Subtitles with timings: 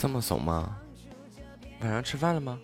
[0.00, 0.78] 这么怂吗？
[1.82, 2.58] 晚上吃饭了吗？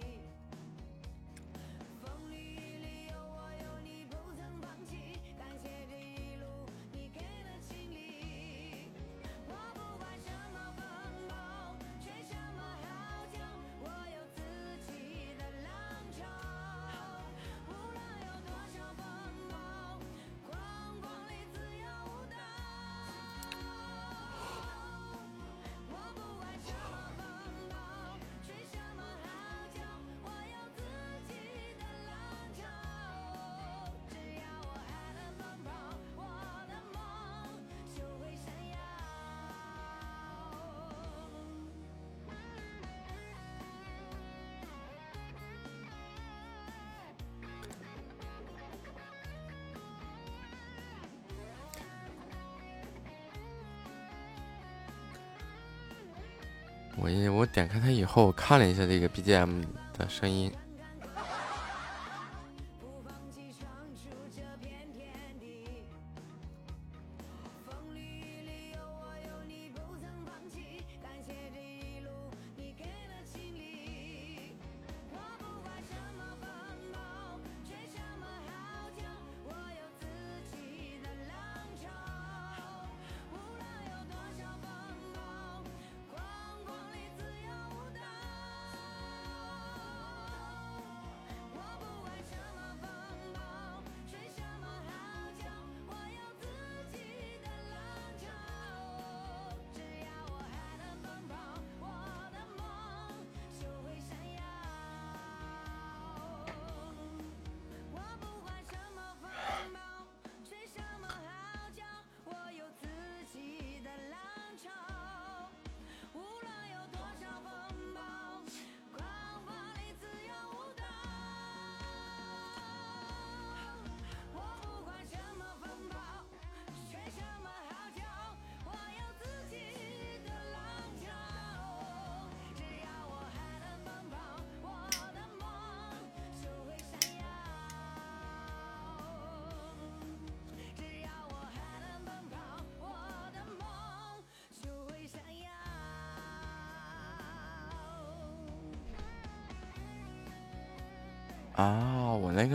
[57.56, 59.64] 点开它以后，看了一下这个 BGM
[59.96, 60.52] 的声音。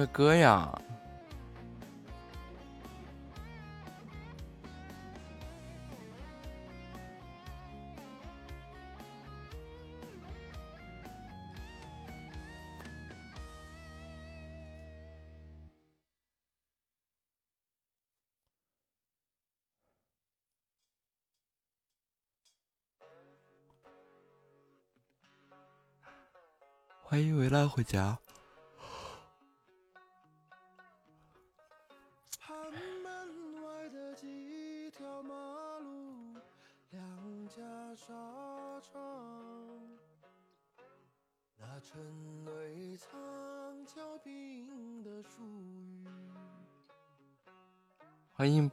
[0.01, 0.81] 个歌呀！
[27.03, 28.17] 欢迎维拉回家。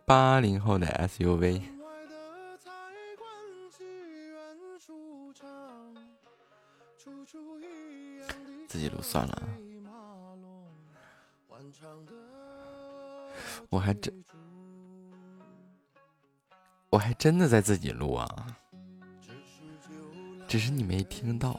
[0.08, 1.60] 八零后的 SUV，
[8.66, 9.43] 自己录算了，
[13.69, 14.25] 我还真，
[16.88, 18.26] 我还真的在自己录啊，
[20.46, 21.57] 只是你没听到。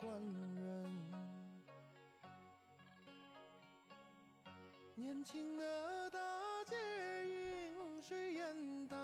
[0.00, 0.90] 官人
[4.94, 6.18] 年轻的大
[6.66, 6.76] 姐，
[7.72, 8.96] 云水烟袋，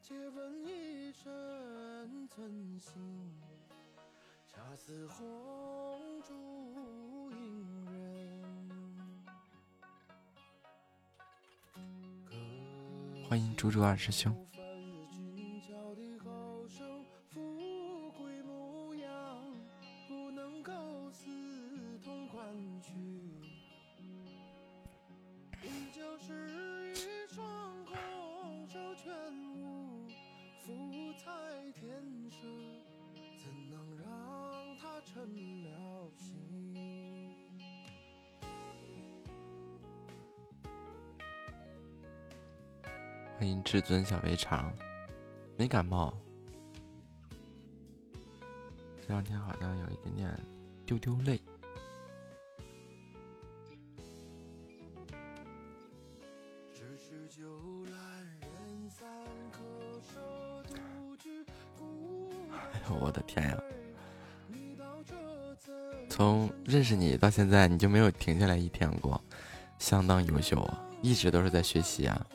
[0.00, 2.92] 借问一声真心，
[4.46, 8.44] 恰似红烛映人。
[13.28, 14.32] 欢迎猪猪二师兄。
[44.04, 44.72] 小肥肠，
[45.56, 46.12] 没感冒，
[49.00, 50.40] 这两天好像有一点点
[50.84, 51.40] 丢丢累。
[62.72, 63.62] 哎呦我的天呀！
[66.08, 69.22] 从认识你到现在，你就没有停下来一天过，
[69.78, 72.26] 相当优秀啊，一直都是在学习啊。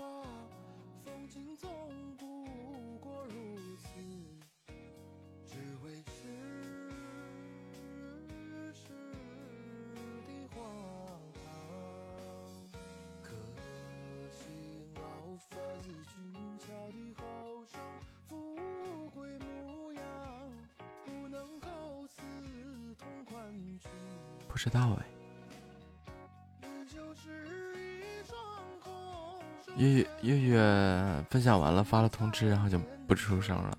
[31.95, 32.77] 发了通知，然后就
[33.07, 33.77] 不出声了。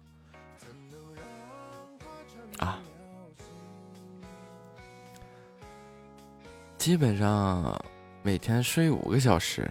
[2.57, 2.79] 啊，
[6.79, 7.79] 基本上
[8.23, 9.71] 每天睡五个小时，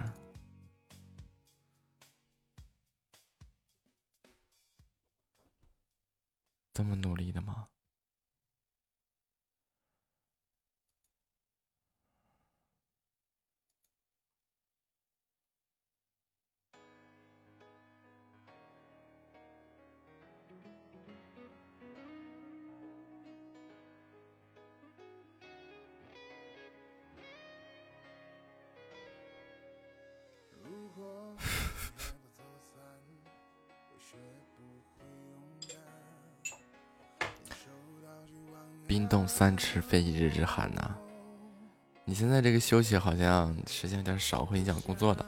[42.46, 45.26] 这个休息好像时间有点少，会影响工作的。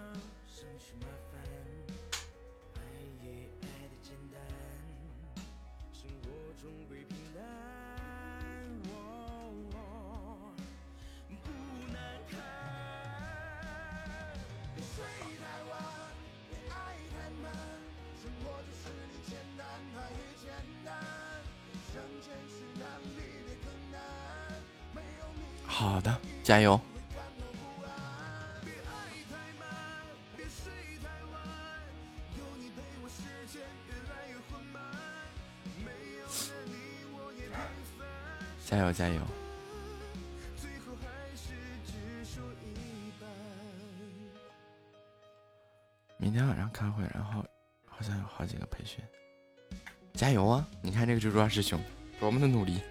[51.49, 51.79] 师兄
[52.19, 52.81] 多么的努力。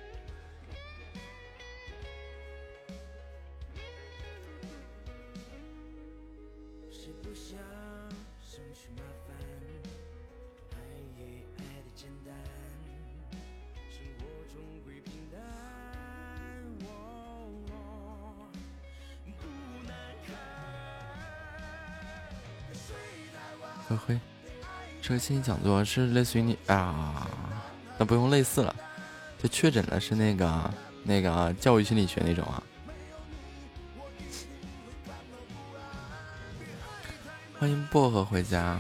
[25.18, 27.28] 心理讲座是类似于你啊，
[27.98, 28.74] 那不用类似了，
[29.42, 32.62] 就确诊了是那个那个教育心理学那种啊。
[37.58, 38.78] 欢迎薄荷回家。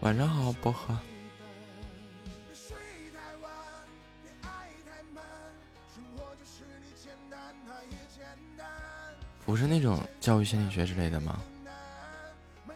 [0.00, 0.96] 晚上好，薄荷。
[10.20, 11.40] 教育心理学之类的吗？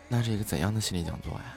[0.09, 1.57] 那是一个怎样的心理讲座呀？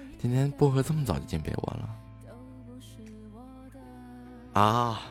[0.21, 1.89] 今天薄荷这么早就进被窝了
[4.53, 5.01] 啊！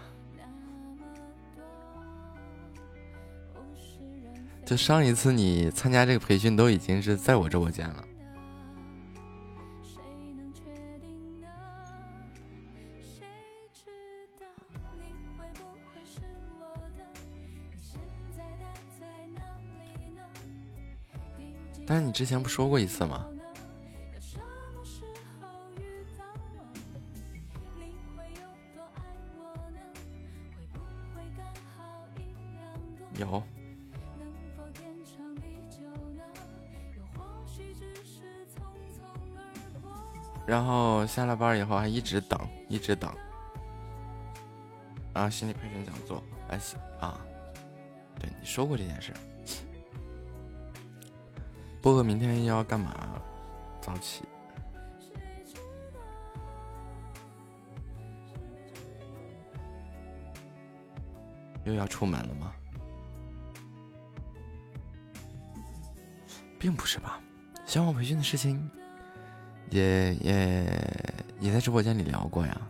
[4.65, 8.05] 就上一次你参加这个培训都已经是在我直播间了。
[21.85, 23.27] 但是你之前不说过一次吗？
[41.21, 43.15] 下了班以后还一直等，一直等。
[45.13, 46.59] 啊，心理培训讲座，哎，
[46.99, 47.21] 啊，
[48.19, 49.13] 对你说过这件事。
[51.83, 53.21] 波哥明天要干嘛？
[53.83, 54.23] 早起。
[61.65, 62.53] 又要出门了吗？
[66.59, 67.21] 并不是吧，
[67.67, 68.71] 消防培训的事情，
[69.71, 70.67] 也也
[71.41, 72.61] 也在直播间里聊过呀。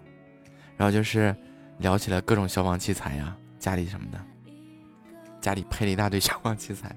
[0.76, 1.34] 然后就是
[1.78, 4.18] 聊起了各种消防器材呀，家里什么的，
[5.40, 6.94] 家里配了一大堆消防器材。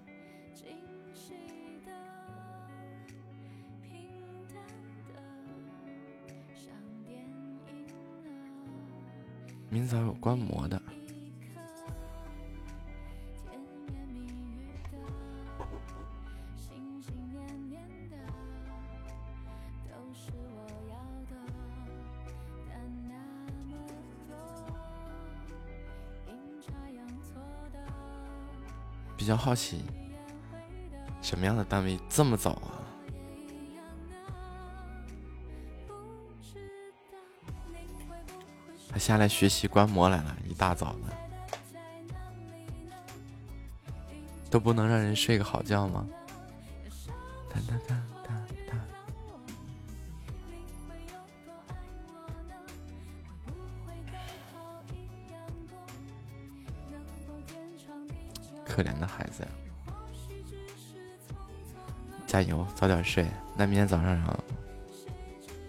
[9.70, 10.80] 明早有观摩的，
[29.44, 29.84] 好奇，
[31.22, 32.80] 什么样的单位这么早啊？
[38.90, 41.00] 他下来学习观摩来了，一大早的，
[44.50, 46.08] 都不能让人睡个好觉吗？
[62.84, 63.26] 早点睡。
[63.56, 64.44] 那明天早上，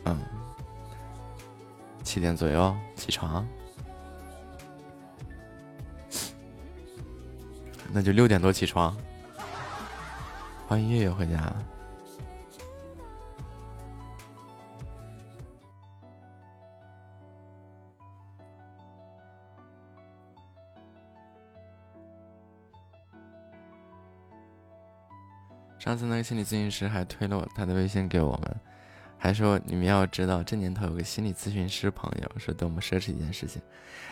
[0.07, 0.19] 嗯，
[2.03, 2.77] 七点左右。
[2.97, 3.47] 起床，
[7.93, 8.97] 那就六点多起床。
[10.67, 11.55] 欢迎月月回家。
[25.85, 28.57] 上次那个心理咨询师还推了我他的微信给我们。
[29.19, 33.61] 还说你们要知道，这年头有个心理咨询师朋友是多么奢侈一件事情。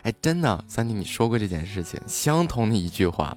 [0.02, 3.34] 哎，真的，三弟，你说过这件事情，相同的一句话。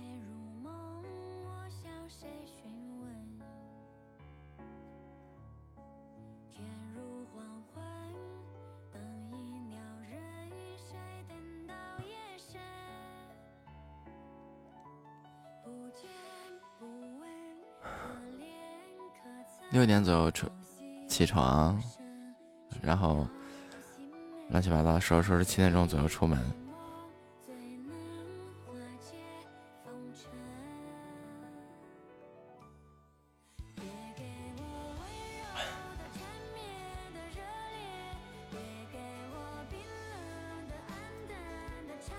[20.06, 20.48] 六点左右出。
[21.08, 21.82] 起床，
[22.82, 23.28] 然后
[24.50, 26.40] 乱七八糟收拾收拾，七点钟左右出门。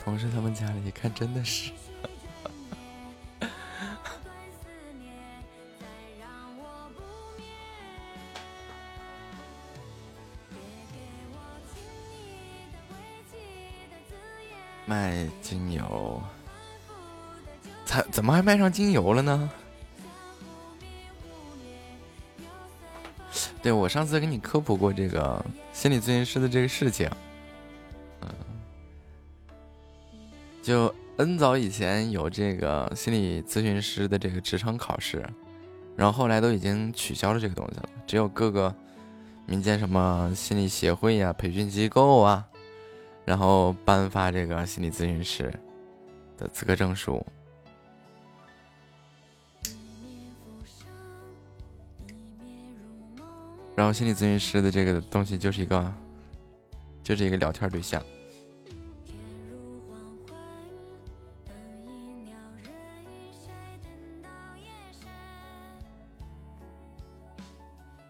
[0.04, 1.72] 同事他们家里一看，真的是。
[18.16, 19.50] 怎么还卖上精油了呢？
[23.60, 25.44] 对我上次给你科普过这个
[25.74, 27.10] 心理咨询师的这个事情，
[28.22, 28.28] 嗯，
[30.62, 35.22] 就 N 早以前有这个心理咨询师的这个职称考试，
[35.94, 38.74] 然后后来都已经取消了这个东西了，只有各个
[39.44, 42.42] 民间什么心理协会呀、培训机构啊，
[43.26, 45.52] 然后颁发这个心理咨询师
[46.38, 47.22] 的资格证书。
[53.76, 55.92] 然后心理咨询师的这个东西就是一个，
[57.02, 58.02] 就是一个聊天对象。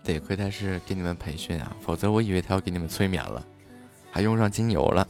[0.05, 3.45] 得亏他是给你们培训啊，否则我以为他要给你们催眠了，
[4.13, 5.07] 还用上精油了。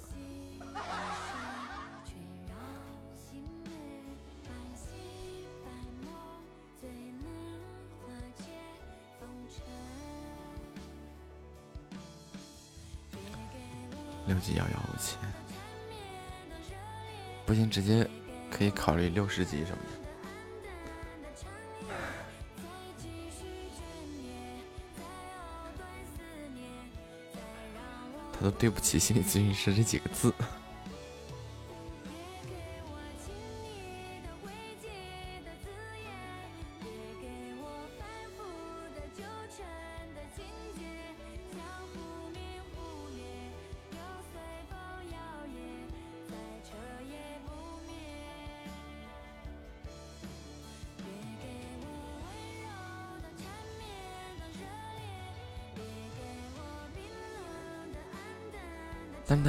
[17.77, 18.09] 直接
[18.51, 19.91] 可以考虑六十级什么的。
[28.33, 30.33] 他都对不起心理咨询师这几个字。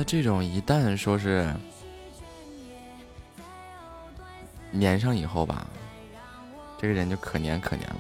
[0.08, 1.54] 这种一旦说是
[4.80, 5.68] 粘上以后吧，
[6.80, 7.96] 这个人就可粘可粘了。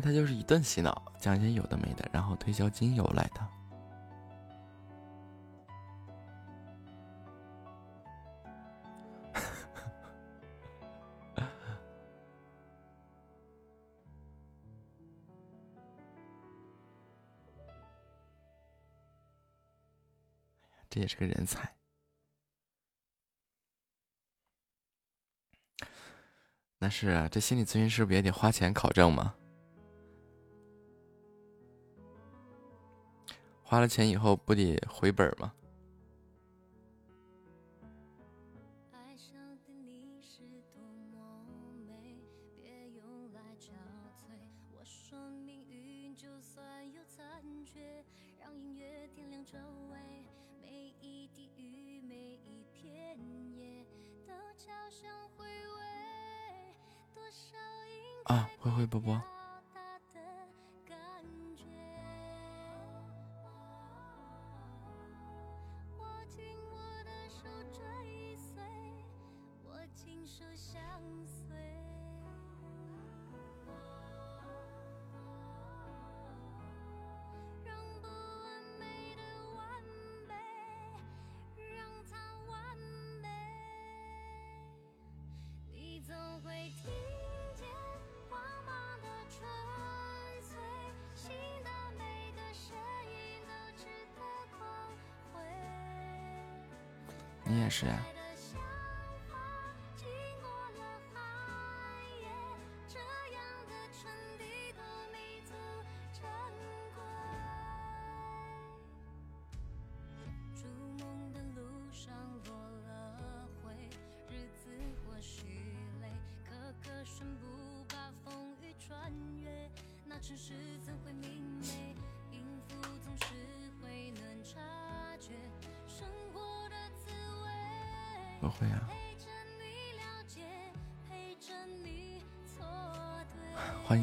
[0.00, 3.48] 他就是一顿洗脑，讲一些有的没的，然后推销精油来的。
[20.90, 21.74] 这也是个人才。
[26.80, 29.34] 那是啊，这心理咨询师不也得花钱考证吗？
[33.78, 35.52] 花了钱以后不得回本吗？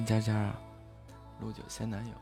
[0.06, 0.56] 佳佳啊，
[1.40, 2.14] 陆九仙男友。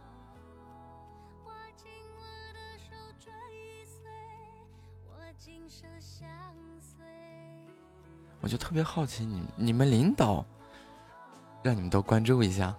[8.39, 10.45] 我就特别好奇，你你们领导
[11.61, 12.75] 让你们都关注一下，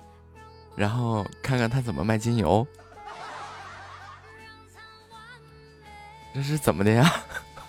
[0.77, 2.67] 然后看看他怎么卖精油，
[6.35, 7.11] 这是怎么的呀？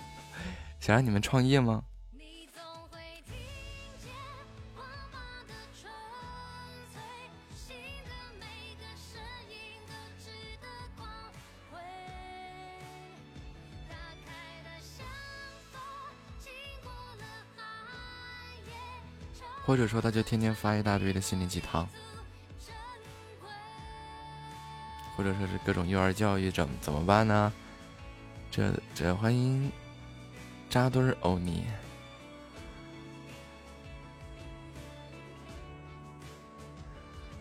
[0.78, 1.82] 想让你们创业吗？
[19.66, 21.86] 或者说他就天天发一大堆的心灵鸡汤，
[25.16, 27.52] 或者说是各种幼儿教育，怎怎么办呢？
[28.48, 29.70] 这这欢迎
[30.70, 31.64] 扎堆欧尼，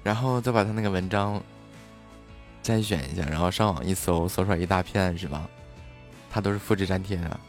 [0.03, 1.39] 然后再把他那个文章
[2.63, 5.47] 摘选一下，然后上网一搜，搜出来一大片是吧？
[6.31, 7.39] 他都是复制粘贴的。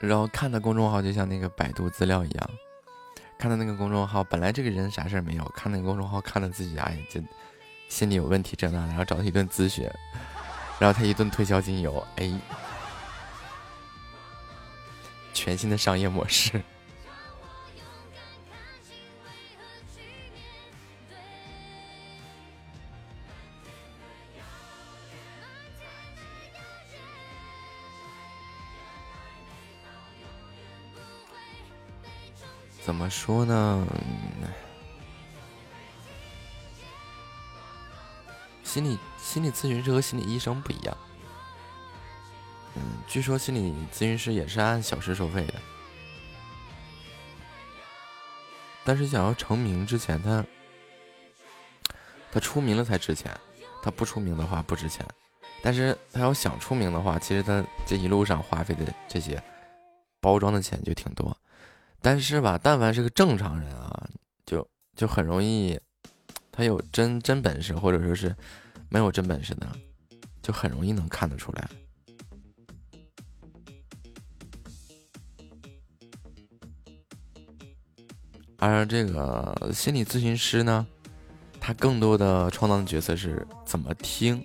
[0.00, 2.50] 然后看的公众号就像那个百度资料一样，
[3.38, 7.22] 看到那个公众号本来这个人啥事儿没有，看那个公众号看的自己哎这
[7.88, 9.88] 心里有问题这那，然后找他一顿咨询，
[10.78, 12.32] 然后他一顿推销精油，哎，
[15.34, 16.62] 全新的商业模式。
[33.00, 33.86] 么说呢？
[38.62, 40.96] 心理心理咨询师和心理医生不一样。
[42.76, 45.54] 嗯，据说心理咨询师也是按小时收费的，
[48.84, 50.44] 但是想要成名之前，他
[52.30, 53.34] 他出名了才值钱，
[53.82, 55.04] 他不出名的话不值钱。
[55.62, 59.42] 但是他要想出名的话，其实他这一路上花费的这些
[60.20, 61.36] 包装的钱就挺多。
[62.02, 64.08] 但是吧，但凡是个正常人啊，
[64.46, 65.78] 就就很容易，
[66.50, 68.34] 他有真真本事，或者说是
[68.88, 69.66] 没有真本事的，
[70.40, 71.68] 就很容易能看得出来。
[78.56, 80.86] 而这个心理咨询师呢，
[81.60, 84.42] 他更多的充当的角色是怎么听，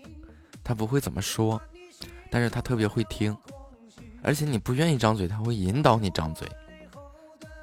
[0.64, 1.62] 他不会怎么说，
[2.30, 3.36] 但是他特别会听，
[4.22, 6.46] 而且你不愿意张嘴，他会引导你张嘴。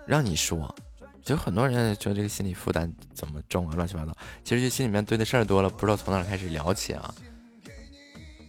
[0.07, 0.75] 让你说，
[1.23, 4.17] 就很多人觉得这个心理负担怎么重啊，乱七八糟。
[4.45, 7.15] 其实就心里面堆的事儿多了，不知道从哪开始聊起啊。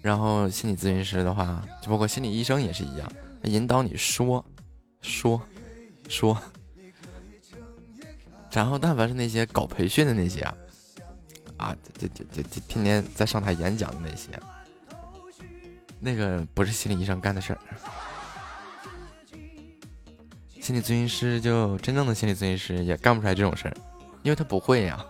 [0.02, 3.10] 然后心理咨询师的话，就包括心理医生也是一样，
[3.44, 4.44] 引导你说，
[5.02, 5.42] 说，
[6.10, 6.38] 说。
[8.52, 10.56] 然后但凡是那些搞培训的那些啊，
[11.58, 14.30] 啊，这这这这天天在上台演讲的那些，
[16.00, 17.60] 那个不是心理医生干的事儿。
[20.64, 23.76] 心理咨询师就真正的心理咨询师也干不出来这种事儿，
[24.22, 25.06] 因为他不会呀。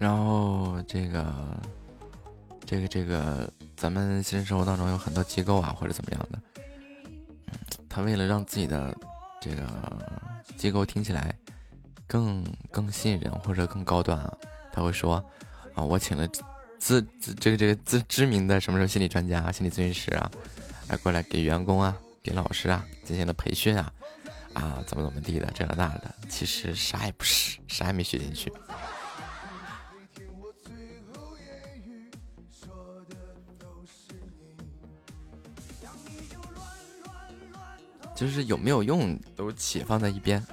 [0.00, 1.30] 然后这个，
[2.64, 6.38] 这个，这个，咱们现实生活当中有很多机构啊，或者怎么样的，
[7.86, 8.96] 他为了让自己的
[9.42, 9.62] 这个
[10.56, 11.34] 机构听起来
[12.06, 14.34] 更更吸引人或者更高端啊，
[14.72, 15.22] 他会说
[15.74, 16.26] 啊，我请了
[16.78, 20.30] 自自这个这个自知名的什么什么心理专家、心理咨询师啊，
[20.88, 23.92] 来过来给员工啊、给老师啊进行了培训啊，
[24.54, 28.50] 啊，怎么怎么地的，这个那的，其实啥也不是，啥也没学进去。
[38.20, 40.44] 就是有没有用都且放在一边，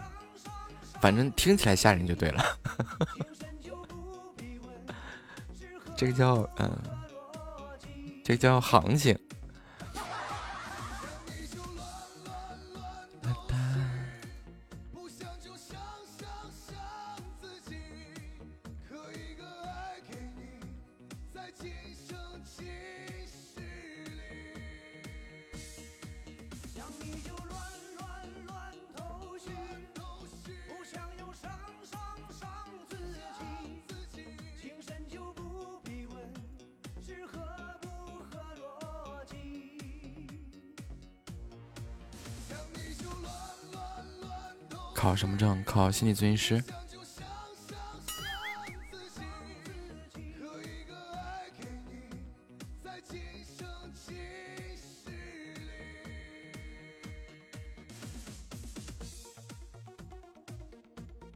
[1.02, 2.46] 反正听起来吓人就对了。
[5.94, 6.72] 这个叫嗯，
[8.24, 9.20] 这个叫行情。
[45.18, 45.64] 什么证？
[45.64, 46.64] 考心理咨询师。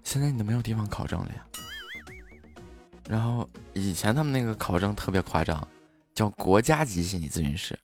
[0.04, 1.48] 现在你都没有地方考证了呀。
[3.08, 5.66] 然后以前他们那个考证特别夸张，
[6.14, 7.80] 叫国家级心理咨询师。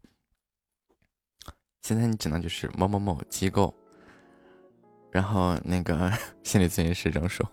[1.81, 3.73] 现在你只能就是某某某机构，
[5.17, 6.11] 然后那个
[6.43, 7.43] 心理咨询师证书。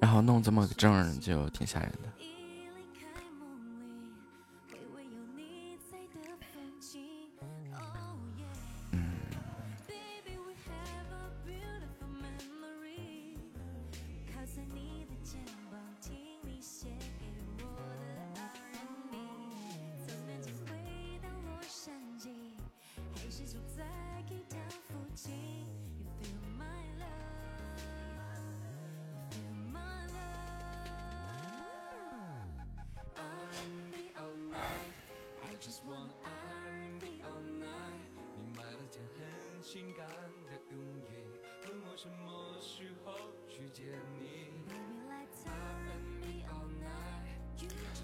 [0.00, 2.17] 然后弄这么个证就挺吓人的。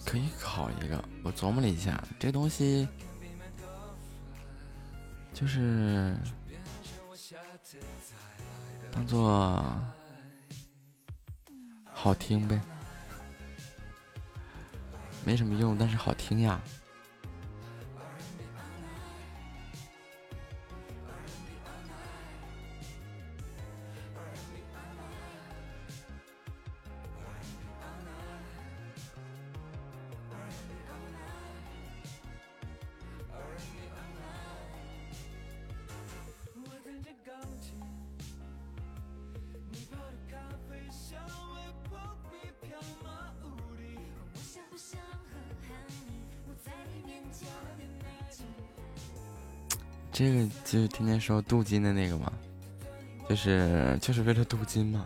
[0.05, 2.87] 可以考一个，我琢磨了一下，这东西
[5.45, 6.17] 就是
[8.91, 9.63] 当做
[11.85, 12.59] 好听呗，
[15.23, 16.59] 没什么用，但是好听呀。
[50.97, 52.33] 天天说镀金的那个吗？
[53.29, 55.05] 就是就是为了镀金吗？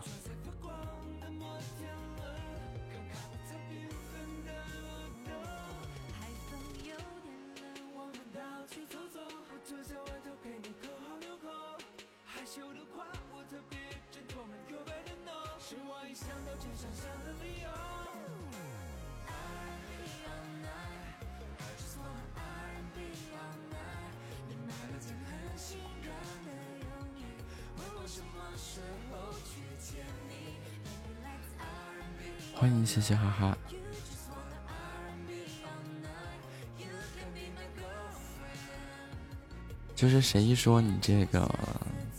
[40.68, 41.48] 说你这个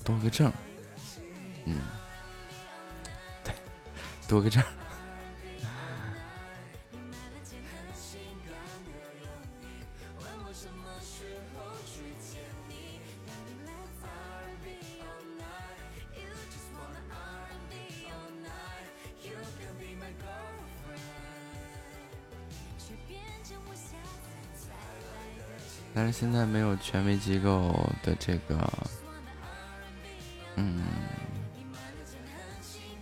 [0.03, 0.51] 多个证，
[1.65, 1.75] 嗯，
[3.43, 3.53] 对，
[4.27, 4.63] 多个证。
[26.19, 28.69] 现在没有权威机构的这个，
[30.57, 30.83] 嗯，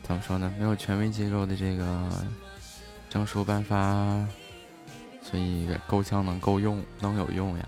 [0.04, 0.54] 怎么说呢？
[0.60, 2.08] 没有权威机构的这个
[3.10, 3.76] 证书颁发，
[5.24, 7.68] 所以够呛能够用，能有用呀。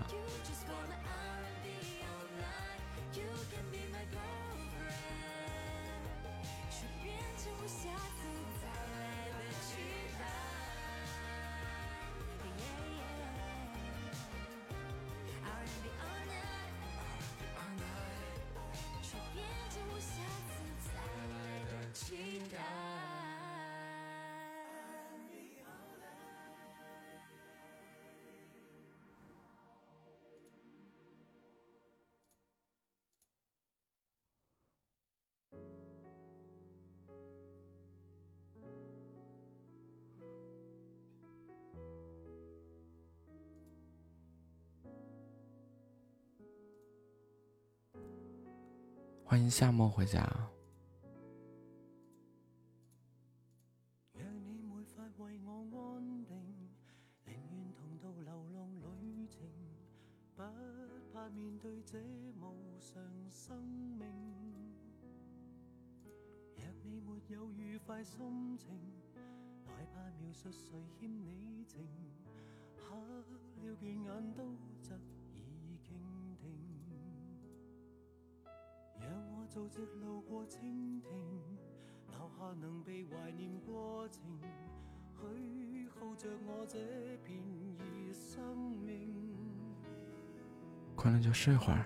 [91.50, 91.84] 睡会儿，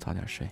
[0.00, 0.50] 早点睡。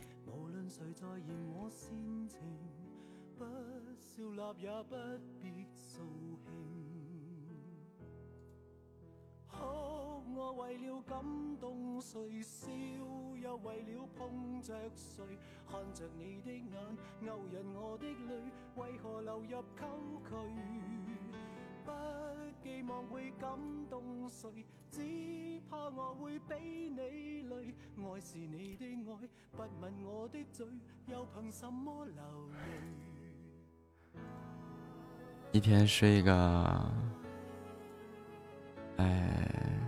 [4.59, 4.95] 也不
[5.43, 6.01] 必扫
[6.39, 6.47] 兴，
[9.51, 9.57] 哭
[10.35, 11.21] 我为了感
[11.59, 12.71] 动谁，笑
[13.43, 15.25] 又为了碰着谁，
[15.69, 20.31] 看着你的眼，勾引我的泪，为何流入沟渠？
[21.87, 21.93] 不
[22.61, 23.49] 寄望会感
[23.89, 25.01] 动谁，只
[25.71, 27.73] 怕我会比你累。
[27.97, 30.67] 爱是你的爱，不吻我的嘴，
[31.07, 32.15] 又凭什么流
[32.51, 34.21] 泪？
[35.53, 36.93] 一天睡个，
[38.99, 39.86] 哎。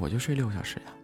[0.00, 0.97] 我就睡六个小时呀。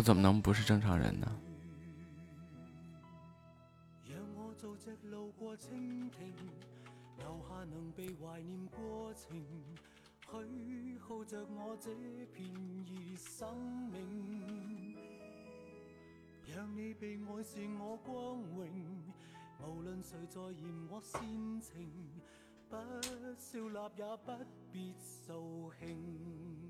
[0.00, 1.30] 我怎么能不是正常人呢？
[19.62, 21.20] 无论谁在嫌我煽
[21.60, 21.86] 情，
[22.70, 22.76] 不
[23.36, 24.32] 笑纳也不
[24.72, 25.34] 必扫
[25.78, 26.69] 兴。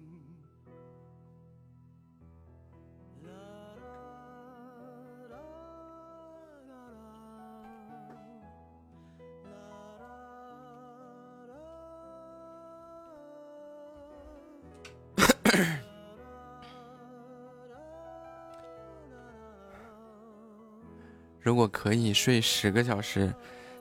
[21.43, 23.35] 如果可以睡十个小时，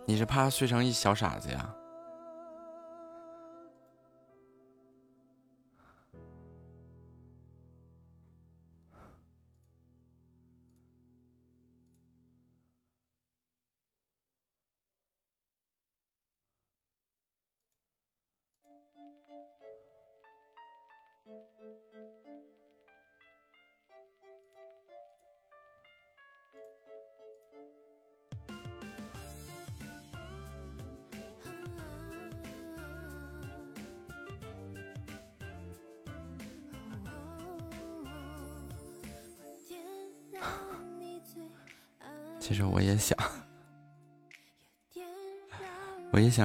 [0.06, 1.76] 你是怕睡成一小傻子呀？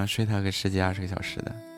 [0.07, 1.74] 睡他个十几二十个小时的。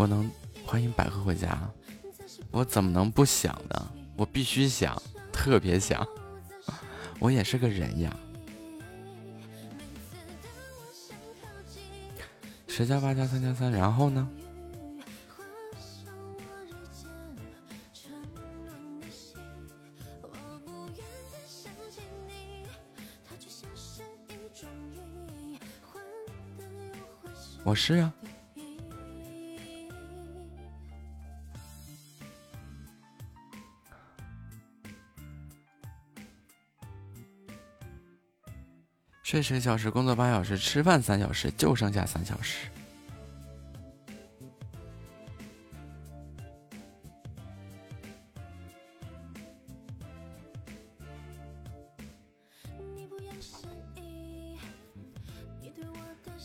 [0.00, 0.30] 我能
[0.64, 1.70] 欢迎百合回家，
[2.50, 3.92] 我怎么能不想呢？
[4.16, 4.96] 我必须想，
[5.30, 6.08] 特别想，
[7.18, 8.16] 我也是个人呀。
[12.66, 14.26] 十加八加三加三，然后呢？
[27.62, 28.10] 我是啊，
[39.30, 42.66] 睡十个小时，工作八小时，吃饭三小时，就剩下三小时。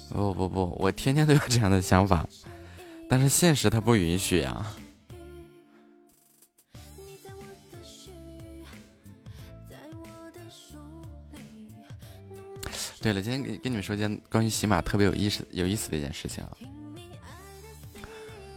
[0.10, 2.24] 不不不我天天都有这样的想法，
[3.10, 4.78] 但是现实它不允许啊。
[13.06, 16.58] 对了，今天跟跟你们说件关于喜马特别有意思、有意思的一件事情啊，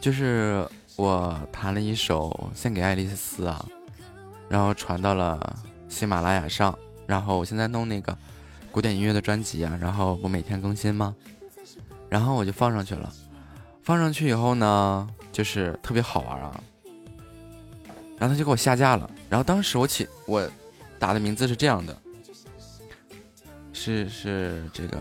[0.01, 3.62] 就是我弹了一首献给爱丽丝啊，
[4.49, 5.55] 然后传到了
[5.90, 6.74] 喜马拉雅上，
[7.07, 8.16] 然后我现在弄那个
[8.72, 11.14] 古典音乐的专辑啊，然后不每天更新吗？
[12.09, 13.12] 然后我就放上去了，
[13.82, 16.59] 放上去以后呢，就是特别好玩啊，
[18.16, 20.51] 然后他就给我下架了，然后当时我起我
[20.99, 21.94] 打的名字是这样的。
[23.81, 24.99] 是是这个，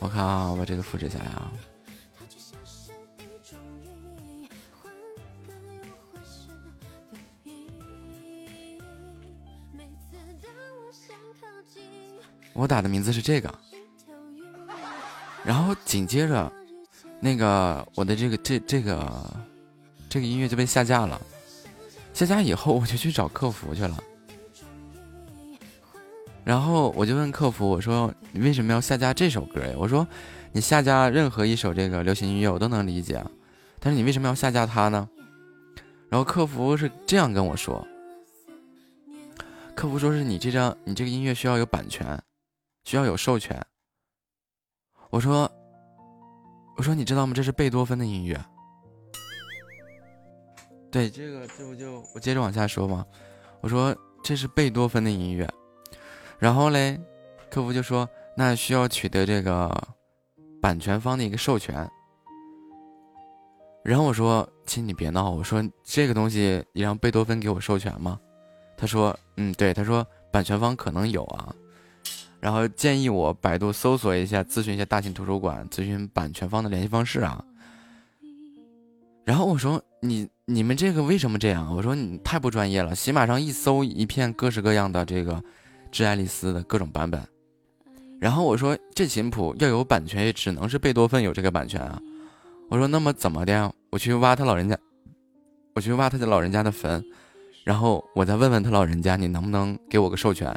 [0.00, 1.52] 我看啊，我把这个复制下来啊。
[12.52, 13.58] 我打的名字是这个，
[15.44, 16.52] 然后紧接着，
[17.20, 19.24] 那个我的这个这这个
[20.10, 21.18] 这个音乐就被下架了。
[22.20, 23.96] 下架以后，我就去找客服去了，
[26.44, 29.74] 然后我就问客服，我说你为什么要下架这首歌呀？
[29.78, 30.06] 我说
[30.52, 33.24] 你下架任何一首这个流行音乐我都能理解，
[33.78, 35.08] 但是你为什么要下架它呢？
[36.10, 37.88] 然后客服是这样跟我说，
[39.74, 42.22] 客服说是你这张你这个音乐需要有版权，
[42.84, 43.64] 需要有授权。
[45.08, 45.50] 我说
[46.76, 47.32] 我说你知道吗？
[47.34, 48.38] 这是贝多芬的音乐。
[50.90, 53.06] 对这个，这不就我接着往下说吗？
[53.60, 55.48] 我说这是贝多芬的音乐，
[56.38, 57.00] 然后嘞，
[57.50, 59.70] 客服就说那需要取得这个
[60.60, 61.88] 版权方的一个授权。
[63.82, 68.18] 然后我说亲你别闹，我说这个东西你让贝多芬给我授权吗？
[68.76, 71.54] 他说嗯对，他说版权方可能有啊，
[72.40, 77.44] 然后建议我百度搜索一下，咨询一下大型图书馆，咨询版权方的联系方式啊。
[79.24, 80.28] 然后我说你。
[80.46, 81.72] 你们这个为什么这样？
[81.76, 82.92] 我说你太不专业了。
[82.92, 85.34] 喜马上一搜一片各式各样的这个
[85.92, 87.24] 《致爱丽丝》的各种版本，
[88.18, 92.02] 然后我说这琴谱要有版权，也只能是贝多芬有这个版权啊。
[92.68, 93.72] 我说那么怎么的？
[93.90, 94.76] 我去挖他老人家，
[95.76, 97.00] 我去挖他的老人家的坟，
[97.62, 100.48] 然后我再问问他老人家，你能不能给我个授权？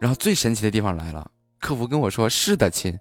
[0.00, 2.98] 然后最神奇的地方来了，客服跟我说是的，亲。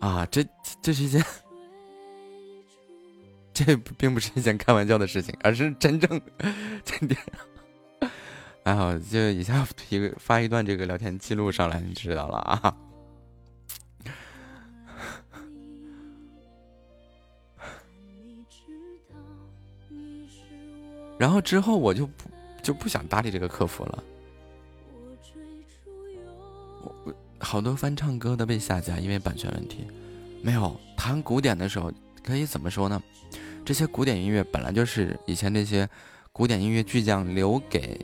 [0.00, 0.44] 啊，这
[0.82, 1.24] 这是一件。
[3.52, 6.18] 这并不是一件开玩笑的事情，而是真正
[6.82, 7.14] 真的。
[8.64, 12.74] 还好，就一下一个发一段这个聊天记录上来，你知道了啊。
[21.18, 22.30] 然后之后我就不
[22.62, 24.02] 就不想搭理这个客服了。
[27.40, 29.86] 好多翻唱歌都被下架，因为版权问题。
[30.42, 33.02] 没有弹古典的时候，可以怎么说呢？
[33.64, 35.88] 这些古典音乐本来就是以前那些
[36.32, 37.98] 古典音乐巨匠留给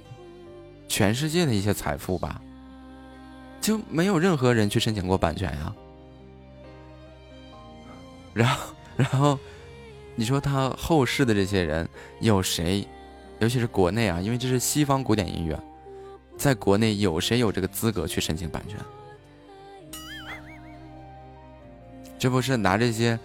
[0.88, 2.40] 全世界的一些财富吧，
[3.60, 5.74] 就没有任何人去申请过版权呀。
[8.34, 9.38] 然后，然后
[10.14, 11.88] 你说他后世的这些人
[12.20, 12.86] 有谁，
[13.38, 15.58] 尤其是国内啊，因为这是西方古典音乐，
[16.36, 18.78] 在国内有谁有这个资格去申请版权？
[22.18, 23.18] 这不是拿这些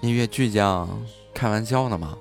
[0.00, 0.88] 音乐巨匠？
[1.32, 2.16] 开玩笑呢吗？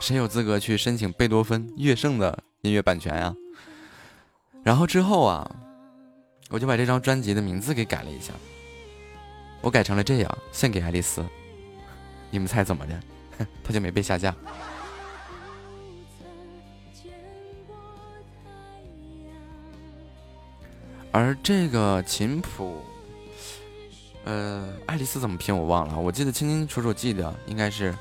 [0.00, 3.34] 谁有资格去申请贝多芬、乐圣的音乐版权呀？
[4.62, 5.50] 然后之后啊，
[6.50, 8.32] 我就把这张专辑的名字给改了一下，
[9.60, 11.24] 我改成了这样：献给爱丽丝。
[12.30, 13.00] 你们猜怎么的？
[13.62, 14.34] 他就没被下架。
[21.12, 22.82] 而这个琴谱。
[24.24, 27.92] 呃，爱丽丝怎么拼我忘了，我记得清清楚楚，记得应该是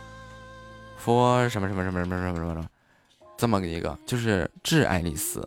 [1.03, 2.69] ，for 什么什么什么什么什么什么什么，
[3.35, 5.41] 这么一个，就是致爱丽丝。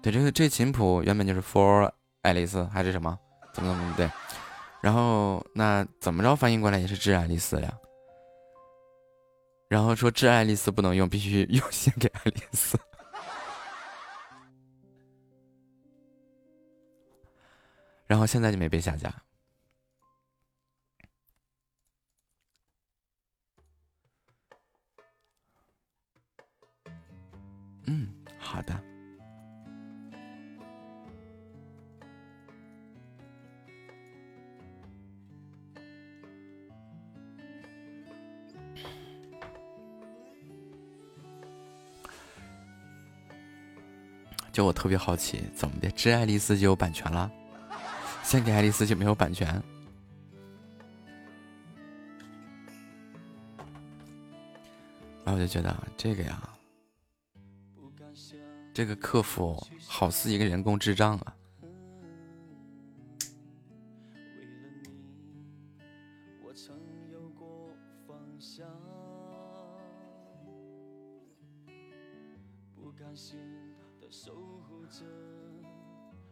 [0.00, 1.90] 对，这个这琴谱原本就是 for
[2.22, 3.18] 爱丽丝还是什么，
[3.52, 4.08] 怎么怎么对，
[4.80, 7.74] 然后那怎么着翻译过来也是致爱丽丝呀。
[9.66, 12.78] 然后说致爱丽丝不能用，必须优先给爱丽丝。
[18.08, 19.14] 然后现在就没被下架。
[27.86, 28.82] 嗯，好的。
[44.50, 45.88] 就我特别好奇，怎么的？
[45.92, 47.30] 致爱丽丝就有版权了？
[48.28, 49.48] 先给爱丽丝就没有版权。
[55.24, 56.46] 然后我就觉得这个呀
[58.74, 61.37] 这个客服好似一个人工智障啊。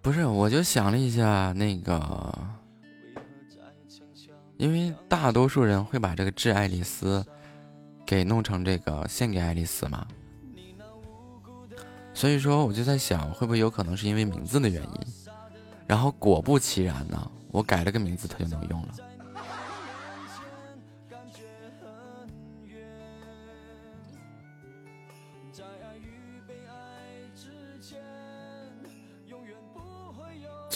[0.07, 2.33] 不是，我就想了一下，那个，
[4.57, 7.27] 因为大多数人会把这个致爱丽丝
[8.07, 10.07] 给弄成这个献给爱丽丝嘛，
[12.15, 14.91] 所以说我就在想，会不会有可能是因为名字的原因？
[15.89, 18.95] 然后果不其然呢，我改了个名字，它就能用了。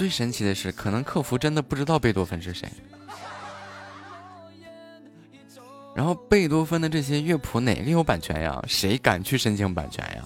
[0.00, 2.66] 最神奇的是，可能客服真的不知道贝多芬是谁。
[5.94, 8.64] 然后贝多芬的这些乐谱哪个有版权呀？
[8.66, 10.24] 谁敢去申请版权呀？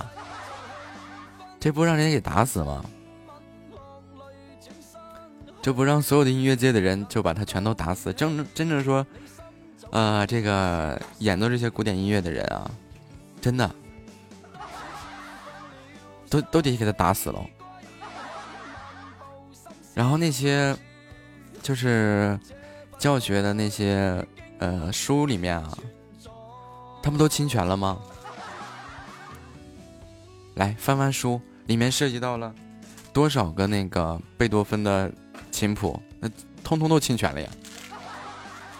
[1.58, 2.84] 这不让人家给打死吗？
[5.60, 8.12] 这不让所有的音乐界的人就把他全都打死？
[8.12, 9.04] 真真正说，
[9.90, 12.70] 呃，这个演奏这些古典音乐的人啊，
[13.40, 13.68] 真的
[16.30, 17.44] 都都得给他打死了。
[19.94, 20.76] 然后那些，
[21.62, 22.38] 就是
[22.98, 24.26] 教学的那些
[24.58, 25.78] 呃书里面啊，
[27.02, 27.98] 他们都侵权了吗？
[30.54, 32.54] 来翻翻书，里面涉及到了
[33.12, 35.10] 多少个那个贝多芬的
[35.50, 36.28] 琴谱，那
[36.62, 37.48] 通通都侵权了呀。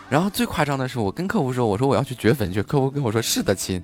[0.09, 3.83] 然后最夸张的是，我跟客服说，我说我要去掘坟去，客服跟我说是的亲。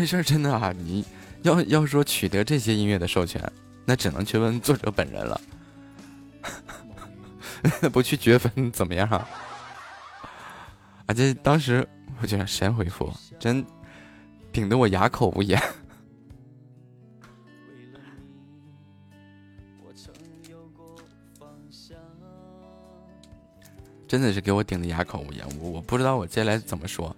[0.00, 0.72] 这事儿真的啊！
[0.78, 1.04] 你
[1.42, 3.52] 要要说取得这些音乐的授权，
[3.84, 5.38] 那只能去问作者本人了。
[7.92, 9.06] 不去掘坟怎么样？
[9.06, 9.26] 啊，
[11.14, 11.86] 这当时
[12.22, 13.62] 我觉得神回复，真
[14.50, 15.62] 顶得我哑口无言。
[24.08, 27.14] 真的是给我顶的哑口无言，我我不知道我接下来怎么说。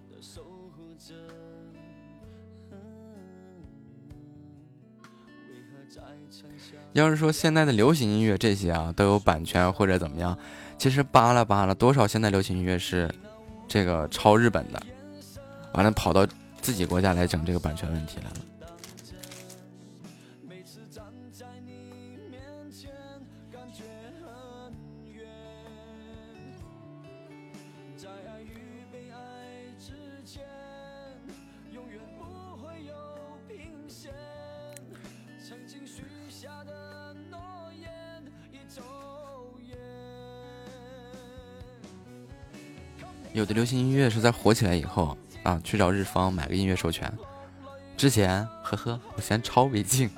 [6.93, 10.37] 要是说现在的流行音乐这些啊都有版权或者怎么样，
[10.79, 13.11] 其实扒拉扒拉，多少现在流行音乐是
[13.67, 14.83] 这个抄日本的，
[15.73, 16.27] 完了跑到
[16.61, 18.37] 自己国家来整这个版权问题来了。
[43.33, 47.11] 有的流行音乐是在火起来以后啊，去找日方买个音乐授权。
[47.97, 50.11] 之前，呵呵，我嫌抄为敬。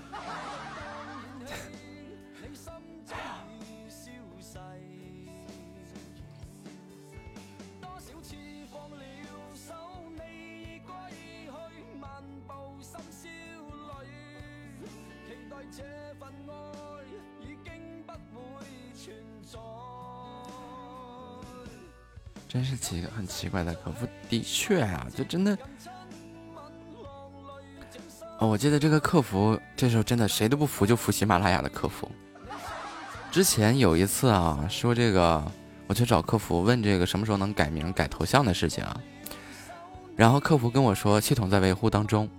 [22.55, 25.59] 真是奇很奇怪的客服，的确啊，就真的。
[28.39, 32.09] 哦，我记得这个客服这时候真的谁都不服，就服喜马拉雅的客服。
[33.33, 35.45] 之前有一次啊，说这个
[35.89, 39.01] 我去找客服问这个什么时候能改名改头像的事情啊，
[40.15, 42.31] 然后客服跟我说系统在维护当中。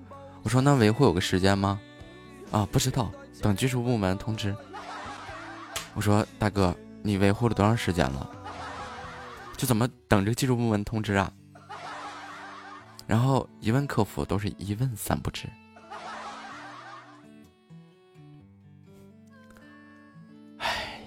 [0.43, 1.78] 我说那维护有个时间吗？
[2.51, 3.11] 啊，不知道，
[3.41, 4.55] 等技术部门通知。
[5.93, 8.30] 我说大哥，你维护了多长时间了？
[9.58, 11.32] 就怎么等这个技术部门通知啊？
[13.08, 15.47] 然后一问客服都是一问三不知。
[20.58, 21.01] 唉，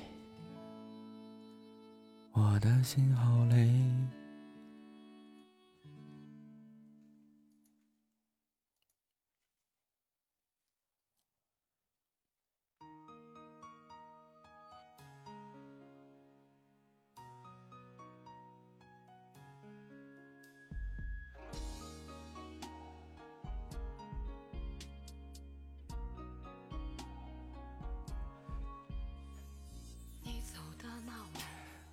[2.33, 3.69] 我的心好累。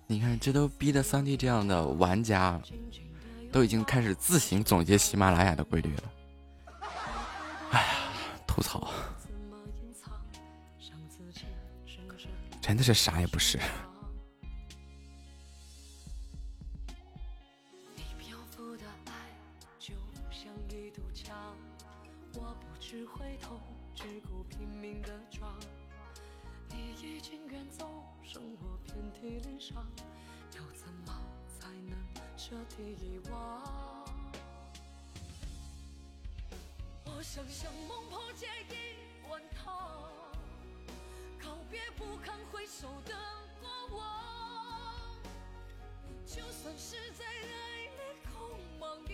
[0.08, 2.60] 你看，这都逼得桑弟这样的玩家，
[3.50, 6.02] 都已经开始自行总结喜马拉雅的规律了。
[7.72, 7.88] 哎呀，
[8.46, 8.88] 吐槽，
[12.62, 13.58] 真的是啥也不是。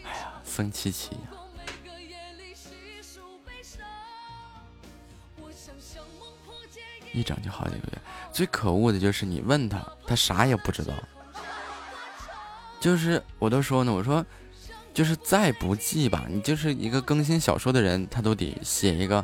[0.05, 1.21] 哎呀，孙七七呀！
[7.13, 7.99] 一整就好几个月，
[8.33, 10.95] 最可恶的就是你问他，他啥也不知道。
[12.81, 14.25] 就是我都说呢，我说，
[14.95, 19.23] 就是再不济吧，你就是一个更新小说的人，他都得写一个，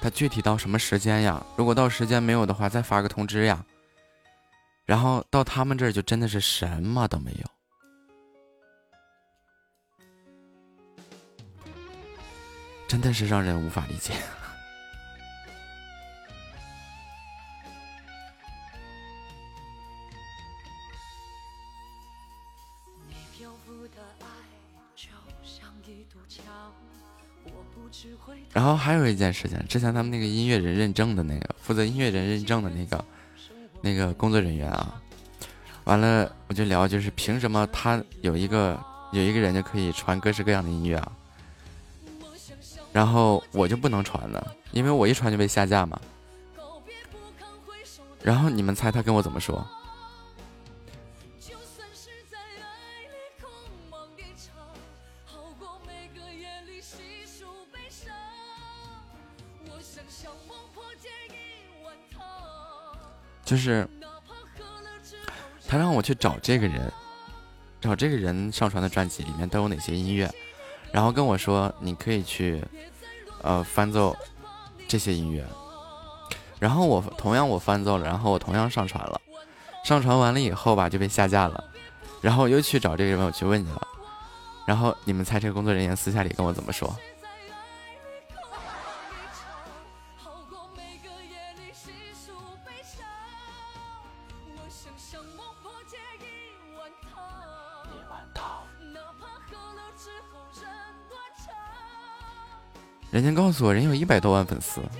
[0.00, 1.40] 他具体到什么时间呀？
[1.56, 3.64] 如果到时间没有的话，再发个通知呀。
[4.84, 7.46] 然后到他们这儿就真的是什么都没有，
[12.92, 14.12] 真的是让人无法理解。
[28.52, 33.02] 然后还有一件事情，之前他们那个音乐人认证的那个负责音乐人认证的那个
[33.80, 35.00] 那个工作人员啊，
[35.84, 38.78] 完了我就聊，就是凭什么他有一个
[39.12, 41.12] 有一个人就可以传各式各样的音乐啊，
[42.92, 46.00] 然后我就不能传了，因为我一传就被下架嘛。
[48.22, 49.66] 然后你们猜他跟我怎么说？
[63.44, 63.86] 就是
[65.68, 66.90] 他让我去找这个人，
[67.82, 70.30] 找这个人上传的专辑里面都有哪些音乐，
[70.92, 72.62] 然后跟我说你可以去
[73.40, 74.16] 呃翻奏
[74.86, 75.44] 这些音乐，
[76.58, 79.20] 然后我同样我翻奏了，然后我同样上传了，
[79.84, 81.64] 上传完了以后吧就被下架了，
[82.20, 83.88] 然后我又去找这个人我去问去了，
[84.66, 86.94] 然后你们猜这个工作人员私下里跟我怎么说？
[103.12, 104.80] 人家告诉我，人有一百多万粉丝。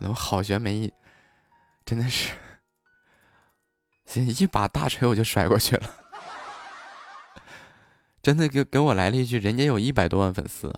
[0.00, 0.92] 怎么好悬没，
[1.84, 2.32] 真的是，
[4.04, 5.88] 行，一把大锤我就甩过去了。
[8.20, 10.74] 真的给给我来了一句，人家有一百多万粉丝。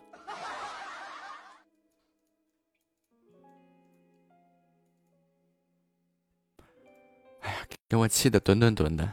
[7.90, 9.10] 给我气的吨吨吨的。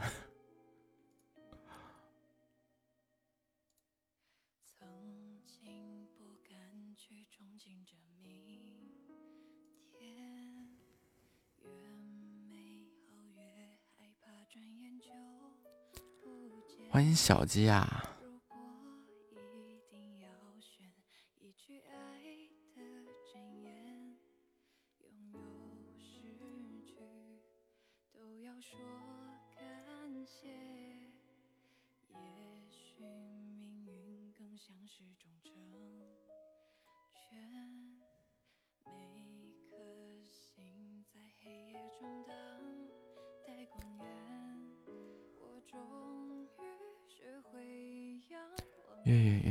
[16.88, 18.07] 欢迎小鸡呀！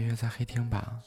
[0.08, 1.02] 约在黑厅吧？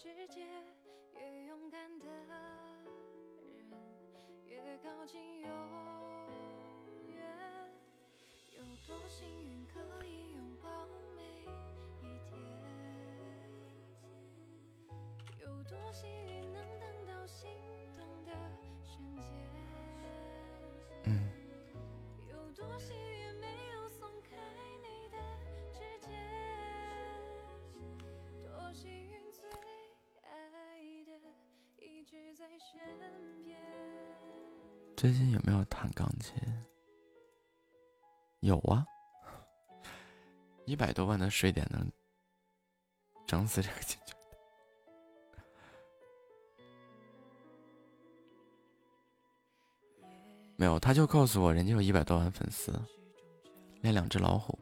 [34.97, 36.35] 最近有没有弹钢琴？
[38.41, 38.85] 有啊，
[40.67, 41.91] 一百多万的税点能
[43.27, 44.15] 整死这个琴球。
[50.57, 52.71] 没有，他就告诉我，人家有一百多万粉丝，
[53.81, 54.59] 练两只老虎。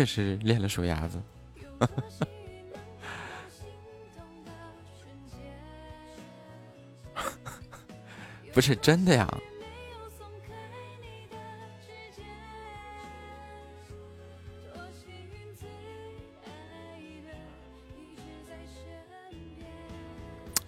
[0.00, 1.20] 确实练了数鸭子。
[8.50, 9.28] 不是真的呀。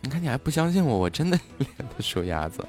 [0.03, 0.99] 你看，你还不相信我？
[0.99, 2.62] 我真的 练的数鸭子。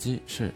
[0.00, 0.50] 鸡是。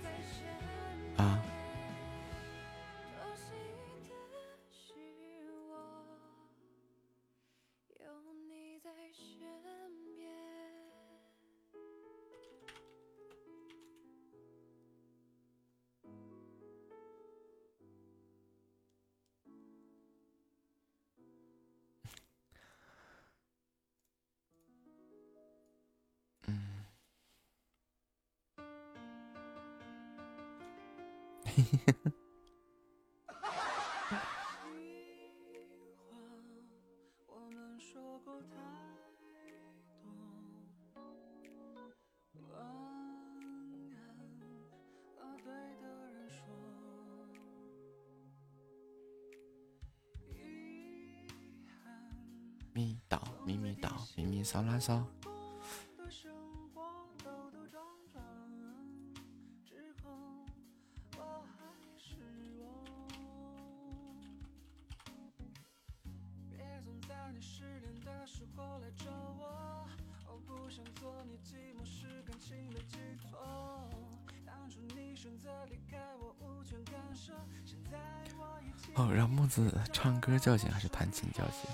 [80.39, 81.71] 叫醒还是弹琴叫醒？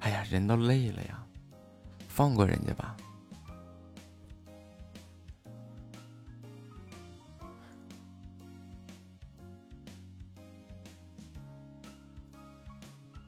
[0.00, 1.22] 哎呀，人都累了呀，
[2.08, 2.96] 放过人家吧。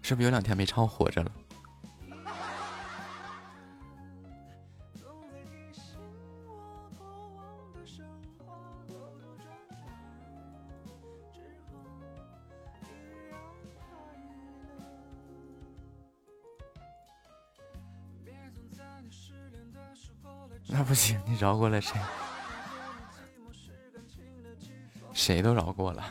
[0.04, 1.32] 是不是有两天没唱活着了？
[20.92, 21.98] 不行，你饶过了谁？
[25.14, 26.04] 谁都饶过了。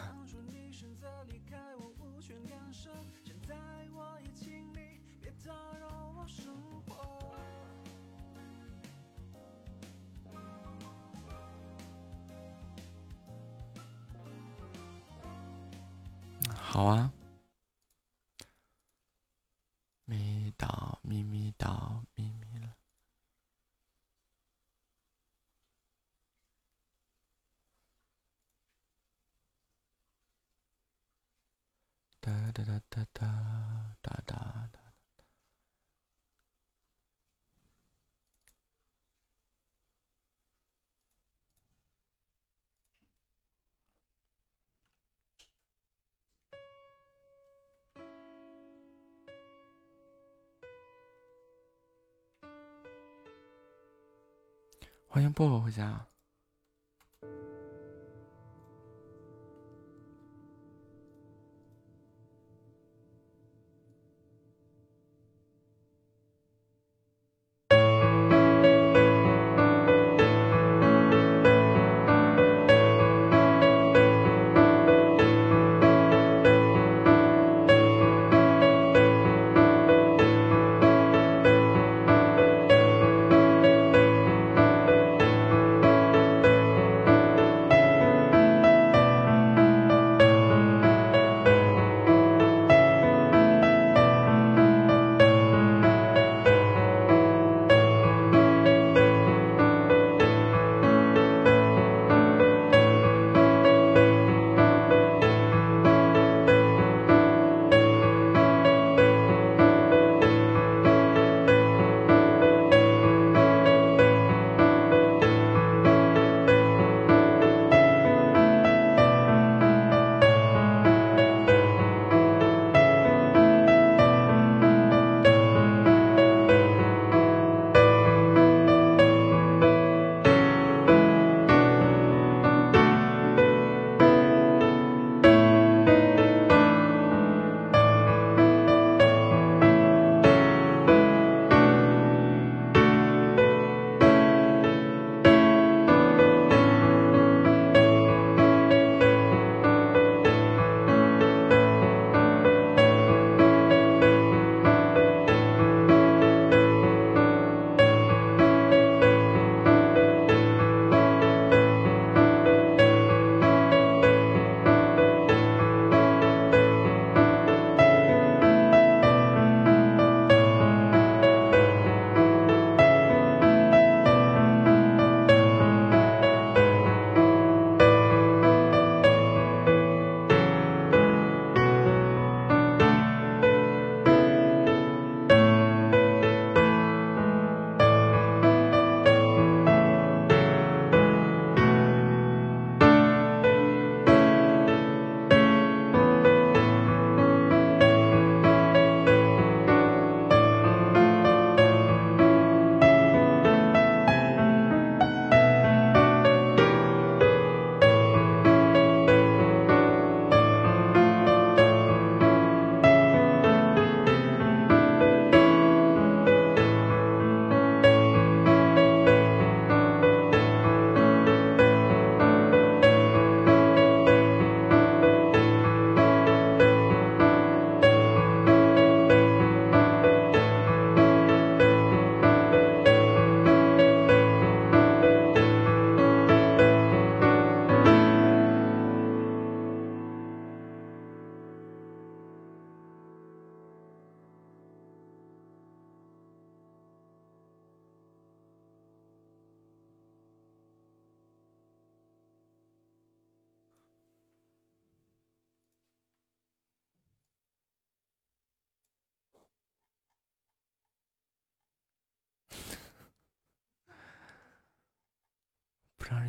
[55.33, 56.10] 蹦蹦回家。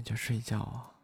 [0.03, 1.02] 就睡觉啊。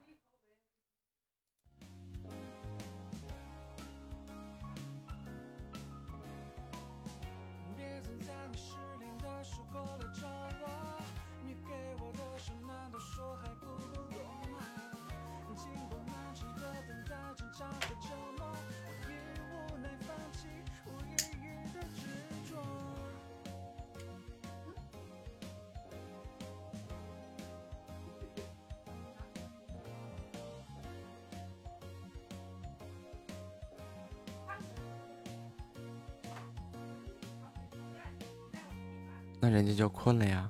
[39.40, 40.48] 那人家就困了呀，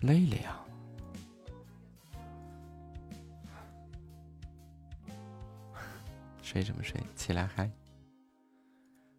[0.00, 0.58] 累了呀，
[6.42, 7.00] 睡什么睡？
[7.16, 7.70] 起来嗨，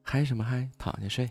[0.02, 0.70] 嗨什么嗨？
[0.78, 1.30] 躺下睡。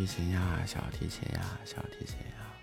[0.00, 2.59] 提琴呀，小提琴呀，小提琴呀。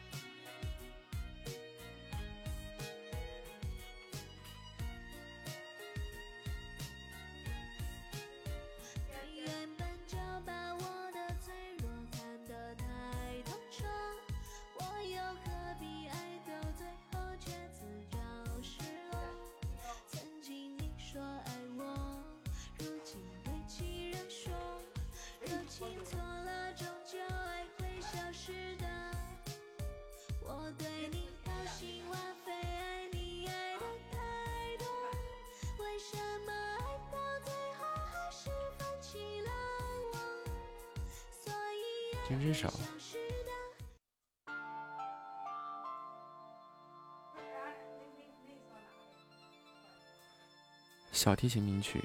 [51.28, 52.02] 小提琴名曲。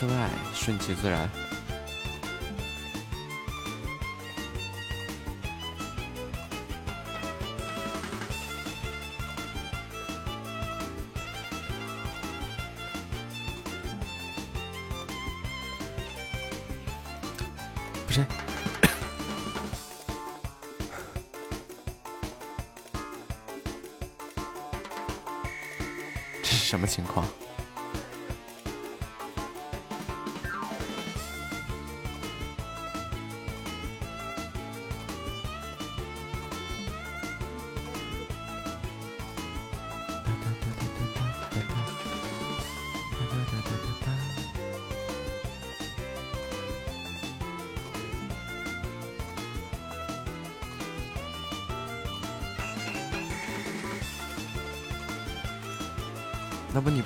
[0.00, 1.28] 真爱顺其自然。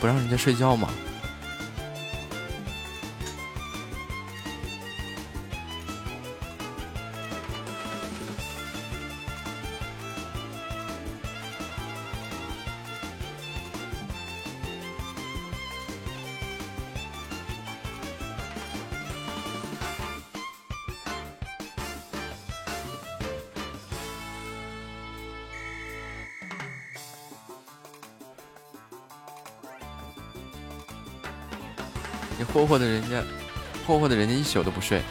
[0.03, 0.89] 不让人家睡觉吗？
[32.73, 33.23] 霍霍的人家，
[33.87, 35.03] 霍霍的人家一宿都不睡。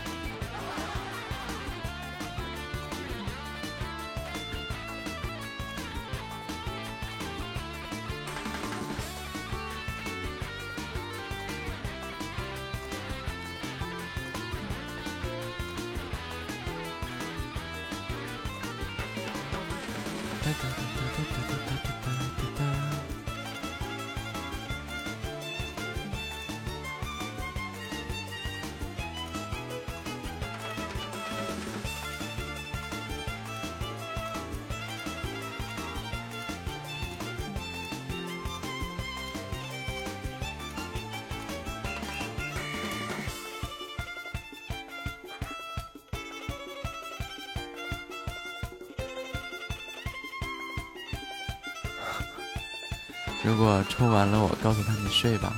[55.22, 55.54] 睡吧，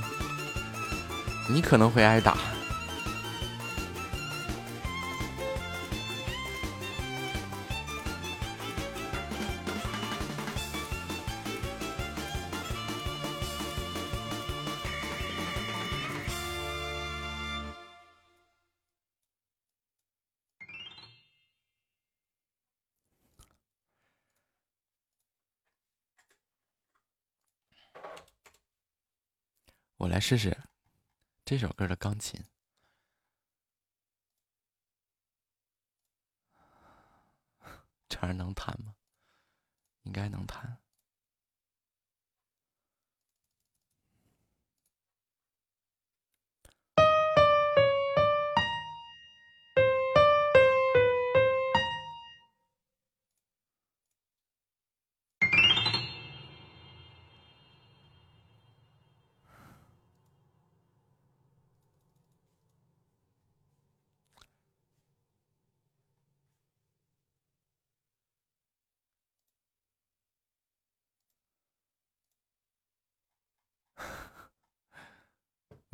[1.48, 2.36] 你可能会挨打。
[30.04, 30.54] 我来试试
[31.46, 32.38] 这首歌的钢琴，
[38.06, 38.96] 这儿能弹吗？
[40.02, 40.83] 应该能弹。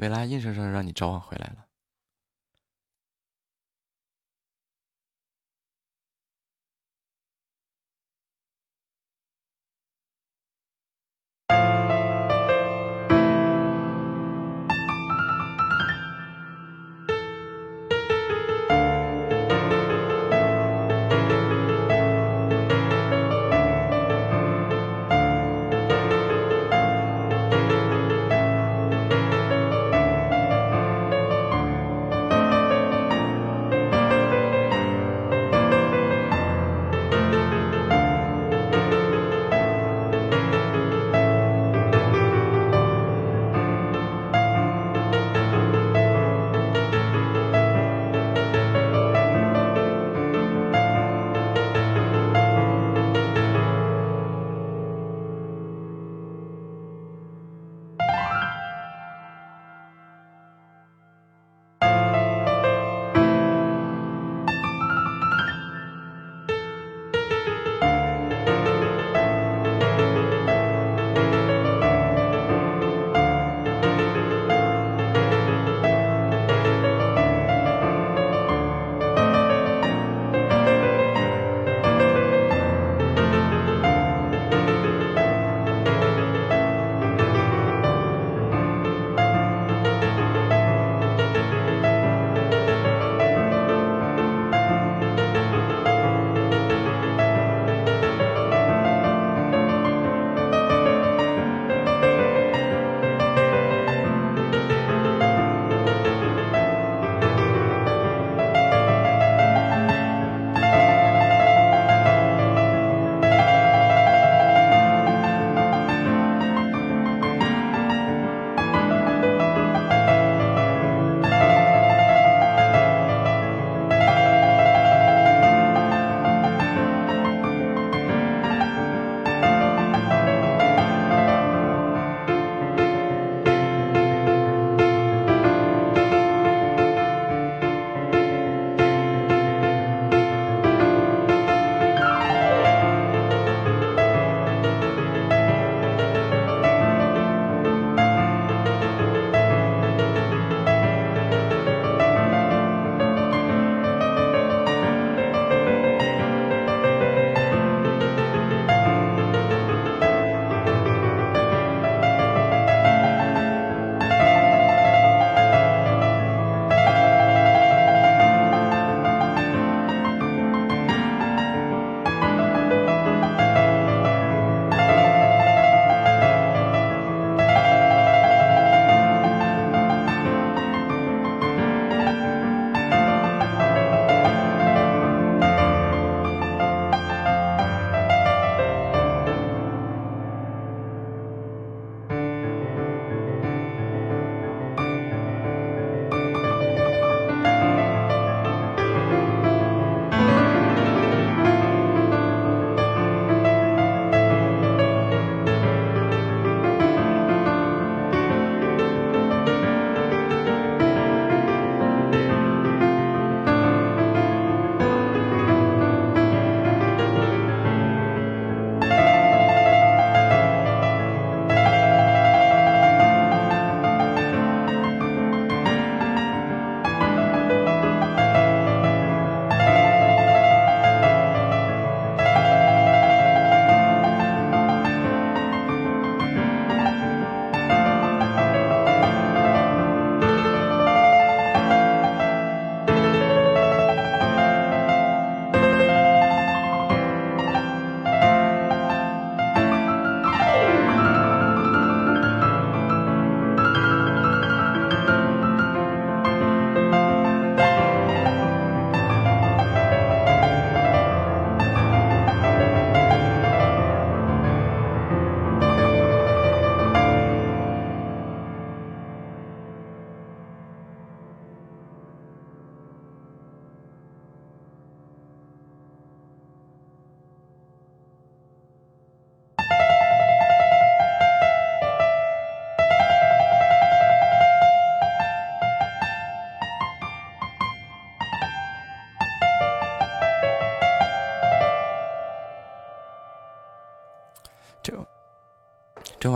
[0.00, 1.69] 维拉硬生生让你召唤回来了。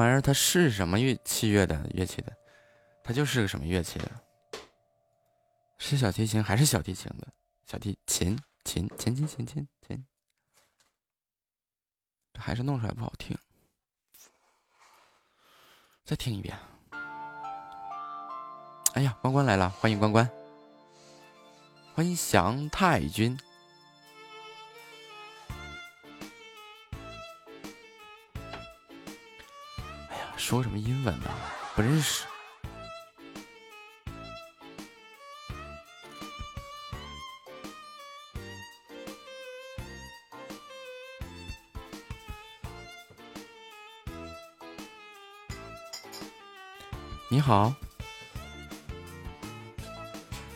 [0.04, 2.32] 玩意儿它是什么乐器乐的乐器的？
[3.02, 4.10] 它就是个什么乐器的？
[5.78, 7.26] 是小提琴还是小提琴的？
[7.66, 10.04] 小提琴琴琴琴琴琴琴，
[12.34, 13.36] 这还是弄出来不好听。
[16.04, 16.54] 再听一遍。
[18.92, 20.30] 哎呀，关关来了，欢迎关关，
[21.94, 23.38] 欢迎祥太君。
[30.46, 31.30] 说什么英文呢？
[31.74, 32.26] 不认识。
[47.30, 47.74] 你好，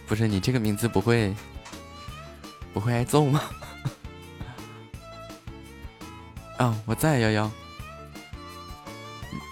[0.07, 1.35] 不是你这个名字不会
[2.75, 3.41] 不会挨揍吗？
[6.59, 7.51] 啊， 我在幺幺，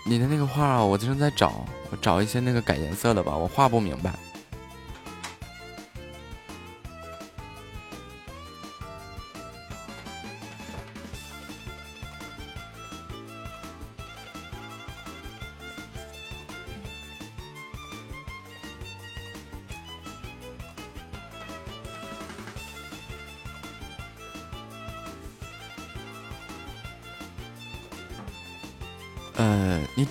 [0.08, 4.14] 你的那个画我正在找，我找一些那个改颜色的吧，我画不明白。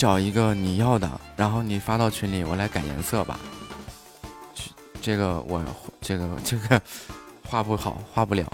[0.06, 3.40] 找一个你要的，然后你发到群里，我来改颜色吧。
[5.02, 5.65] 这个我
[5.99, 6.80] 这个这个
[7.44, 8.45] 画不好，画不了。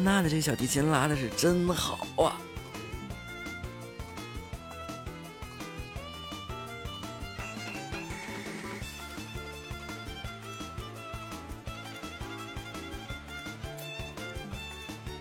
[0.00, 2.32] 安娜的这小提琴拉的是真好啊！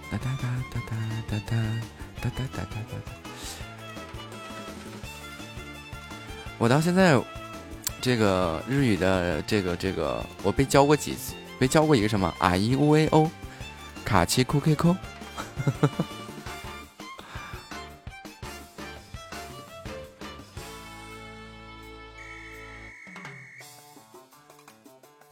[0.09, 0.95] 哒哒哒哒哒
[1.27, 1.57] 哒哒
[2.21, 2.97] 哒哒哒哒哒。
[6.57, 7.21] 我到现在
[7.99, 13.29] 这个日语的这个这个，我被教过几次，被教过一个什么啊一 u a o。
[14.09, 14.95] 卡奇库 K 扣，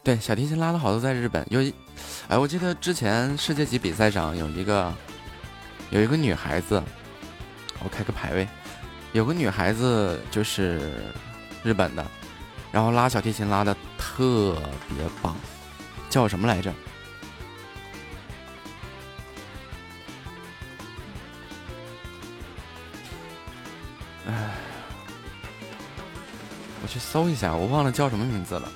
[0.04, 1.44] 对，小提琴拉的好多在日本。
[1.50, 1.60] 有，
[2.28, 4.94] 哎，我记得之前世界级比赛上有一个，
[5.90, 6.80] 有一个女孩子，
[7.82, 8.46] 我开个排位，
[9.12, 11.12] 有个女孩子就是
[11.64, 12.06] 日本的，
[12.70, 14.56] 然后拉小提琴拉的特
[14.96, 15.34] 别棒，
[16.08, 16.72] 叫什么来着？
[27.10, 28.70] 搜一下，我忘了叫什么名字了。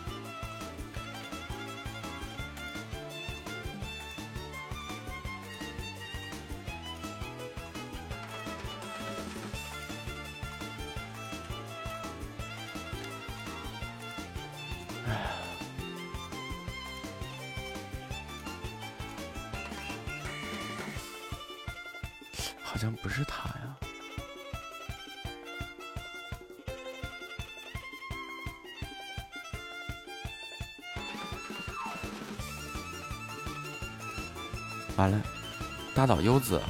[36.52, 36.60] 子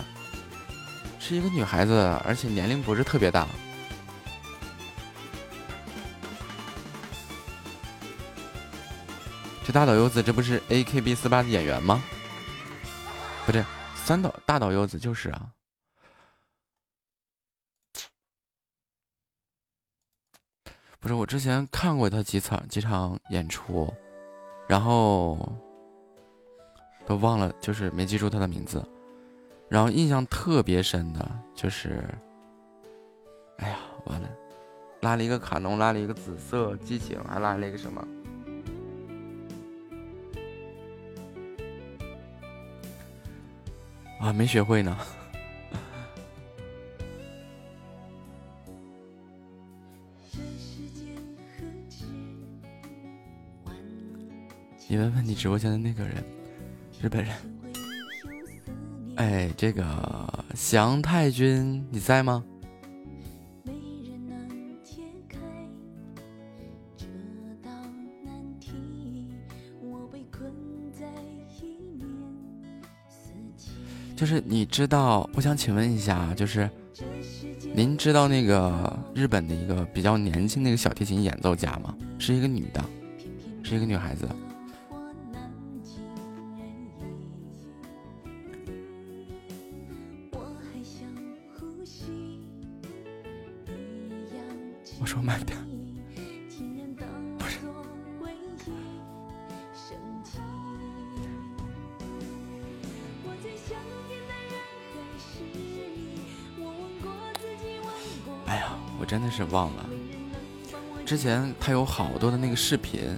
[1.19, 1.93] 是一个女孩子，
[2.25, 3.49] 而且年龄不是特别大。
[9.65, 12.01] 这大岛优子，这不是 A K B 四八的演员吗？
[13.45, 13.65] 不对，
[13.97, 15.51] 三岛大岛优子就是啊。
[21.01, 23.93] 不是，我之前看过他几场几场演出，
[24.69, 25.53] 然后。
[27.05, 28.81] 都忘了，就是没记住他的名字，
[29.73, 32.05] 然后印象特别深的就是，
[33.57, 34.29] 哎呀，完了，
[35.01, 38.07] 拉了一个卡农，拉了一个紫色激情，还拉了一个什么？
[44.21, 44.95] 啊，没学会呢。
[54.87, 56.23] 你问问你直播间的那个人。
[57.01, 57.35] 日本人，
[59.23, 59.85] 哎，这个
[60.53, 62.43] 祥太君你在吗？
[74.17, 76.69] 就是你知道，我想请问一下，就是
[77.73, 81.95] 您知道那个日本的一个比较年轻的一个小提琴演奏家吗？
[82.19, 82.85] 是一个女的，
[83.63, 84.29] 是一个女孩子。
[111.23, 113.17] 前他有好多的那个视频，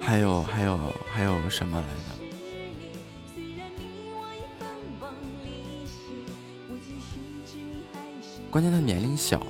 [0.00, 0.76] 还有还有
[1.08, 2.16] 还有什么来着？
[8.50, 9.46] 关键他年龄小，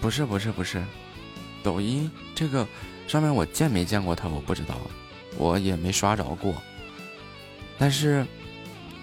[0.00, 0.82] 不是不是不是，
[1.62, 2.66] 抖音这个。
[3.06, 4.80] 上面我见没见过他，我不知道，
[5.36, 6.54] 我也没刷着过。
[7.78, 8.26] 但是，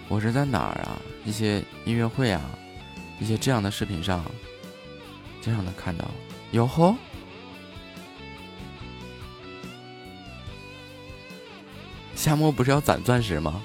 [0.08, 0.98] 我是在哪儿啊？
[1.24, 2.40] 一些音乐会啊，
[3.20, 4.24] 一些这样的视频上，
[5.40, 6.10] 经常能看到。
[6.52, 6.96] 哟吼！
[12.14, 13.62] 夏末不是要攒钻石吗？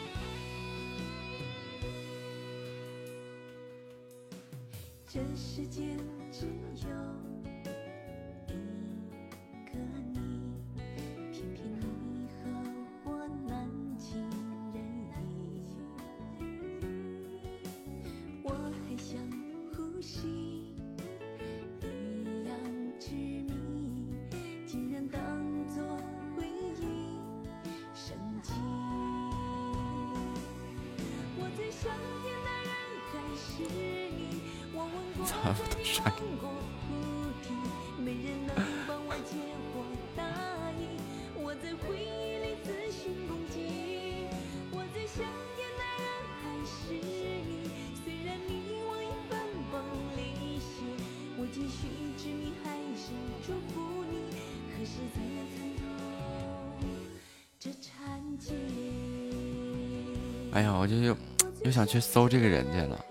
[61.87, 63.06] 去搜这个人去了。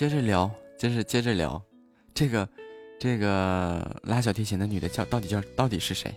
[0.00, 1.62] 接着聊，接着接着聊，
[2.14, 2.48] 这个
[2.98, 6.10] 这个拉小提琴的女的叫到底叫到底是谁？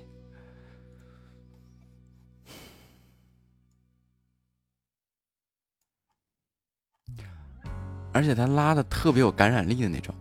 [8.14, 10.13] 而且她拉的特别有感染力的那种。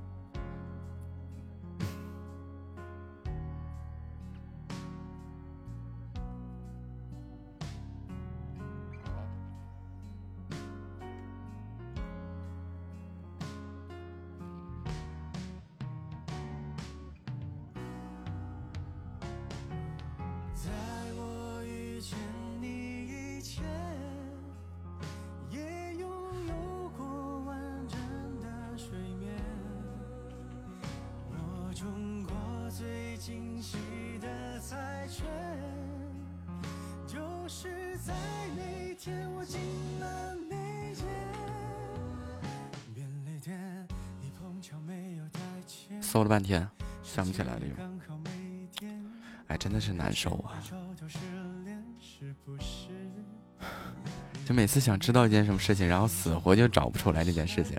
[54.73, 57.78] 次想知道一件什么事情，然后死活就找不出来这件事情，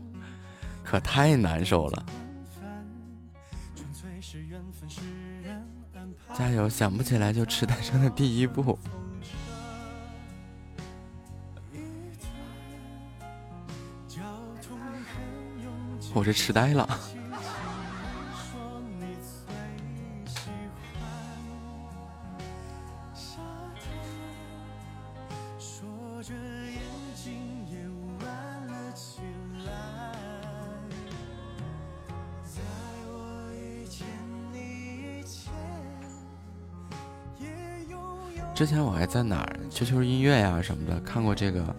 [0.83, 2.05] 可太难受了。
[6.37, 6.69] 加油！
[6.69, 8.77] 想不起来就痴呆症的第一步。
[16.13, 16.87] 我是痴呆了。
[39.05, 41.75] 在哪儿？QQ 音乐呀什么的看过这个，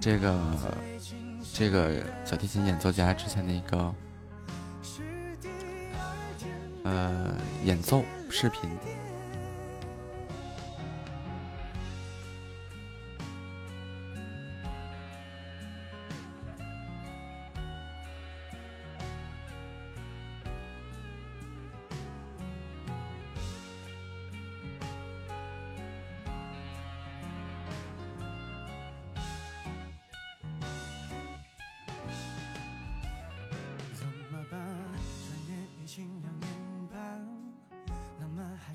[0.00, 0.38] 这个，
[1.52, 3.94] 这个小提琴演奏家之前的一个，
[6.84, 7.34] 呃，
[7.64, 8.70] 演奏视频。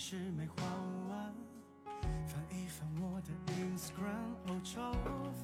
[0.05, 0.55] 是没花
[1.07, 1.33] 完。
[2.27, 4.91] 翻一翻我的 Instagram，欧洲、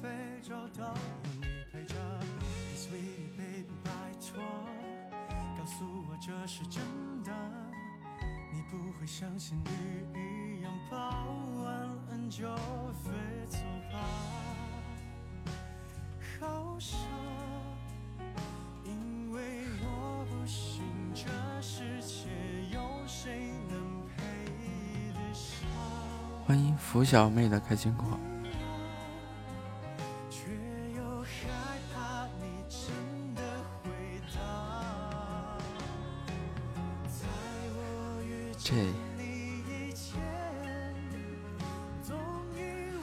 [0.02, 0.94] 非洲都有
[1.40, 1.94] 你陪着。
[1.96, 4.44] Hey, sweetie baby，拜托，
[5.56, 6.82] 告诉我这是真
[7.24, 7.32] 的。
[8.52, 9.70] 你不会像仙女
[10.14, 10.98] 一样抱
[11.64, 13.10] 完恩就飞
[13.48, 13.56] 走
[13.90, 13.98] 吧？
[16.38, 17.00] 好想。
[26.50, 28.18] 欢迎福小妹的开心果。
[38.58, 38.74] 这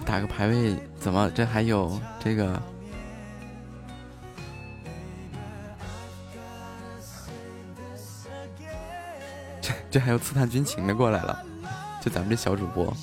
[0.06, 2.62] 打个排位，怎么这还有这个？
[9.62, 11.46] 这这还有刺探军情的过来了，
[12.02, 12.94] 就咱们这小主播。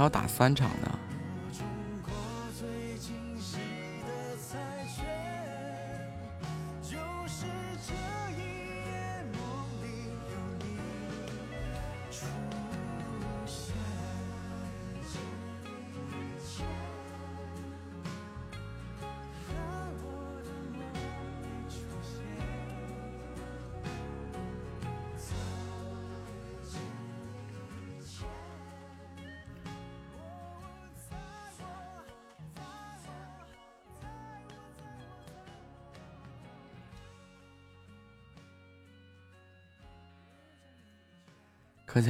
[0.00, 1.09] 还要打三场呢。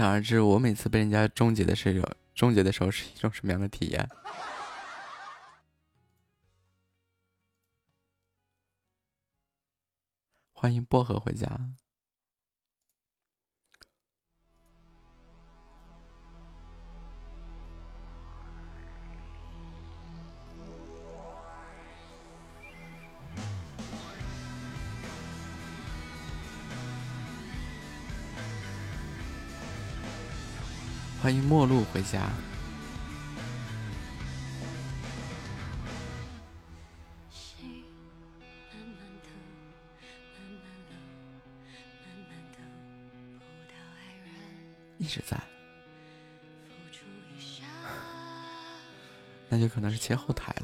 [0.01, 4.09] 想而知，我每次被人家终结的时候，终结的时候是一种什么样的体验？
[10.52, 11.47] 欢迎薄荷回家。
[31.51, 32.31] 陌路回家。
[44.97, 45.36] 一直在，
[49.48, 50.55] 那就可能是切后台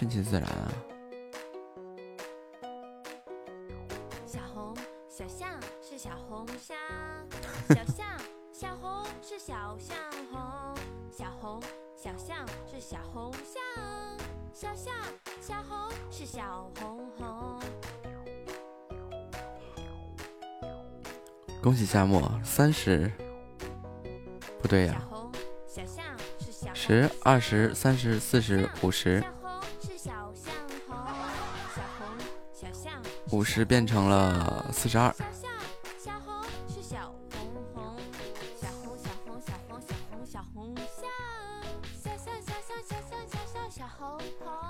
[0.00, 0.72] 顺其自然啊！
[4.26, 4.74] 小红
[5.06, 6.74] 小象是小红象，
[7.68, 8.06] 小象
[8.50, 9.94] 小红是小象
[10.32, 10.74] 红，
[11.12, 11.60] 小红
[11.94, 13.62] 小象是小红象，
[14.54, 14.94] 小象
[15.42, 17.60] 小红是小红红。
[21.62, 23.12] 恭喜夏末三十，
[24.62, 25.06] 不对呀，
[26.72, 29.22] 十、二十、三十、四十、五十。
[33.30, 35.14] 五十变成了四十二。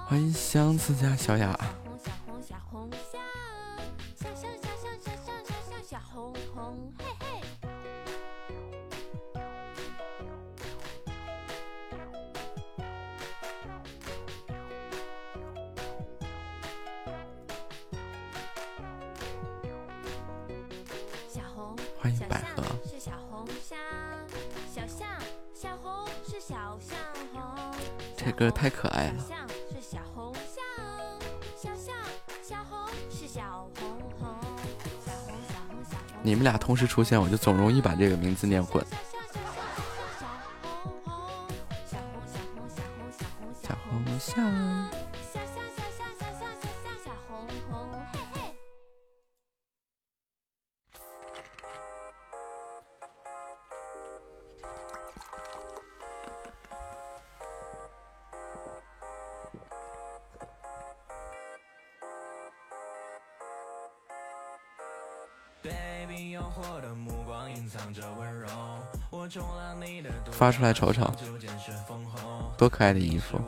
[0.06, 1.58] 欢迎相思家小雅。
[36.80, 38.82] 时出现，我就总容易把这个名字念混。
[70.40, 71.04] 发出来瞅瞅，
[72.56, 73.38] 多可爱的衣服！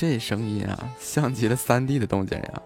[0.00, 2.62] 这声音啊，像极了三 D 的动静呀！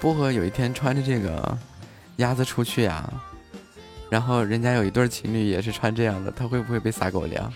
[0.00, 1.58] 薄荷有一天穿着这个
[2.16, 3.12] 鸭子出去呀，
[4.10, 7.52] 然后人家有一对情侣也是穿这样的，他会不会被撒狗粮？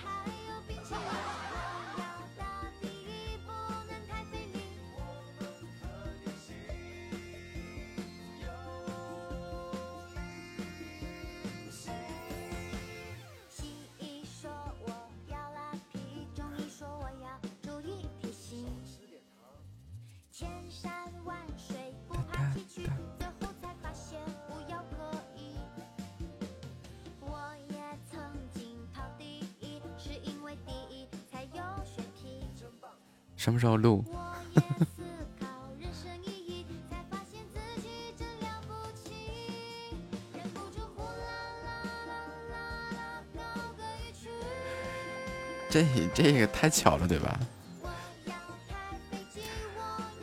[46.62, 47.40] 太巧了，对吧？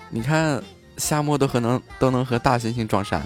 [0.10, 0.64] 你看
[0.95, 3.22] 夏末都和能都能和大猩猩撞衫。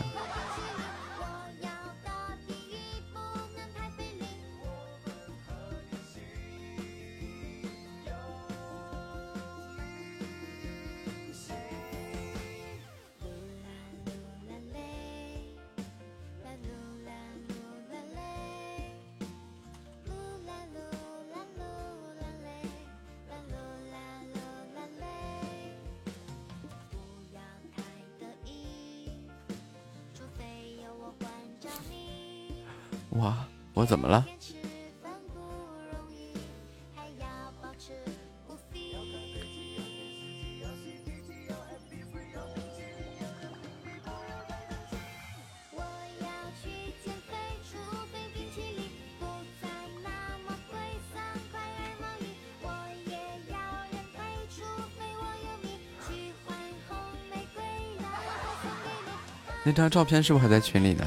[59.73, 61.05] 张照片是不是还在群里呢？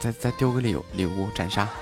[0.00, 1.66] 再再丢个礼礼物斩杀。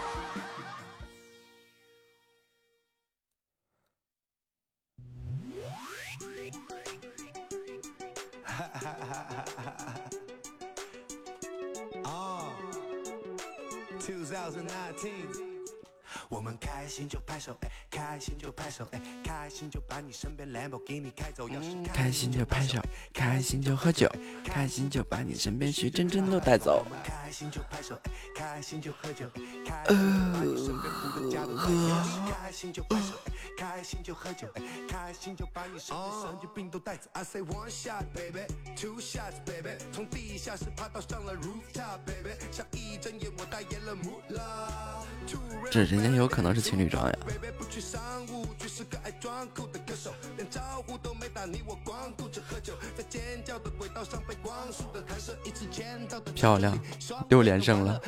[15.02, 15.51] Thank you.
[16.60, 17.56] 开心就拍手，
[17.92, 18.18] 开
[23.40, 24.08] 心就喝酒，
[24.44, 26.86] 开心就把你身边徐真真都带走。
[27.04, 27.98] 开心就拍手，
[28.34, 29.26] 开心就喝酒，
[29.64, 31.70] 开心就把你身边胡歌家都带走。
[32.30, 33.14] 开心就拍手，
[33.56, 34.46] 开心就喝酒，
[34.88, 37.08] 开心就把你身边神经病都带走。
[37.14, 45.04] I say one shot baby, two shots baby，从地下室爬到上了 rooftop baby，像一睁眼我代言了 Moolah。
[45.70, 47.18] 这人家有可能是情侣装呀。
[56.34, 56.78] 漂亮，
[57.28, 58.00] 又连胜了。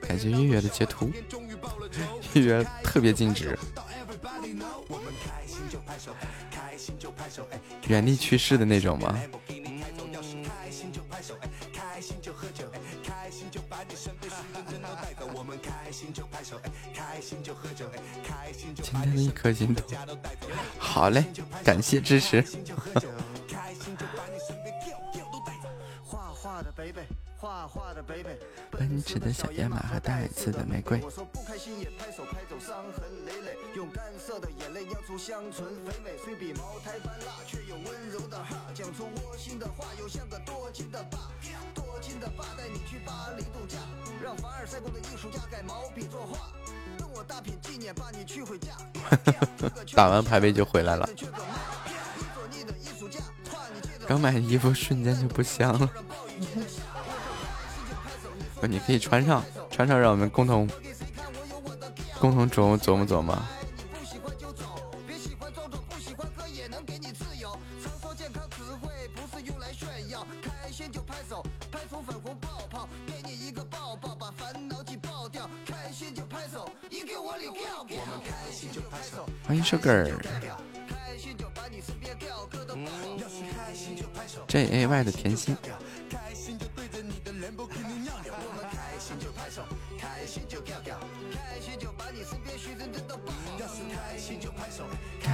[0.00, 1.10] 感谢月月的截图，
[2.34, 3.58] 月月特别静止。
[7.88, 9.18] 原地去世的那种吗？
[18.76, 19.82] 今天的一颗心都
[20.78, 21.24] 好嘞，
[21.64, 22.44] 感谢支持。
[26.04, 26.92] 画画的小野
[27.40, 28.38] 马和带刺的玫瑰。
[33.74, 38.56] 用干涩的眼泪酿出香醇肥美，虽比茅台般辣，却有温柔的哈。
[38.74, 41.18] 讲出窝心的话，又像个多金的爸，
[41.74, 43.78] 多金的爸带你去巴黎度假，
[44.22, 46.52] 让凡尔赛宫的艺术家改毛笔作画，
[46.98, 48.72] 等我把你娶回家。
[49.94, 51.08] 打完排位就回来了。
[54.06, 55.90] 刚买的衣服瞬间就不香了。
[58.66, 60.68] 你可以穿上，穿上，让我们共同
[62.18, 63.36] 共同琢磨琢磨琢磨。
[79.44, 80.10] 欢迎瘦哥儿
[84.48, 85.56] ，J A Y 的甜心。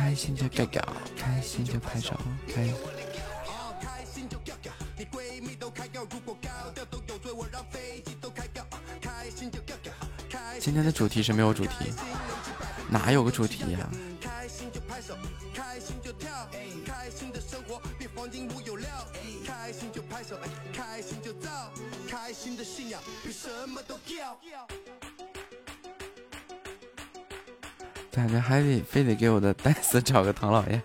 [0.09, 0.83] 开心就尬尬，
[1.19, 2.67] 开心就拍手，开。
[10.59, 11.93] 今天的主题是没有主题，
[12.89, 13.87] 哪有个主题呀？
[14.19, 15.15] 开心就拍手，
[15.53, 16.49] 开心就跳，
[16.87, 18.89] 开心的生活比黄金屋有料。
[19.47, 20.39] 开心就拍手，
[20.73, 21.71] 开心就造，
[22.09, 24.98] 开心的信仰比什么都高。
[28.19, 30.83] 感觉还得非得给我的 戴斯找个唐老鸭，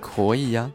[0.00, 0.72] 可以呀。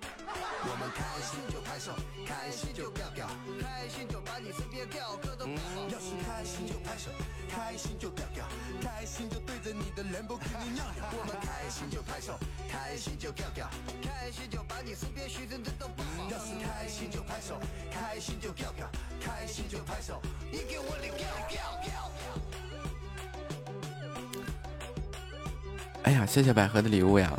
[26.05, 27.35] 哎呀，谢谢百合的礼物呀！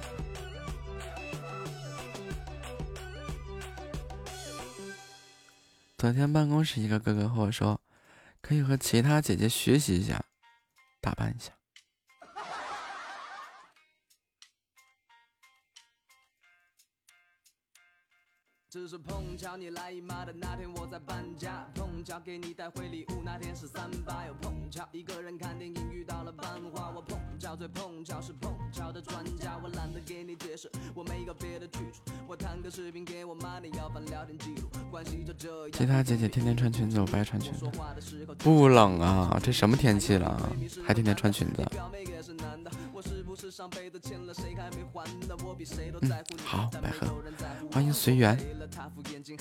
[5.97, 7.81] 昨天办公室一个哥哥和我说，
[8.41, 10.21] 可以和其他姐姐学习一下，
[11.01, 11.53] 打扮一下。
[18.69, 27.17] 只是碰巧你来姨妈的那天我在搬家，碰巧给你带回礼物那天是三八，又碰巧一个人看电影遇到了班花，我碰
[27.47, 35.71] 巧最碰巧是碰巧的专家，我懒得给你解释，我没有别的去处，我弹个视频给我妈，你要翻聊天记录，关系就这样。
[35.73, 37.65] 其他姐姐天天穿裙子，我不爱穿裙子。
[38.39, 40.51] 不冷啊，这什么天气了，
[40.85, 41.65] 还天天穿裙子？
[43.37, 45.37] 是上辈子欠了谁还没还呢？
[45.45, 47.23] 我比谁都在乎你，好百合
[47.71, 48.35] 欢迎随缘。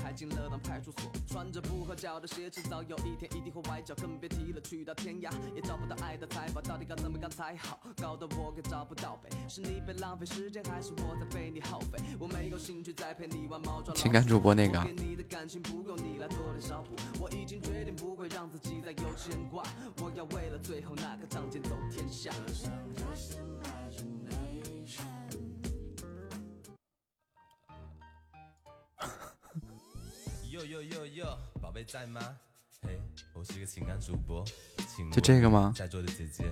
[0.03, 7.79] 还进了趟派出所，穿着不合脚的鞋，迟早有一天一定会崴脚，更别提了去到天涯也找不到爱的财宝，到底该怎么干才好？
[8.01, 11.99] 搞得我也找不到北，是你被浪费时间，还是我在被你耗费？
[12.19, 16.35] 我没有兴趣再陪你玩猫抓老鼠情感主播那个你的感情不够你来补，
[17.19, 19.63] 我已经决定不会让自己再有牵挂，
[20.01, 22.31] 我要为了最后那个仗剑走天下。
[30.51, 32.37] 哟哟哟哟，宝贝在吗？
[32.81, 32.99] 嘿，
[33.33, 34.43] 我是个情感主播，
[34.87, 36.45] 请就这个吗在座的姐姐，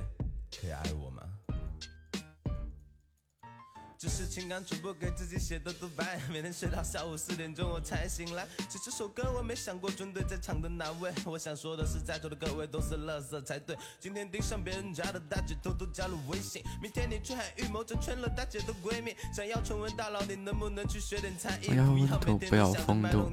[0.52, 1.24] 可以爱我吗？
[4.04, 8.46] 这是情感主播给自己写的独白，每天睡到下午四点钟我才醒来。
[8.70, 12.98] 写这首歌我没想过针对在场的哪位，我想说的是在座的各位都是
[13.44, 13.78] 才对。
[14.02, 17.18] 今天盯上别人家的大姐偷偷加了微信，明天你
[17.56, 21.70] 预谋了大姐的闺蜜，想要成为大佬，你能不能去学点才艺？
[21.70, 23.32] 不要温每度不要风度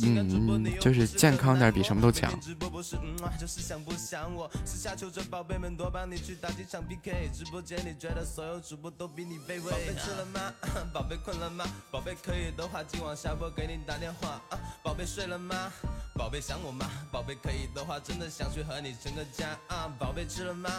[0.00, 2.38] 嗯，又就是健康点比什么都强。
[2.40, 4.48] 直播不是嗯啊，就是想不想我？
[4.64, 7.28] 私下求着宝贝们多帮你去打几场 PK。
[7.34, 9.70] 直播间里觉得所有主播都比你卑微。
[9.70, 10.54] 宝贝吃了吗？
[10.92, 11.64] 宝贝困了吗？
[11.90, 14.40] 宝贝可以的话，今晚下播给你打电话。
[14.50, 15.72] 啊，宝贝睡了吗？
[16.14, 16.86] 宝贝想我吗？
[17.10, 19.58] 宝贝可以的话，真的想去和你成个家。
[19.68, 20.70] 啊，宝贝吃了吗？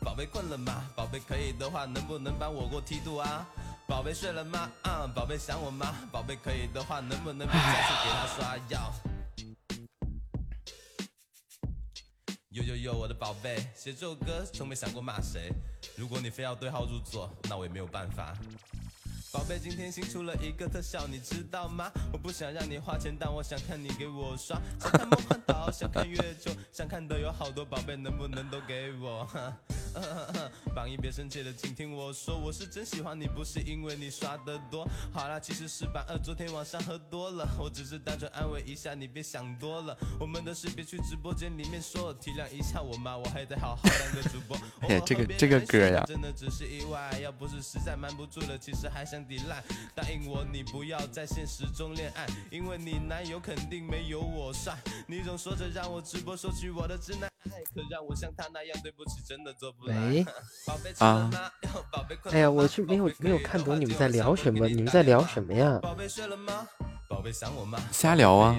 [0.00, 0.84] 宝贝困了吗？
[0.96, 3.46] 宝贝可以的话，能不能把我给我踢肚啊？
[3.86, 4.68] 宝贝睡了吗？
[4.82, 5.94] 啊，宝贝想我吗？
[6.10, 8.92] 宝贝可以的话，能不能别再去给他刷药？
[12.52, 15.52] 呦呦呦，我的宝贝，写这首歌从没想过骂谁。
[15.96, 18.36] 如果你非要对号入座，那我也没有办法。
[19.32, 21.88] 宝贝，今天新出了一个特效，你知道吗？
[22.12, 24.60] 我不想让你花钱，但我想看你给我刷。
[24.80, 29.24] 想看梦幻岛，想看月球，想看的有好多，宝贝能不能都给我？
[30.74, 34.84] 榜一别生气了，请听我说，我是真喜欢你，不是因为你刷的多。
[35.12, 39.96] 好啦，其实是榜二昨天晚上喝多了，我只是单纯安慰一下你，别想多了。
[40.18, 44.56] 我们的事别去直播间里面说，体谅一下我嘛，我还得好好当个主播。
[44.80, 49.62] 哎这个这个歌呀真的只是意外，要不是实在瞒不住了，其实还想抵赖。
[49.94, 54.76] 答应我，你不要在现实中恋爱，因为你男友肯定没有我帅。
[55.06, 59.96] 你总说着让我直播收取我的直男爱，可让我像他那样，对不起，真的做不来。
[60.08, 60.24] 喂，
[60.66, 61.50] 宝贝吃了吗？
[61.90, 65.78] 宝贝困了吗哎呀，我是没有没有看懂你们在聊什么，你们在聊什么呀？
[65.82, 66.68] 宝贝睡了吗？
[67.10, 67.76] 宝贝想我吗？
[67.90, 68.56] 瞎聊啊！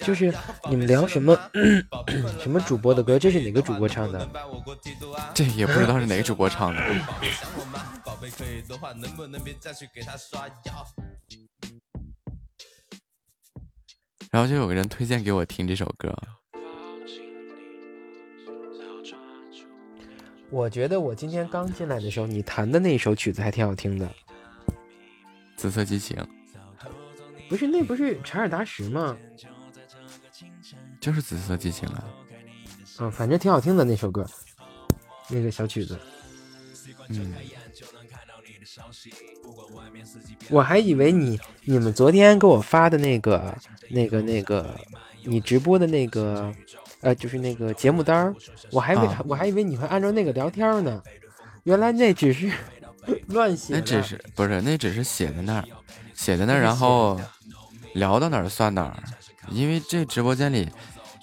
[0.00, 0.30] 就是
[0.68, 1.34] 你们聊什么
[2.38, 3.18] 什么主播的歌？
[3.18, 4.28] 这是哪个主播唱的？
[5.34, 6.78] 这也不知道是哪个主播唱的。
[6.78, 7.98] 想我吗？
[8.04, 10.86] 宝贝可以的话，能不能别再去给他刷药？
[14.30, 16.14] 然后就有个人推荐给我听这首歌，
[20.50, 24.06] 我觉得我今天刚进来的时候，你弹的那一首曲子还挺好听的。
[25.56, 26.14] 《紫色激情》，
[27.48, 29.16] 不是，那不是查尔达什吗？
[31.00, 32.04] 就是《紫色激情》啊。
[32.98, 34.26] 嗯，反正挺好听的那首歌，
[35.28, 35.98] 那个小曲子。
[37.08, 37.34] 嗯，
[40.50, 43.56] 我还以为你你们昨天给我发的那个
[43.90, 44.74] 那个那个
[45.24, 46.52] 你直播的那个
[47.00, 48.34] 呃，就是那个节目单儿，
[48.72, 51.02] 我还以为、啊我还以为你会按照那个聊天呢，
[51.64, 52.50] 原来那只是
[53.28, 53.78] 乱写的。
[53.78, 55.64] 那只是不是那只是写在那儿，
[56.14, 57.20] 写在那然后
[57.96, 58.96] 聊到哪儿算哪儿。
[59.50, 60.68] 因为这直播间里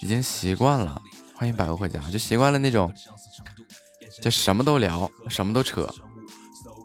[0.00, 1.00] 已经习惯了，
[1.34, 2.92] 欢迎百合回家，就习惯了那种，
[4.22, 5.86] 就什么都聊，什么都扯。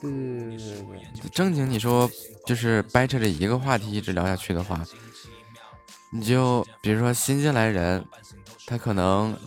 [0.01, 2.09] 对对对正经你说
[2.45, 4.81] 就是掰扯着一个话题一直聊下去的话，
[6.11, 8.03] 你就比如说新进来人，
[8.65, 9.37] 他可能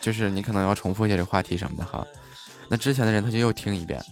[0.00, 2.06] 就是你可能要重复一下这话题什么的哈，
[2.68, 4.02] 那之前的人他就又听一遍。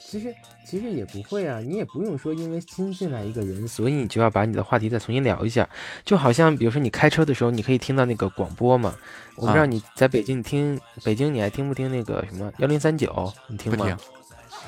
[0.00, 0.34] 其实
[0.68, 5.66] 其实也不会啊，你也不用说因为新进来一个人，所以你就要把你的话题再重新聊一下。
[6.04, 8.94] 就好像比如说你开车的时候，你可以听到那个广播嘛。
[9.36, 13.32] 我不知道啊你在北京，你听北京你还听不听那个什么幺零三九？
[13.46, 13.78] 你听吗？
[13.78, 13.96] 不听，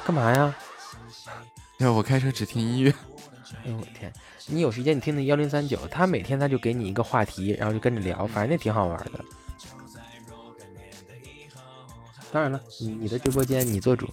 [0.06, 0.54] 干嘛呀？
[1.78, 2.90] 因为我开车只听音乐。
[3.64, 4.10] 哎呦我天！
[4.46, 9.24] 你有时间你听听幺零三九，他每天他就给你一个话题，然后就跟着聊，反正那挺好玩的。
[12.32, 14.08] 当然了，你你的直播间你做主。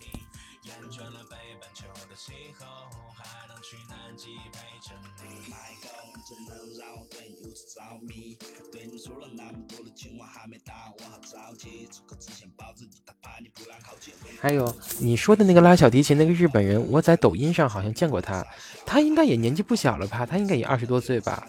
[14.39, 18.45] 还有你说的那个拉小提琴那个日本人，我在抖音上好像见过他，
[18.85, 20.25] 他应该也年纪不小了吧？
[20.25, 21.47] 他应该也二十多岁吧？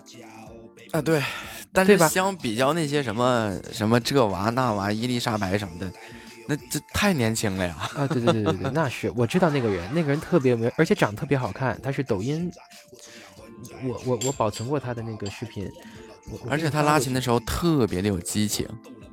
[0.93, 1.23] 啊，对，
[1.71, 5.93] 但是相比较那些什么什么这娃那娃伊丽莎白什么的，
[6.47, 7.77] 那这太年轻了呀。
[7.95, 11.79] 啊，对对对对对，那是我知道那个人，那个人特别有名，而且长得特别好看。
[11.83, 12.51] 他是抖音，
[13.85, 15.71] 我我我保存过他的那个视频，
[16.49, 18.67] 而且他拉琴的时候特别的有激情。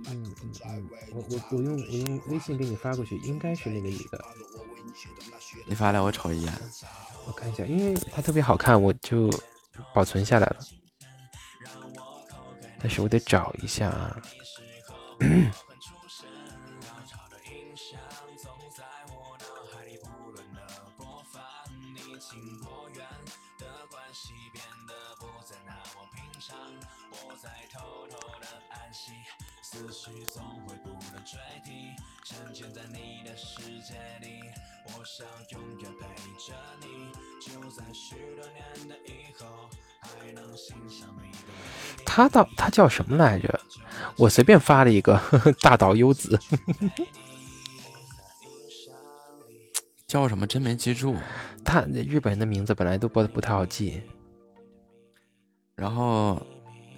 [0.08, 4.24] 嗯嗯嗯，我我我用我用微信给你发过去，应该是那个女的，
[5.66, 6.54] 你发来我瞅一眼。
[7.26, 9.30] 我看一下，因为她特别好看，我就
[9.94, 10.58] 保存下来了。
[12.80, 14.22] 但是我得找一下啊。
[42.16, 43.60] 他到他叫什么来着？
[44.16, 45.20] 我随便发了一个
[45.60, 46.40] 大岛优子，
[50.08, 51.14] 叫什么真没记住。
[51.66, 54.02] 他日本人的名字本来都不不太好记。
[55.76, 56.42] 然后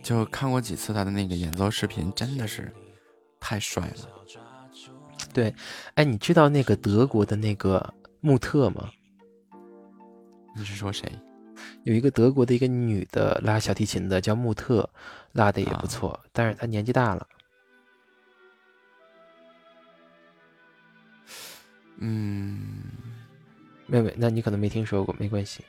[0.04, 2.72] 就看过几次他的那个演奏视频，真的是
[3.40, 4.08] 太帅了。
[5.34, 5.52] 对
[5.96, 7.92] 哎，你知道那个德国的那个
[8.22, 8.88] 穆特吗？
[10.56, 11.12] 你是说谁？
[11.88, 14.90] 有一个德国的一个女的拉小提琴的，叫穆特，
[15.32, 17.26] 拉的也不错，但是她年纪大了。
[22.00, 22.60] 嗯，
[23.86, 25.64] 妹妹，那你可能没听说过，没关系。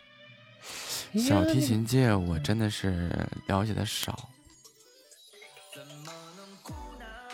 [1.15, 3.09] 小提琴界我真的是
[3.47, 4.29] 了解的少，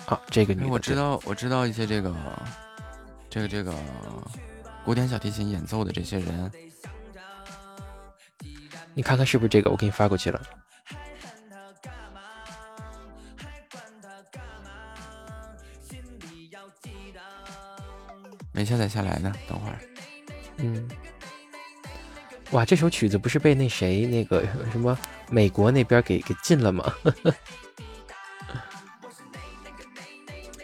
[0.05, 2.15] 啊，这个女的我知道我知道一些这个
[3.31, 3.75] 这个这个
[4.85, 6.53] 古典小提琴演奏的这些人，
[8.95, 9.71] 你看看是不是这个？
[9.71, 10.41] 我给你发过去了。
[18.53, 19.33] 没下载下来呢。
[19.49, 19.77] 等会儿
[20.59, 20.89] 嗯，
[22.53, 24.97] 哇，这首曲子不是被那谁那个 什么
[25.29, 26.95] 美国那边给给禁了吗？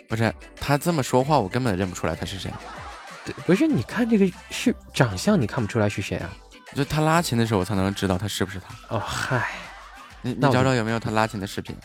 [0.08, 2.48] 不是他这么说话，我根本认不出来他是谁。
[3.24, 6.30] 对，不是，你看这个是长相，你看不出来是谁啊？
[6.74, 8.74] 就他拉琴的时候，我才能知道他是不是他。
[8.88, 9.50] 哦，嗨，
[10.22, 11.76] 你你找找有没有他拉琴的视频？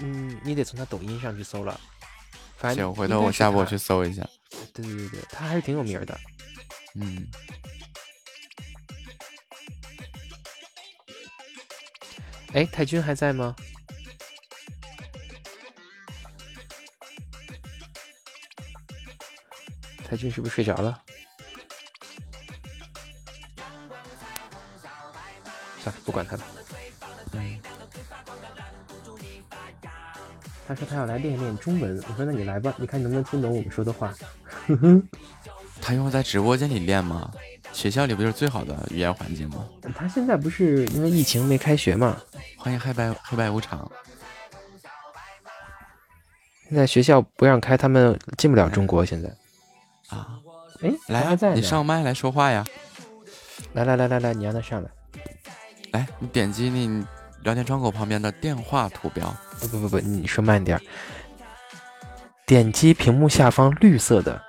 [0.00, 1.78] 嗯，你得从他抖音上去搜了。
[2.56, 3.76] 反行，正回头我下播去。
[3.78, 4.26] 搜一下。
[4.72, 6.18] 对对对对，他还是挺有名的。
[6.94, 7.26] 嗯，
[12.54, 13.54] 哎，太君还在吗？
[20.04, 21.02] 太君是不是睡着了？
[25.82, 26.42] 算了，不管他了。
[27.32, 27.58] 嗯。
[30.66, 34.12] 他说他要来练练中文，我说那你来吧，你看能不能听懂我们说的话。
[35.80, 37.30] 他用在直播间里练吗？
[37.72, 39.66] 学校里不就是最好的语言环境吗？
[39.94, 42.20] 他现在不是因为疫情没开学嘛？
[42.58, 43.90] 欢迎黑白黑白无常。
[46.68, 49.02] 现在学校不让开，他们进不了中国。
[49.02, 49.28] 现在，
[50.10, 50.38] 啊，
[50.82, 52.62] 哎，来啊你上麦来说话呀！
[53.72, 54.90] 来来来来来，你让他上来。
[55.92, 57.04] 来，你点击你
[57.42, 60.82] 聊天窗口旁边的电话图标，不不不不，你说慢点儿。
[62.46, 64.40] 点击屏幕下方绿色的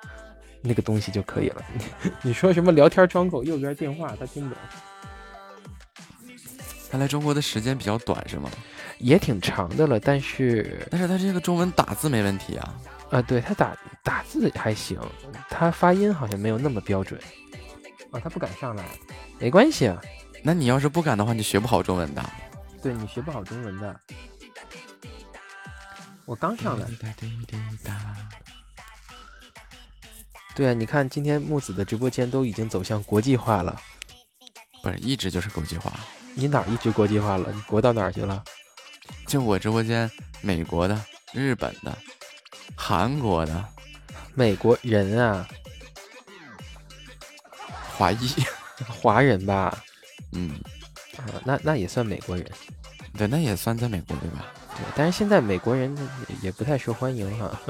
[0.61, 1.61] 那个东西就可以了。
[2.21, 4.63] 你说什么聊天窗口右边电话，他听不懂，
[6.91, 8.49] 他来中国的时间比较短是吗？
[8.99, 9.99] 也挺长的了。
[9.99, 12.75] 但是但是他这个中文打字没问题啊。
[13.11, 14.99] 啊，对他打打字还行，
[15.49, 17.19] 他发音好像没有那么标准。
[18.11, 18.83] 啊，他不敢上来，
[19.39, 20.01] 没关系啊。
[20.41, 22.23] 那你要是不敢的话，你学不好中文的。
[22.81, 23.99] 对你学不好中文的。
[26.25, 26.87] 我刚上来。
[30.55, 33.81] 对啊，你看今天木子的直播间都已经走向国际化了。
[34.81, 35.91] 不是，一直就是国际化。
[36.35, 37.51] 你哪一直国际化了？
[37.51, 38.43] 你国到哪儿去了？
[39.25, 40.09] 就我直播间，
[40.41, 41.01] 美国的、
[41.33, 41.97] 日本的、
[42.75, 43.65] 韩国的、
[44.33, 45.47] 美国人啊，
[47.97, 48.29] 华裔，
[48.87, 49.83] 华人吧？
[50.33, 50.59] 嗯，
[51.17, 52.45] 啊，那那也算美国人。
[53.17, 54.45] 对，那也算在美国对吧？
[54.75, 55.95] 对，但是现在美国人
[56.27, 57.51] 也也不太受欢迎哈。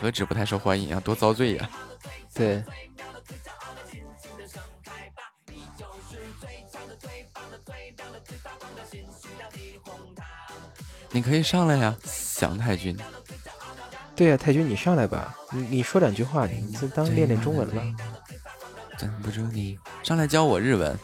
[0.00, 1.70] 何止不太受欢迎啊，多遭罪呀、
[2.34, 2.62] 对，
[11.10, 12.96] 你可以上来呀，祥太君。
[14.14, 17.82] 对呀、太君你上来吧，你你说两句话，你就当练练中文了。
[19.02, 20.96] 镇不住你，上来教我日文，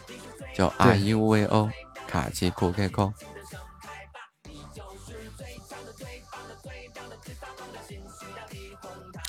[0.55, 1.69] 叫对 R U V O
[2.07, 3.11] 卡奇库 K 扣。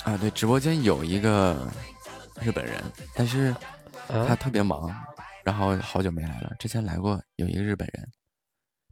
[0.05, 1.69] 啊，对，直播间有一个
[2.39, 2.81] 日本人，
[3.13, 3.53] 但是
[4.07, 4.89] 他啊，特别忙，
[5.43, 6.55] 然后好久没来了。
[6.57, 8.09] 之前来过有一个日本人，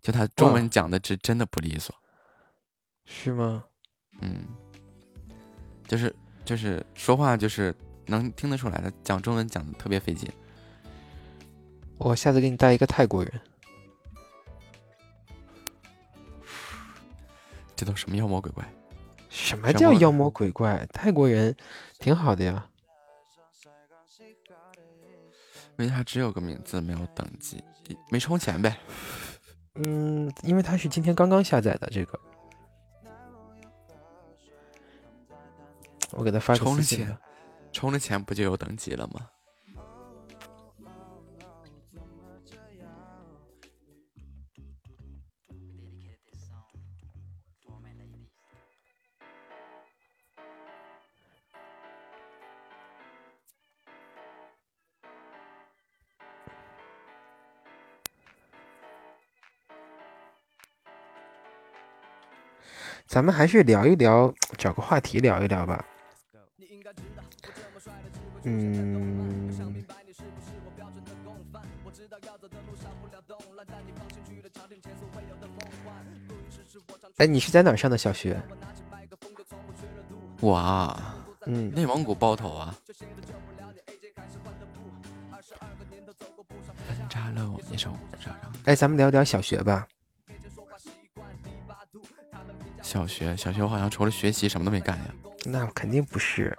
[0.02, 1.96] 就他中文讲的是真的不利索，
[3.06, 3.64] 是吗？
[4.20, 4.46] 嗯，
[5.88, 7.74] 就是就是说话就是
[8.10, 10.30] 能听得出来的，讲中文讲的特别费劲。
[11.98, 13.42] 我下次给你带一个泰国人。
[17.76, 18.68] 这都什么妖魔鬼怪？
[19.30, 20.86] 什么叫妖魔鬼怪？
[20.92, 21.56] 泰国人
[22.00, 22.66] 挺好的呀。
[25.78, 27.64] 因为他只有个名字，没有等级，
[28.10, 28.78] 没充钱呗。
[29.76, 32.20] 嗯，因为他是今天刚刚下载的这个，
[36.12, 37.22] 我给他发个充了钱私信吧。，
[37.72, 39.28] 充了钱不就有等级了吗？
[63.08, 65.84] 咱们还是聊一聊，找个话题聊一聊吧。
[68.44, 69.50] 嗯，
[77.18, 78.42] 哎，你是在哪儿上的小学？
[80.40, 82.76] 我啊，嗯，内蒙古包头啊。
[86.88, 88.54] 分叉了我一手掌上。
[88.66, 89.88] 哎，咱们聊聊小学吧。
[92.90, 95.06] 小学，小学我好像除了学习什么都没干呀。
[95.46, 96.58] 那肯定不是。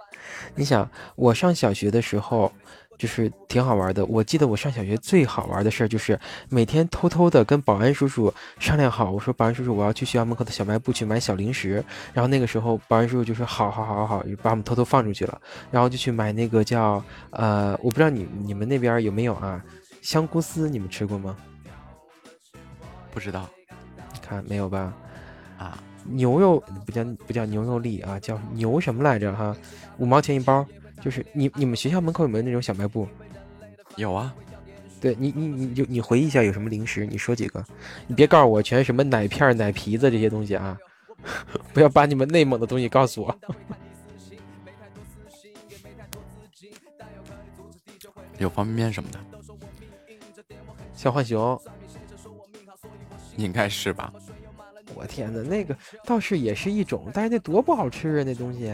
[0.55, 2.49] 你想，我上小学的时候，
[2.97, 4.05] 就是挺好玩的。
[4.05, 6.17] 我记得我上小学最好玩的事儿，就是
[6.47, 11.83] 每天偷偷的跟保安叔叔商量好，我说保安叔叔，我要去学校门口的小卖部去买小零食。
[12.13, 15.41] 然后那个时候，保安叔叔就说好好好好好，就把我们偷偷放出去了。
[15.69, 19.61] 然后就去买那个叫呃，我不知道你你们那边有没有啊，
[20.01, 21.35] 香菇丝，你们吃过吗？
[23.11, 23.49] 不知道
[24.13, 24.93] 你看没有吧？
[25.57, 29.55] 啊，牛肉不叫不叫牛肉粒啊，叫牛什么来着哈？
[29.97, 30.65] 五毛钱一包，
[31.01, 33.07] 就是你你们学校门口有没有那种小卖部？
[33.95, 34.33] 有啊，
[34.99, 37.63] 对你你你就你回忆一下有什么零食，你说几个？
[38.07, 40.77] 你别告诉我全是什么奶片、奶皮子这些东西啊！
[41.73, 43.39] 不要把你们内蒙的东西告诉我。
[48.37, 49.19] 有方便面什么的，
[50.95, 51.61] 小浣熊，
[53.37, 54.11] 应该是吧？
[54.95, 58.73] 我天呐，那个倒是也是一种，但是那多不好吃啊，那东西。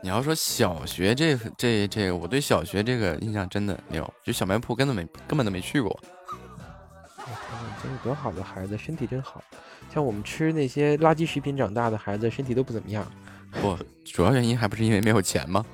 [0.00, 5.90] 你要说小学这这这个，我对小学这个印象真的没有，就小卖铺根本没根本都没去过。
[6.30, 9.42] 我天呐，真是多好的孩子，身体真好。
[9.92, 13.04] 像我们吃那些垃圾食品长大的孩子，身体都不怎么样。
[13.60, 15.64] 不，主要原因还不是因为没有钱吗？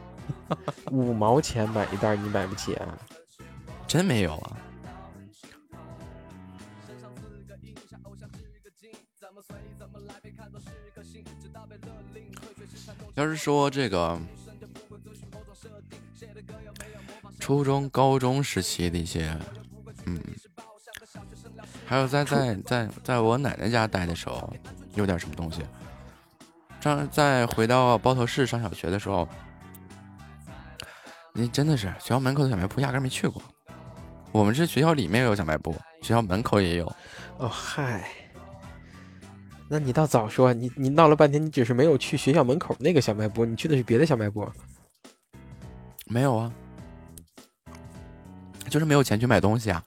[0.91, 2.99] 五毛钱买一袋，你买不起啊？
[3.87, 4.57] 真没有啊。
[13.15, 14.19] 要是说这个
[17.39, 19.37] 初中、高中时期的一些，
[20.07, 20.21] 嗯，
[21.87, 24.53] 还有在在 在在我奶奶家待的时候，
[24.95, 25.63] 有点什么东西。
[26.81, 29.29] 上再回到包头市上小学的时候，
[31.33, 33.41] 你真的是学校门口的小卖部压根没去过。
[34.33, 35.73] 我们是学校里面有小卖部，
[36.03, 36.87] 学校门口也有。
[37.39, 38.11] 哦嗨，
[39.75, 44.49] 那你倒早说，你你闹了半天，你只是没有去学校门口那个小卖部，你去的是别的小卖部。
[46.07, 46.53] 没有啊，
[48.71, 49.83] 就是没有钱去买东西啊。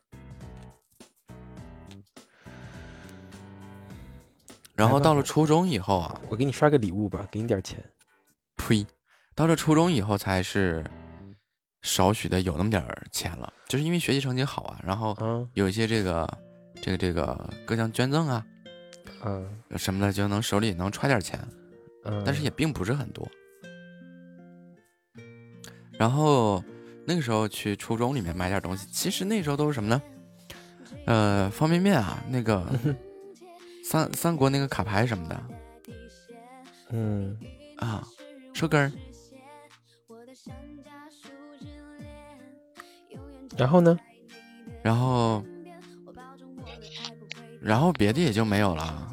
[4.75, 7.81] 然后到了初中以后啊，我给你刷个礼物吧，给你点钱。
[8.57, 8.85] 呸！
[9.35, 10.83] 到了初中以后才是
[11.81, 16.27] 少许的有那么点儿钱了，就是因为学习成绩好啊，然后啊有一些这个
[16.81, 18.45] 这个这个各项捐赠啊
[19.21, 19.41] 啊
[19.75, 21.39] 什么的，就能手里能揣点钱，
[22.05, 22.23] 嗯！
[22.25, 23.27] 但是也并不是很多。
[25.97, 26.63] 然后
[27.05, 30.01] 那个时候去初中里面买点东西，其实那时候都是什么呢？
[31.05, 32.65] 呃，方便面啊，那个
[33.83, 35.43] 三三国那个卡牌什么的
[36.89, 37.37] 嗯，
[37.77, 38.05] 啊，
[38.53, 38.91] 寿根儿，
[43.57, 43.97] 然后呢？
[44.83, 45.43] 然后
[47.59, 49.06] 然后别的也就没有了。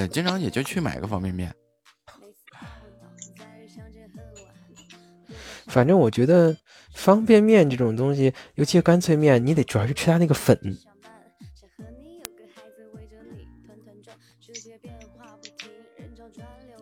[0.00, 1.54] 对，经常也就去买个方便面。
[5.66, 6.56] 反正我觉得
[6.94, 10.58] 方便面这种东西，尤其是干脆面，你得主要是吃它那个粉。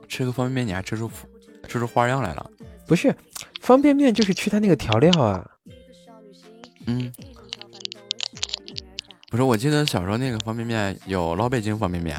[0.06, 1.10] 吃个方便面你还吃出
[1.66, 2.50] 吃出花样来了？
[2.86, 3.14] 不是，
[3.60, 5.44] 方便面就是吃它那个调料啊。
[6.86, 7.12] 嗯，
[9.28, 12.16] 不是，我记得小时候那个方便面有老北京方便面，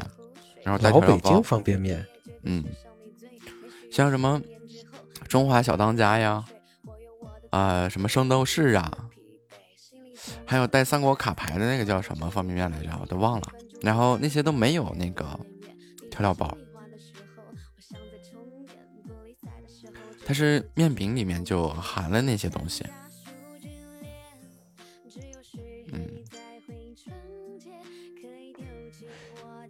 [0.64, 1.30] 然后带老调料包。
[1.30, 2.06] 北京方便面，
[2.42, 2.64] 嗯，
[3.90, 4.40] 像什么
[5.28, 6.44] 中华小当家呀，
[7.50, 9.08] 啊、什么圣斗士啊，
[10.44, 13.52] 还有带三国卡牌的那个叫什么方便面来着，我都忘了。
[13.82, 15.24] 然后那些都没有那个
[16.10, 16.56] 调料包，
[20.26, 22.84] 它是面饼里面就含了那些东西。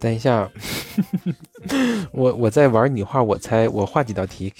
[0.01, 0.49] 等一下，
[2.11, 4.51] 我我在玩你画我猜，我画几道题。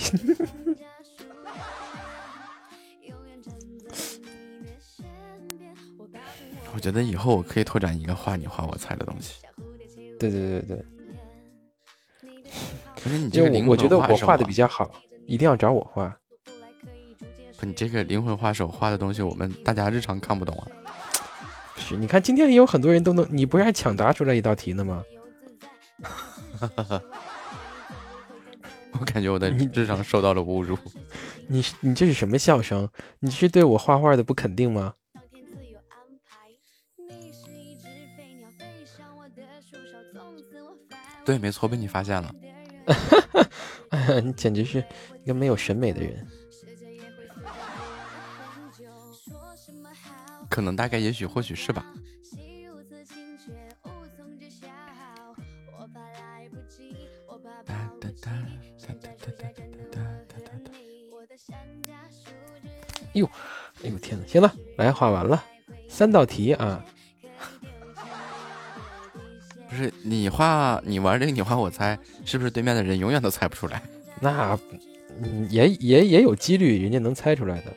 [6.74, 9.34] 我觉得以后我可以拓展一个画你画我猜的东西。
[10.20, 10.86] 对对对对，
[13.04, 14.92] 可是你这个灵因为我我觉得我画的比较好，
[15.26, 16.16] 一定要找我画。
[17.58, 20.68] 不你这个灵魂画手画的东西，我们大家日常看不懂啊。
[21.78, 25.04] 是，你看今天也有很多人都能，你不是还抢答出来一道题呢吗？
[28.94, 30.78] 我感觉我的智商受到了侮辱。
[31.48, 32.90] 你是你这是什么笑声？
[33.20, 34.94] 你是对我画画的不肯定吗？
[41.26, 42.34] 对，没错，被你发现了。
[44.24, 44.84] 你 简直是
[45.24, 46.28] 一个没有审美的人。
[50.50, 51.86] 可能大概也许或许是吧。
[58.20, 58.32] 哒
[58.86, 60.72] 哒哒哒哒哒哒哒哒哒哒
[63.14, 63.26] 哎呦
[63.84, 65.42] 哎呦天哪行了来画完了
[65.88, 66.84] 三道题啊。
[69.70, 73.82] 不是你画你玩这个你画我猜是不是对面的人永远都猜不出来？
[74.20, 74.58] 那
[75.50, 77.74] 也也也有几率人家能猜出来的。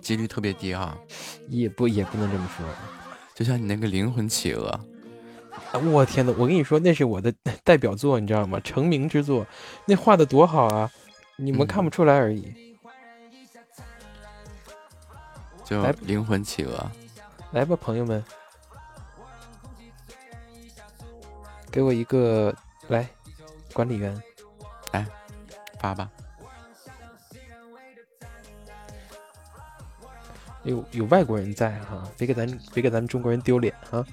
[0.00, 0.98] 几率特别低啊。
[1.48, 2.66] 也不也不能这么说。
[3.34, 4.80] 就像你那个灵魂企鹅。
[5.92, 7.32] 我天呐，我跟你说，那是我的
[7.64, 8.58] 代表作，你知道吗？
[8.60, 9.46] 成名之作，
[9.84, 10.90] 那画的多好啊！
[11.36, 12.76] 你们嗯看不出来而已。
[15.64, 16.90] 就来灵魂企鹅。
[17.52, 18.24] 来吧，朋友们，
[21.70, 22.54] 给我一个
[22.88, 23.08] 来，
[23.72, 24.22] 管理员，
[24.92, 25.06] 来
[25.80, 26.10] 发吧，
[30.62, 34.04] 有有外国人在哈、别给咱别给咱们中国人丢脸啊！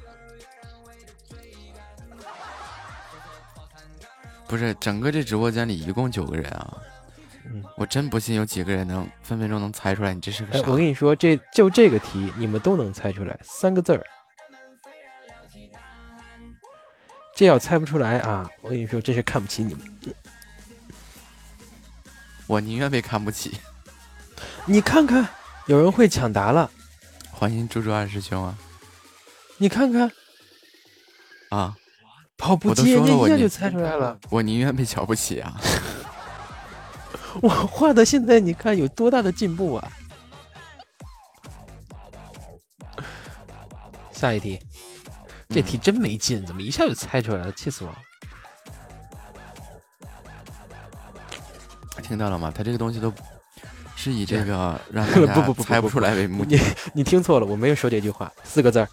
[4.53, 6.77] 不是整个这直播间里一共九个人啊，
[7.45, 10.69] 嗯，我真不信有几个人能分分钟能猜出来你这是个哎，啥。
[10.69, 14.05] 我跟你说，这就这个题，你们都能猜出来，三个字儿。
[17.35, 19.84] 这要猜不出来啊，我跟你说，真是看不起你们。
[22.45, 23.57] 我宁愿被看不起。
[24.67, 25.27] 你看看，
[25.65, 26.69] 有人会抢答了，
[27.31, 28.55] 欢迎猪猪二师兄啊
[29.57, 30.11] 你看看，
[31.49, 31.75] 啊！
[32.44, 34.20] 跑步我都机人家说了我宁一下就猜出来了。
[34.30, 35.56] 我宁愿被瞧不起啊！
[37.41, 39.91] 我画的现在你看有多大的进步啊！
[44.11, 44.60] 下一题，
[45.48, 47.52] 这题真没劲，怎么一下就猜出来了？
[47.53, 47.98] 气死我了！
[52.02, 52.52] 听到了吗？
[52.53, 53.14] 他这个东西都
[53.95, 56.65] 是以这个 让不大家不不不不猜不出来为目你的。
[56.94, 58.90] 你听错了，我没有说这句话，四个字儿。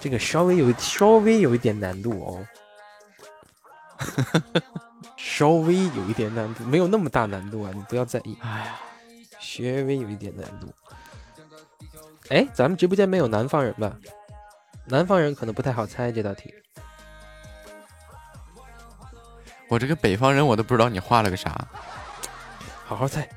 [0.00, 2.46] 这个稍微有稍微有一点难度哦，
[5.16, 8.36] 稍微有一点难度，没有那么大难度啊，你不要在意。
[8.40, 8.80] 哎呀，
[9.38, 10.72] 稍微有一点难度。
[12.30, 13.94] 哎，咱们直播间没有南方人吧？
[14.86, 16.54] 南方人可能不太好猜这道题。
[19.68, 21.68] 我这个北方人我都不知道你画了个啥。
[22.86, 23.28] 好好猜。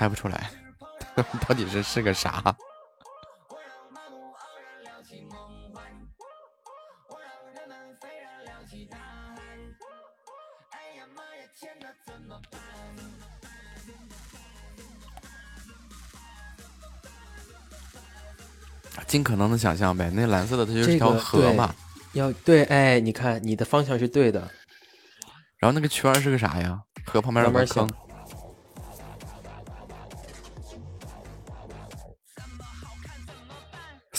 [0.00, 0.50] 猜不出来，
[1.46, 2.42] 到底是是个啥？
[19.06, 21.74] 尽可能的想象呗，那蓝色的它就是这条河嘛，
[22.14, 24.50] 要对，哎，你看你的方向是对的。
[25.58, 26.80] 然后那个圈是个啥呀？
[27.04, 28.09] 河旁边有慢慢个坑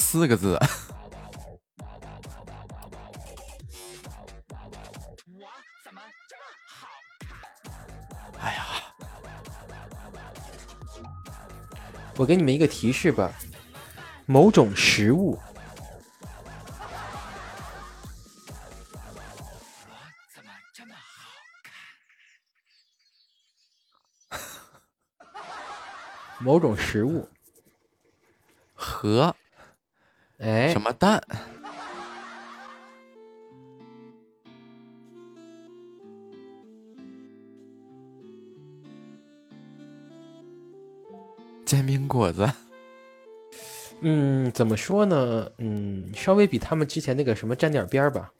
[0.01, 0.59] 四个字。
[8.39, 8.65] 哎呀，
[12.17, 13.31] 我给你们一个提示吧，
[14.25, 15.39] 某种食物。
[26.39, 27.29] 某种食物，
[28.73, 29.35] 和
[30.41, 31.21] 哎什，么蛋？
[41.63, 42.51] 煎饼果子，
[44.01, 45.49] 嗯，怎么说呢？
[45.59, 48.33] 嗯，稍微比他们之前那个什么沾点边儿吧。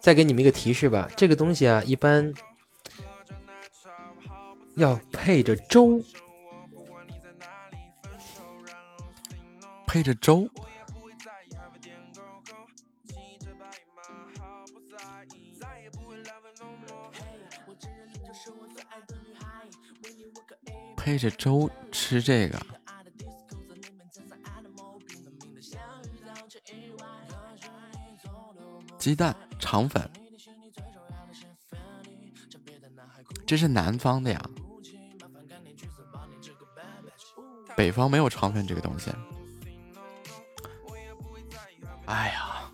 [0.00, 2.32] 再给你们一个提示吧，这个东西啊，一般
[4.76, 6.02] 要配着粥。
[9.92, 10.48] 配着粥，
[20.96, 22.56] 配着粥吃这个，
[28.96, 30.08] 鸡蛋、肠粉，
[33.44, 34.40] 这是南方的呀，
[37.76, 39.10] 北方没有肠粉这个东西。
[42.10, 42.68] 哎呀，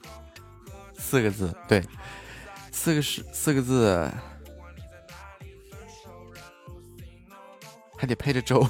[0.98, 1.84] 四个字，对，
[2.72, 4.10] 四个是四个字，
[7.98, 8.66] 还得配着粥。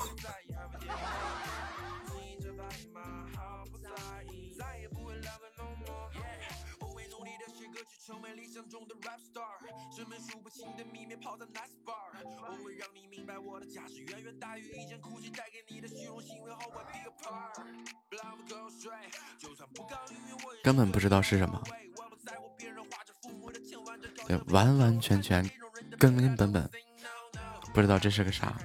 [20.63, 21.63] 根本不知道是什么，
[24.27, 25.49] 对，完完全全
[25.99, 26.71] 根根本本
[27.73, 28.57] 不知道这是个啥。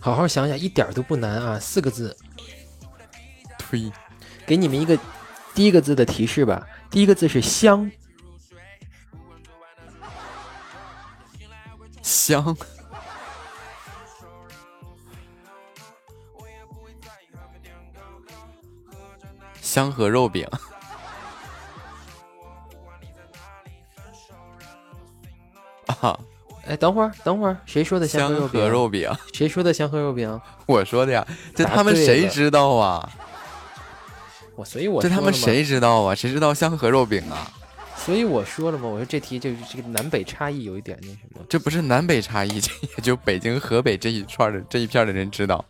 [0.00, 1.58] 好好想想，一点都不难啊！
[1.58, 2.16] 四个字，
[3.58, 3.92] 推
[4.46, 4.98] 给你们一个
[5.54, 6.66] 第一个字的提示吧。
[6.90, 7.90] 第一个字是香，
[12.08, 12.56] 香，
[19.60, 20.48] 香河肉饼，
[25.86, 26.18] 啊，
[26.66, 29.12] 哎，等会儿，等会儿，谁说的香香河肉饼？
[29.34, 30.40] 谁说的香河肉饼？
[30.64, 33.06] 我说的呀，这他们谁知道啊？
[34.56, 36.14] 我所以我这他们谁知道啊？
[36.14, 37.52] 谁知道香河肉饼啊？
[38.08, 41.44] 所以我说了嘛，我说这题就是这个南北差异有一点那什么。
[41.46, 45.62] 这不是南北差异，这也就北京、河北这一串的这一片的人知道。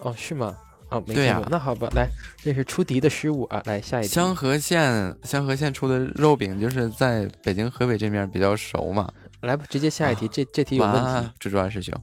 [0.00, 0.58] 哦，是吗？
[0.88, 2.08] 哦，没对呀那好吧，来，
[2.42, 3.62] 这是出题的失误啊。
[3.66, 4.08] 来下一题。
[4.08, 9.08] 香河县香河县出的肉饼，就是在北京、河北这面比较熟嘛。
[9.42, 10.26] 来吧，直接下一题。
[10.26, 10.98] 这这题有问题。
[10.98, 11.94] 晚安，猪猪二师兄。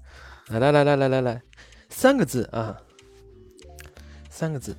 [0.47, 1.41] 来来来来来来来，
[1.89, 2.77] 三个字啊，
[4.29, 4.73] 三个字。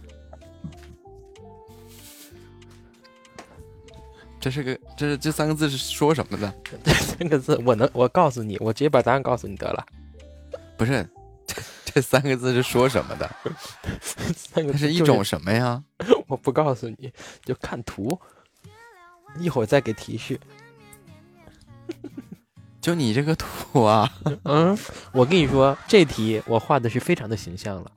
[4.45, 6.55] 这是个，这是这三个字是说什么的？
[6.85, 9.87] 这三个字我能，我告诉你，我直接把答案告诉你得了。
[10.77, 11.09] 不是，
[11.47, 11.63] 这
[11.95, 13.31] 这三个字是说什么的？
[14.37, 15.83] 三个字它是一种什么呀？
[16.29, 17.11] 我不告诉你，
[17.43, 18.21] 就看图，
[19.39, 20.39] 一会儿再给提示。
[22.83, 24.13] 就你这个图啊，
[24.43, 24.77] 嗯，
[25.13, 27.91] 我跟你说，这题我画的是非常的形象了。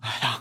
[0.00, 0.39] 哎呀，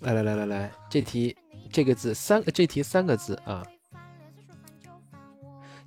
[0.00, 1.36] 来来来来来，这题
[1.70, 3.62] 这个字三个，这题三个字啊，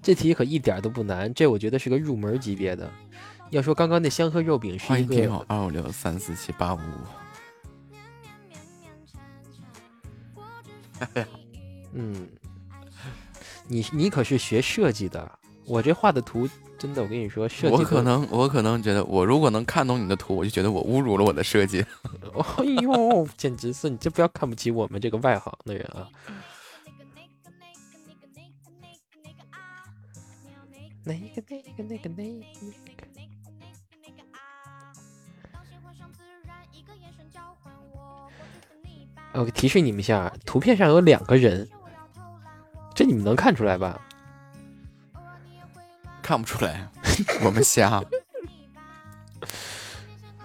[0.01, 2.89] 这题可一点都不难，这我觉得是个入门级别的。
[3.49, 6.81] 要说刚刚那香河肉饼是一个，二五六三四七八五五。
[11.93, 12.27] 嗯，
[13.67, 16.47] 你你可是学设计的，我这画的图
[16.83, 21.79] 真的，我跟你说，设计我可能，我可能觉得，我如果能看懂你的图，我就觉得我侮辱了我的设计。
[22.57, 26.09] 哎呦， 简直是你这不要看不起我们这个外行的人啊！
[31.05, 32.23] 那个那个那个那
[39.31, 41.65] 个，我提示你们一下，图片上有两个人，
[42.93, 44.05] 这你们能看出来吧？
[46.23, 46.89] 看不出来，
[47.43, 48.01] 我们瞎。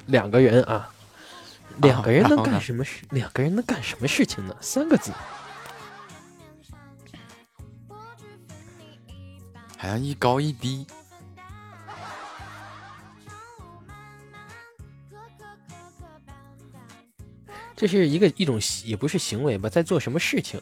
[0.07, 0.91] 两个人啊，
[1.81, 3.05] 两个人能干什么事？
[3.11, 4.57] 两个人能干什么事情呢？
[4.61, 5.13] 三个字，
[9.77, 10.87] 好像一高一低，
[17.77, 20.61] 这是一个一种也不是行为吧，在做什么事情？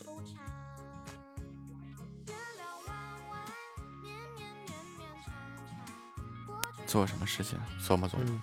[6.96, 7.58] 做什么事情？
[7.78, 8.24] 琢磨琢磨。
[8.26, 8.42] 嗯，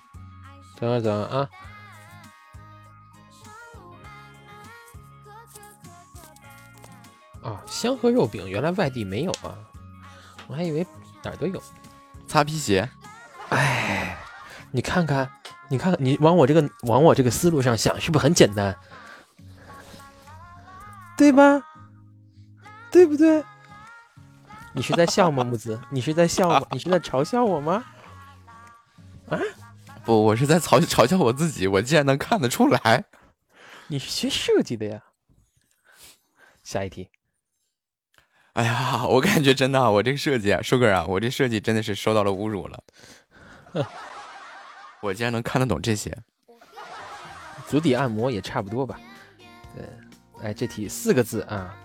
[0.80, 1.50] 等会儿等会儿啊。
[7.42, 9.58] 啊，香河肉饼原来外地没有啊，
[10.46, 10.86] 我还以为
[11.24, 11.60] 哪儿都有。
[12.28, 12.88] 擦皮鞋，
[13.50, 14.16] 哎，
[14.70, 15.28] 你看看，
[15.68, 18.78] 你看看，你往我这个往我这个思路上想，是不是很简单？
[21.18, 21.60] 对吧？
[22.92, 23.44] 对不对？
[24.74, 25.82] 你是在笑吗，木子？
[25.90, 26.68] 你是在笑吗？
[26.70, 27.84] 你是在嘲笑我吗？
[30.06, 33.06] 不，我是在嘲嘲笑我自己，我竟然能看得出来。
[33.88, 35.02] 你是学设计的呀？
[36.64, 37.10] 下一题，
[38.54, 42.84] 哎呀，我感觉真的啊，我这个设计啊，舒哥啊，我这设计真的是受到了侮辱了。
[45.02, 46.18] 我竟然能看得懂这些，
[47.68, 49.00] 足底按摩也差不多吧？
[49.76, 49.86] 对，
[50.42, 51.76] 哎，这题四个字啊。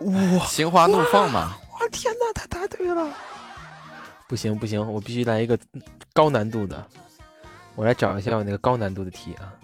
[0.00, 1.56] 哇心花怒放嘛。
[1.80, 1.88] 我！
[1.90, 3.12] 天哪，他答对了！
[4.28, 5.58] 不行不行，我必须来一个
[6.12, 6.86] 高难度的。
[7.74, 9.54] 我来找一下我那个高难度的题啊。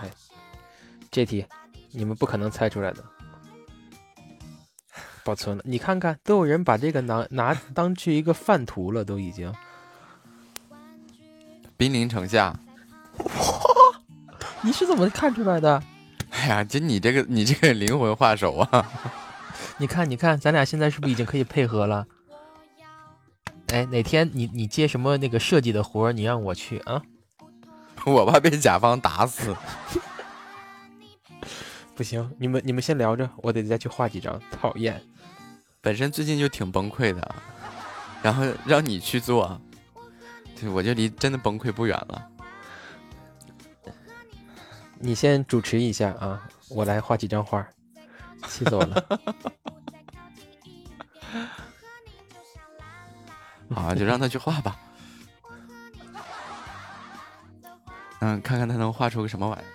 [0.00, 0.10] 哎，
[1.10, 1.46] 这题
[1.92, 3.04] 你们不可能猜出来的。
[5.22, 9.54] 保存了，你看看，都有人把这个拿拿当去一个范图了，都已经。
[11.76, 12.58] 兵临城下。
[13.18, 13.24] 哇
[14.62, 15.80] 你是怎么看出来的？
[16.40, 18.90] 哎呀，就你这个你这个灵魂画手啊！
[19.76, 22.06] 你看，你看，咱俩现在是不是已经可以配合了？
[23.66, 27.02] 哎，哪天你你接什么那个设计的活儿，你让我去啊？
[28.06, 29.54] 我怕被甲方打死。
[31.94, 34.40] 不行，你们你们先聊着，我得再去画几张。
[34.50, 34.98] 讨厌，
[35.82, 37.34] 本身最近就挺崩溃的，
[38.22, 39.60] 然后让你去做，
[40.58, 42.29] 对，我就离真的崩溃不远了。
[45.02, 47.66] 你先主持一下啊，我来画几张画。
[48.46, 49.20] 气死我了！
[53.74, 54.78] 好，就让他去画吧。
[58.20, 59.68] 嗯，看看他能画出个什么玩意儿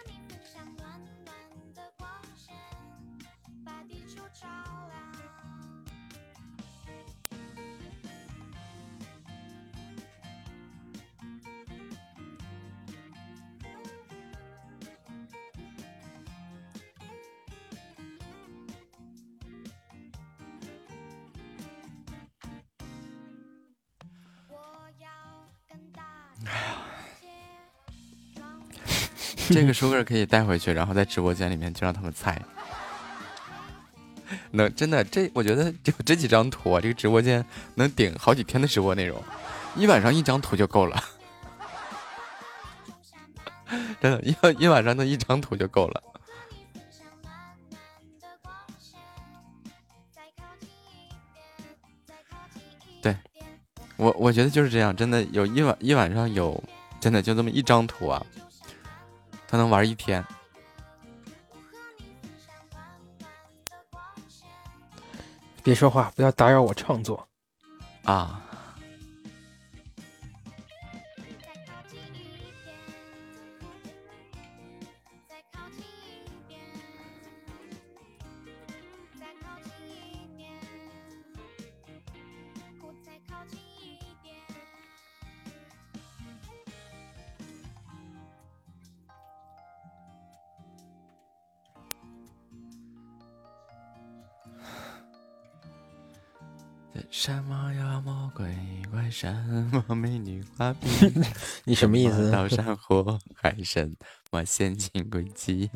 [29.54, 32.42] 这个书个可以带回去，然后在直播间里面就让他们猜。
[34.52, 37.46] 能真的这，我觉得就这几张图啊，这个直播间
[37.76, 39.22] 能顶好几天的直播内容，
[39.76, 41.04] 一晚上一张图就够了。
[44.02, 46.04] 真的，一一晚上的一张图就够了。
[53.02, 53.16] 对，
[53.98, 56.64] 我我觉得就是这样，真的有一晚一晚上有，
[57.00, 58.26] 真的就这么一张图啊。
[59.48, 60.26] 他能玩一天。
[65.64, 67.28] 别说话，不要打扰我创作
[68.04, 68.42] 啊！
[97.18, 98.54] 什么妖魔鬼
[98.92, 99.34] 怪，什
[99.88, 101.24] 么美女花瓶？
[101.64, 102.30] 你什么意思？
[102.30, 103.90] 刀山火海什
[104.32, 105.72] 么陷阱诡计？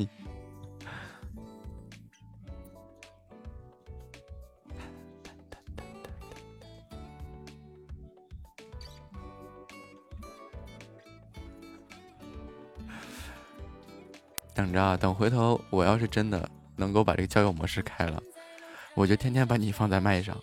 [14.53, 18.21] 等着，等回头我要是真的能够把这个交友模式开了，
[18.93, 20.37] 我就天天把你放在麦上。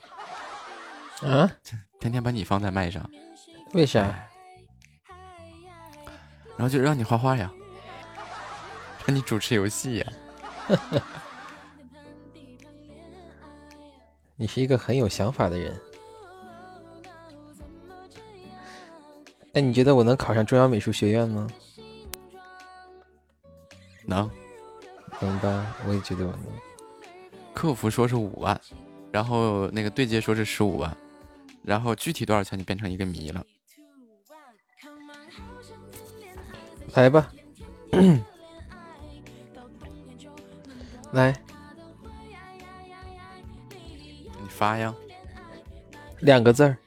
[1.22, 1.51] 啊！
[2.01, 3.09] 天天把你放在麦上，
[3.72, 4.02] 为啥？
[6.56, 7.52] 然后就让你画画呀。
[9.06, 10.12] 让你主持游戏呀、
[14.34, 15.80] 你是一个很有想法的人。
[19.52, 21.47] 哎，你觉得我能考上中央美术学院吗？
[24.05, 24.28] 能，
[25.20, 25.76] 能吧？
[25.86, 26.43] 我也觉得我能。
[27.55, 28.60] 客服说是五万，
[29.12, 30.97] 然后那个对接说是十五万，
[31.66, 33.44] 然后具体多少钱就变成一个谜了。
[36.94, 37.30] 来吧，
[41.12, 41.34] 来
[44.40, 44.94] 你发呀？
[46.20, 46.78] 两个字儿，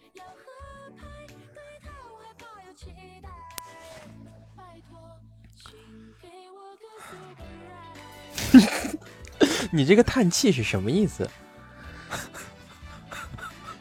[9.71, 11.29] 你这个叹气是什么意思？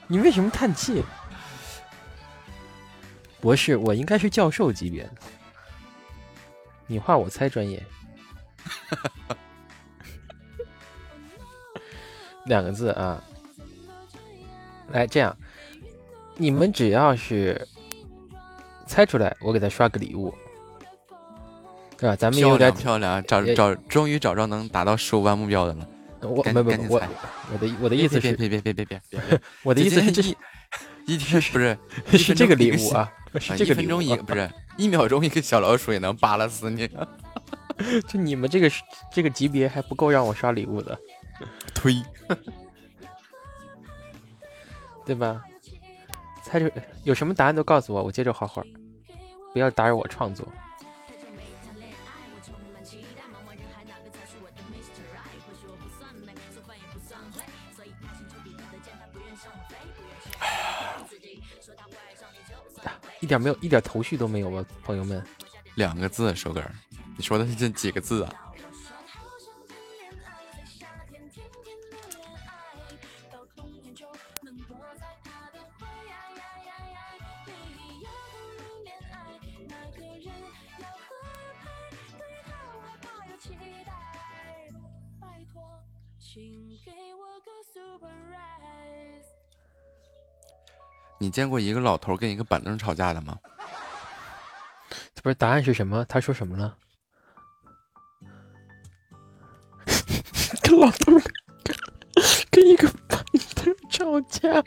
[0.08, 1.04] 你为什么叹气？
[3.40, 5.10] 博士，我应该是教授级别的。
[6.86, 7.84] 你画我猜专业，
[12.46, 13.22] 两个字啊。
[14.90, 15.36] 来，这样，
[16.36, 17.68] 你们只要是
[18.86, 20.34] 猜出来，我给他刷个礼物，
[21.98, 22.16] 对吧？
[22.16, 25.86] 咱们也漂有点亮漂亮，找找，终于找着能达到十五万目标的了。
[26.22, 27.00] 我没没我
[27.52, 30.22] 我的我的意思是别别别别别别，我的意思是这
[31.06, 31.78] 一天不是
[32.18, 33.10] 是这个礼物啊，
[33.56, 36.88] 这个分钟一不是一秒钟一个小老鼠也能扒拉死你，
[38.08, 38.70] 就你们这个
[39.12, 40.98] 这个级别还不够让我刷礼物的，
[41.74, 42.02] 推，
[45.06, 45.42] 对吧？
[46.42, 46.70] 猜着
[47.04, 48.62] 有什么答案都告诉我，我接着画画，
[49.52, 50.46] 不要打扰我创作。
[63.20, 65.22] 一点没有，一点头绪都没有啊，朋友们？
[65.74, 66.62] 两个字，手哥，
[67.16, 68.32] 你说的是这几个字啊？
[91.18, 93.36] 你见过一个老头跟一个板凳吵架的吗？
[95.14, 96.04] 这不是答案是什么？
[96.04, 96.76] 他说什么了？
[100.62, 101.12] 跟老头
[101.64, 101.76] 跟
[102.50, 103.22] 跟一个板
[103.56, 104.48] 凳吵架。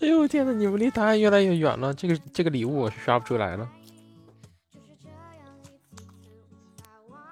[0.00, 1.94] 哎呦天呐，你们离答案越来越远了。
[1.94, 3.68] 这个这个礼物我是刷不出来了。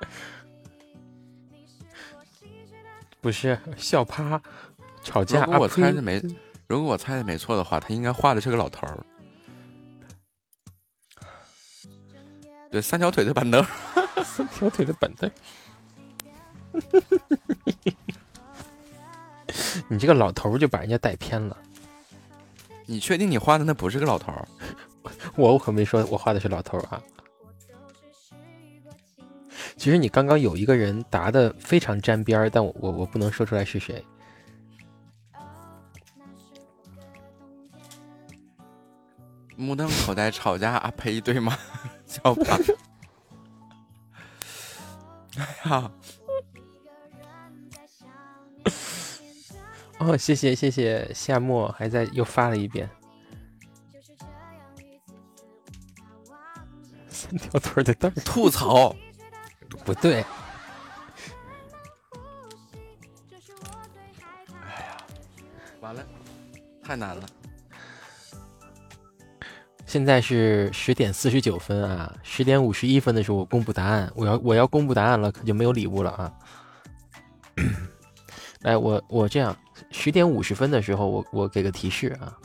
[3.20, 4.40] 不是笑趴
[5.02, 5.44] 吵架。
[5.44, 6.22] 果我猜是没，
[6.66, 8.98] 如果我猜的没错的话，他应该画的是个老头儿。
[12.70, 13.64] 对，三条腿的板凳。
[14.24, 15.30] 三条腿的板凳。
[19.88, 21.56] 你这个老头儿就把人家带偏了。
[22.86, 24.48] 你确定你画的那不是个老头儿？
[25.36, 27.02] 我可没说我画的是老头儿啊。
[29.76, 34.04] 其实你刚刚有一个人答的非常沾边儿，但我我我不能说出来是谁。
[39.56, 41.56] 目瞪口呆吵架啊呸，对吗？
[42.06, 42.58] 笑吧。
[45.36, 45.90] 哎呀，
[49.98, 52.88] 哦，谢谢谢谢夏末还在又发了一遍。
[57.08, 58.94] 三条腿的凳儿吐槽。
[59.84, 60.24] 不对，
[64.62, 64.96] 哎呀
[65.80, 66.04] 完了，
[66.82, 67.26] 太难了。
[69.94, 76.32] 现在是十点四十九分啊，十点五十一分的时候我公布答案，我要我要公布答案了，可就没有礼物了啊。
[78.62, 79.56] 来， 我我这样，
[79.92, 82.36] 十点五十分的时候我我给个提示啊，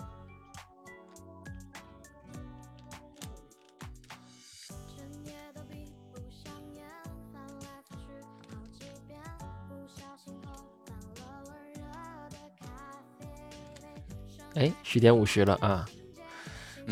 [14.53, 15.98] 哎，十点五十了啊，嗯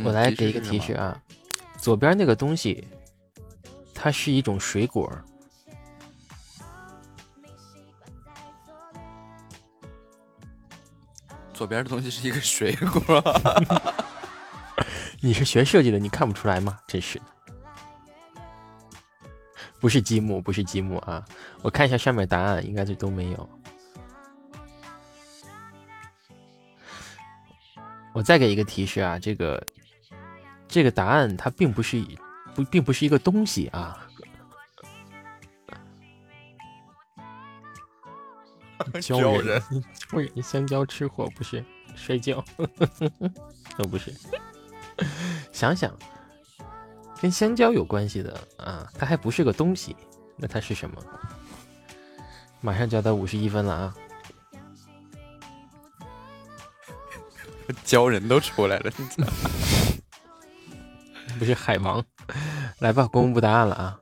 [0.03, 1.21] 我来给一个提示啊，
[1.77, 2.87] 左边那个东西，
[3.93, 5.11] 它是一种水果，
[11.53, 13.23] 左边的东西是一个水果。
[15.19, 16.79] 你是学设计的，你看不出来吗？
[16.87, 17.25] 真是的，
[19.79, 21.25] 不是积木，不是积木啊！
[21.63, 23.49] 我看一下上面答案，应该就都没有。
[28.13, 29.65] 我再给一个提示啊，这个
[30.67, 32.17] 这个答案它并不是一
[32.53, 34.07] 不，并不是一个东西啊。
[39.01, 39.61] 教人
[40.13, 41.63] 喂香蕉吃货不是
[41.95, 42.43] 摔跤，
[43.77, 44.13] 都 不是，
[45.51, 45.93] 想想
[47.19, 49.95] 跟香蕉有关系的啊，它还不是个东西，
[50.37, 51.03] 那它是什么？
[52.61, 53.95] 马上就要到五十一分了啊！
[57.83, 59.05] 教人都出来了，你！
[61.37, 62.03] 不是海王，
[62.79, 63.99] 来吧，公布答案了啊！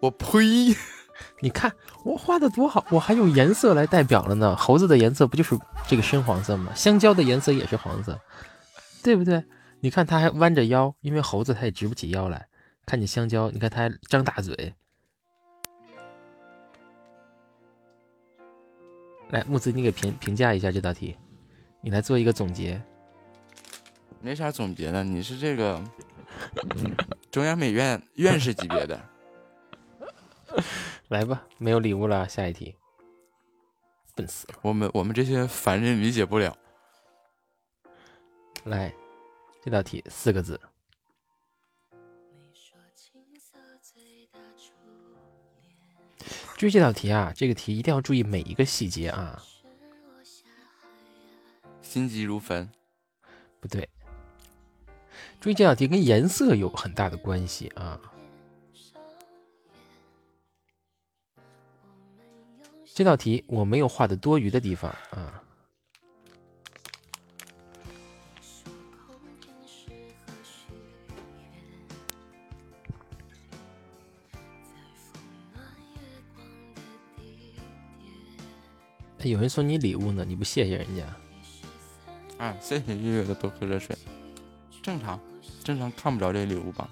[0.00, 0.76] 我呸！
[1.40, 1.72] 你看
[2.04, 4.54] 我画的多好，我还用颜色来代表了呢。
[4.54, 6.72] 猴子的颜色不就是这个深黄色吗？
[6.74, 8.18] 香蕉的颜色也是黄色，
[9.02, 9.44] 对不对？
[9.80, 12.48] 你看它还弯着腰，因为猴子它也直不起腰来。
[12.84, 14.74] 看见香蕉，你看它还张大嘴。
[19.30, 21.16] 来，木子，你给评评价一下这道题，
[21.80, 22.80] 你来做一个总结。
[24.20, 25.82] 没啥总结的，你是这个
[27.30, 29.00] 中央美院院士级别的，
[31.08, 32.74] 来吧，没有礼物了，下一题。
[34.14, 34.54] 笨死了！
[34.62, 36.56] 我们我们这些凡人理解不了。
[38.64, 38.92] 来，
[39.62, 40.58] 这道题四个字。
[46.56, 49.42] 注意这道题啊，这个题一定要注意每一个细节啊。
[51.82, 52.68] 心急如焚，
[53.60, 53.88] 不对，
[55.38, 58.00] 注意这道题跟颜色有很大的关系啊。
[62.94, 65.42] 这道题我没有画的多余的地方啊。
[79.26, 81.02] 哎有人送你礼物呢，你不谢谢人家？
[82.38, 83.98] 啊，谢谢月月的多喝热水，
[84.80, 85.18] 正常，
[85.64, 86.88] 正常看不着这礼物吧？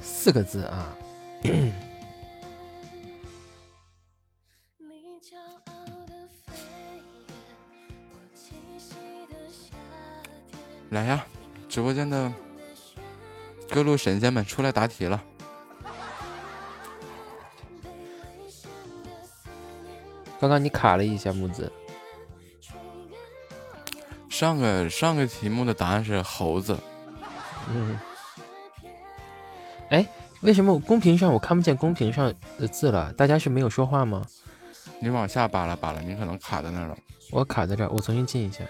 [0.00, 0.96] 四个字啊。
[10.90, 11.26] 来呀，
[11.68, 12.32] 直播间的
[13.68, 15.20] 各路神仙们出来答题了。
[20.40, 21.70] 刚刚你卡了一下木子，
[24.30, 26.78] 上个上个题目的答案是猴子，
[27.68, 28.00] 嗯，
[29.90, 30.06] 哎，
[30.40, 33.12] 为什么我公屏上我看不见公屏上的字了？
[33.12, 34.24] 大家是没有说话吗？
[34.98, 36.96] 你往下扒拉扒拉，你可能卡在那儿了。
[37.30, 38.64] 我卡在这儿，我重新进一下。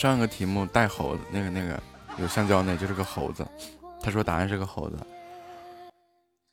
[0.00, 1.78] 上个题目带猴子，那个那个
[2.16, 3.46] 有橡胶那就是个猴子，
[4.00, 4.96] 他说答案是个猴子。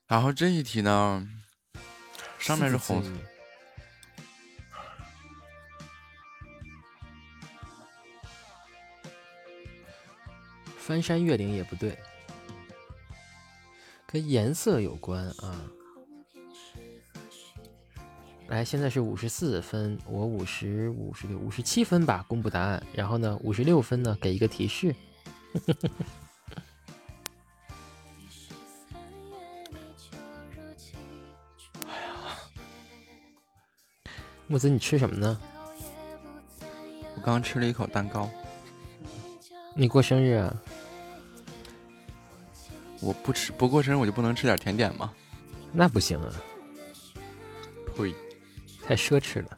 [0.05, 1.25] 然后这一题呢，
[2.37, 3.09] 上面是猴子，
[10.77, 11.97] 翻山越岭也不对，
[14.05, 15.55] 跟颜色有关啊。
[18.47, 22.81] 来，现在是五十四分，我五十五十六五十七分吧，公布答案。
[22.93, 24.95] 然后呢，五十六分呢，给一个提示。
[31.85, 32.39] 哎呀，
[34.47, 35.37] 木子，你吃什么呢？
[37.15, 38.29] 我刚吃了一口蛋糕。
[39.75, 40.55] 你过生日啊？
[43.01, 45.13] 我不吃，不过生日我就不能吃点甜点吗？
[45.73, 46.33] 那不行啊！
[47.93, 48.15] 呸！
[48.87, 49.57] 太奢侈了。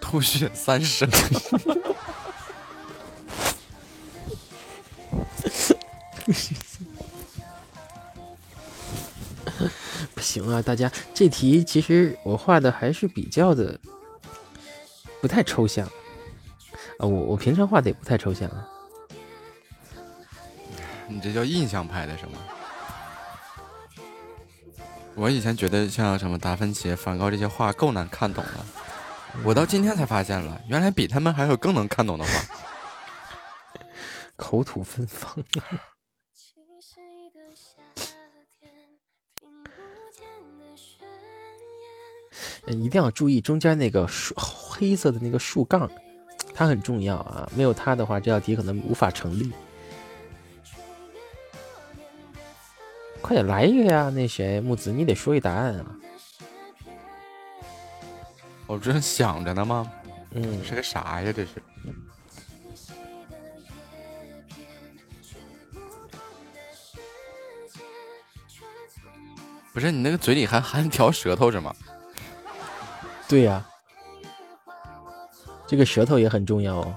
[0.00, 1.08] 吐血三升。
[10.14, 13.78] 不行啊，大家，这题其实我画的还是比较的
[15.20, 17.06] 不太抽象啊。
[17.06, 18.68] 我我平常画的也不太抽象啊。
[21.22, 22.32] 你这叫印象派的是吗？
[25.14, 28.66] 我以前觉得像什么达芬奇、梵高这些画够难看懂了，
[29.44, 32.30] 我到今天才发现了，原来比他们还有更能看懂的画。
[34.36, 35.36] 口吐芬芳。
[42.66, 45.90] 一定要注意中间那个树黑色的那个树杠，
[46.54, 47.48] 它很重要啊！
[47.54, 49.52] 没有它的话，这道题可能无法成立。
[53.22, 54.10] 快点来一个呀！
[54.10, 55.86] 那谁木子，你得说一答案啊！
[58.66, 59.90] 我正想着呢吗？
[60.32, 61.32] 嗯，是个啥呀？
[61.32, 61.62] 这是？
[69.72, 71.74] 不是你那个嘴里还含条舌头是吗？
[73.28, 73.64] 对呀，
[75.66, 76.94] 这个舌头也很重要哦。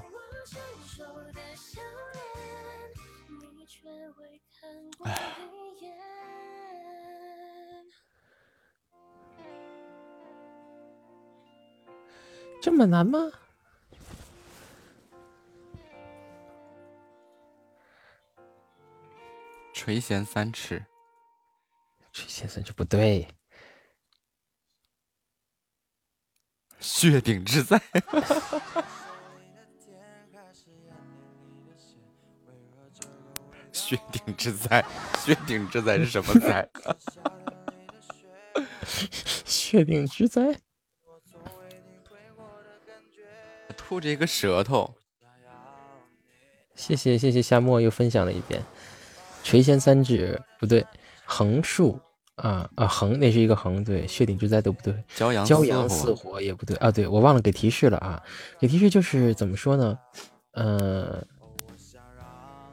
[12.66, 13.20] 这么难吗？
[19.72, 20.84] 垂涎三尺，
[22.10, 23.28] 这先生这不对，
[26.80, 27.80] 血顶之灾。
[33.70, 34.84] 血顶之灾，
[35.20, 36.68] 血顶之灾是什么灾？
[39.46, 40.60] 血顶之灾。
[43.86, 44.92] 吐着一个舌头，
[46.74, 48.60] 谢谢谢谢夏沫又分享了一遍，
[49.44, 50.84] 垂涎三指不对，
[51.24, 51.96] 横竖
[52.34, 58.20] 啊啊横那是一个横对，血顶之灾都不对，骄阳骄阳似似火，也不对啊，对我忘了给提示了啊，
[58.58, 59.96] 给提示就是怎么说呢？
[60.50, 61.24] 呃，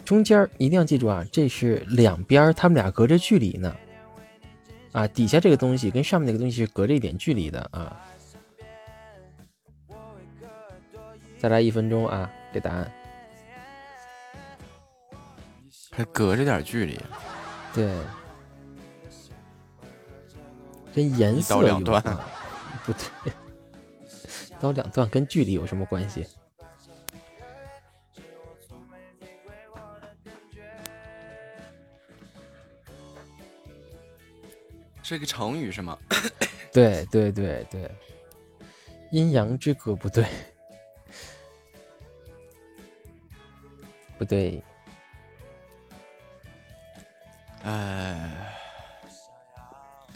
[0.04, 3.76] 中间儿一定要记住啊，这是两边儿他们俩隔着距离呢，
[4.94, 8.02] 啊，底下这个东西跟上面那个东西是隔着一点距离的啊。
[11.44, 12.90] 再来一分钟啊，给答案。
[15.92, 16.98] 还隔着点距离，
[17.74, 17.94] 对，
[20.96, 22.02] 跟颜色有关
[22.86, 23.34] 不对，
[24.48, 26.26] 一刀两段跟距离有什么关系？
[35.02, 36.00] 是个成语是吗？
[36.72, 37.92] 对对对对，
[39.12, 40.26] 阴阳之隔不对，
[44.24, 44.64] 不对，
[47.64, 48.30] 哎，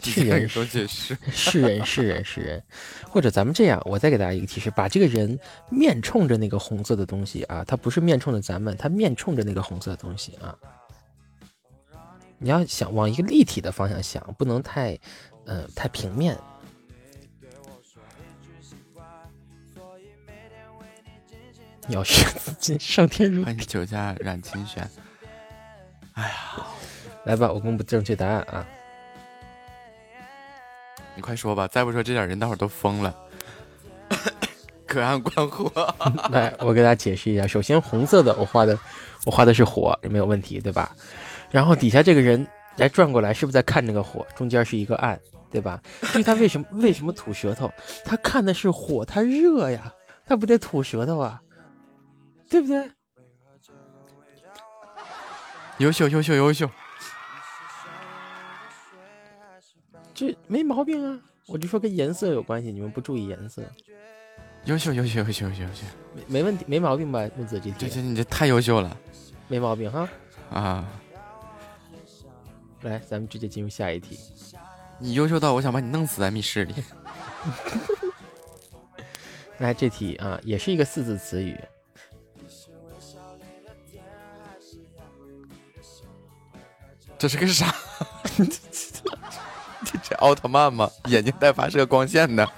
[0.02, 2.62] 是人你说解释，是人是人是人，
[3.10, 5.38] 或者咱们这样，我再给大家一个提示，把这个人
[5.68, 10.56] 面冲着那个红色的东西啊，他不是面冲着咱们，他面冲着那个红色的东西啊。
[12.38, 14.98] 你要想往一个立体的方向想，不能太，
[15.44, 16.38] 呃，太平面。
[21.88, 24.86] 要是自尽上天入欢迎酒驾冉清玄。
[27.24, 28.66] 来吧，我公布正确答案啊！
[31.14, 33.14] 你快说吧，再不说这点人，待会儿都疯了。
[34.86, 35.94] 隔岸观火，
[36.30, 37.46] 来，我给大家解释一下。
[37.46, 38.78] 首先，红色的我画的，
[39.24, 40.94] 我画的是火，没有问题，对吧？
[41.50, 44.26] 然后底下这个人来转过来，是不是在看那个火？
[44.34, 45.18] 中间是一个暗，
[45.50, 45.80] 对吧？
[46.02, 47.70] 所以他为什么为什么吐舌头？
[48.04, 49.92] 他看的是火，他热呀，
[50.26, 51.40] 他不得吐舌头啊，
[52.48, 52.90] 对不对？
[55.78, 56.68] 优秀优秀优秀，
[60.12, 61.20] 这没毛病啊。
[61.46, 63.62] 我就说跟颜色有关系，你们不注意颜色，
[64.64, 67.26] 优秀优秀优秀优秀没没问题，没毛病吧？
[67.36, 68.96] 木子这题这这你这太优秀了
[69.46, 70.08] 没毛病哈。
[70.50, 70.84] 啊！
[72.82, 74.18] 来，咱们直接进入下一题。
[74.98, 76.74] 你优秀到我想把你弄死在密室里。
[79.58, 81.58] 来，这题啊，也是一个四字词语，
[87.18, 87.74] 这是个啥？
[89.84, 90.90] 这这奥特曼吗？
[91.06, 92.48] 眼睛带发射光线的。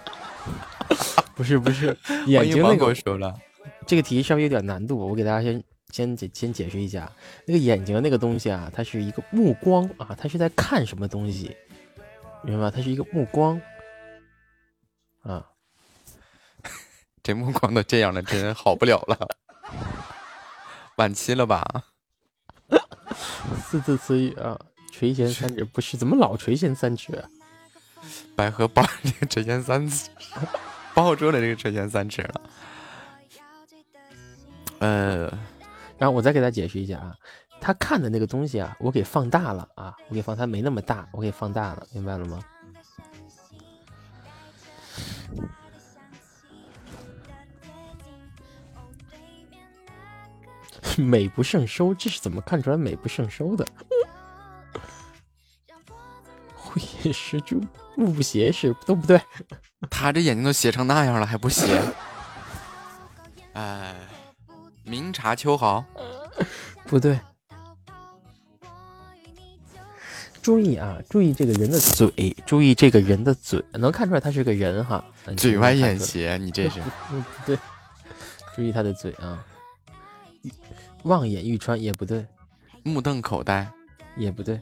[1.35, 3.35] 不是不是，眼睛那个说了，
[3.87, 7.11] 这个题稍微有点难度，我给大家先先解先解释一下，
[7.47, 11.57] 那个眼睛那个东西啊，它是一个目光啊，它是在看什么东西，
[12.43, 12.71] 明白吗？
[12.71, 13.59] 它是一个目光
[15.23, 15.47] 啊，
[17.23, 19.17] 这目光都这样了，真好不了了，
[20.97, 21.65] 晚期了吧？
[23.57, 24.59] 四字词语啊，
[24.93, 27.29] 垂涎三尺不是怎么老垂涎三尺啊？
[28.35, 30.09] 百合抱着这个垂涎三尺，
[30.95, 32.41] 抱住了这个垂涎三尺了。
[34.79, 35.31] 呃，
[35.99, 37.15] 然后我再给他解释一下啊，
[37.61, 42.41] 他看的那个东西啊，我给放大了啊，我给放他没那么大，我给放大了，明白了吗？
[50.99, 53.67] 美不胜收，这是怎么看出来美不胜收的？
[56.55, 57.61] 慧眼识珠，
[57.97, 59.21] 目不斜视，都不对。
[59.91, 61.83] 他这眼睛都斜成那样了，还不斜？
[63.55, 63.95] 哎，
[64.85, 65.85] 明察秋毫，
[66.87, 67.19] 不对。
[70.41, 75.05] 注意啊，注意这个人的嘴，注意这个人的嘴，能看出来他是个人哈。
[75.27, 75.99] 嗯嘴歪眼。
[75.99, 76.81] 斜，你这是
[77.45, 77.59] 对，
[78.57, 79.45] 注意他的嘴啊。
[81.05, 82.27] 望眼欲穿也不对，
[82.83, 83.71] 目瞪口呆。
[84.17, 84.61] 也不对。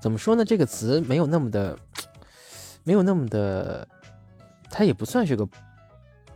[0.00, 0.44] 怎么说呢？
[0.44, 1.76] 这个词没有那么的，
[2.84, 3.86] 没有那么的，
[4.70, 5.46] 它也不算是个，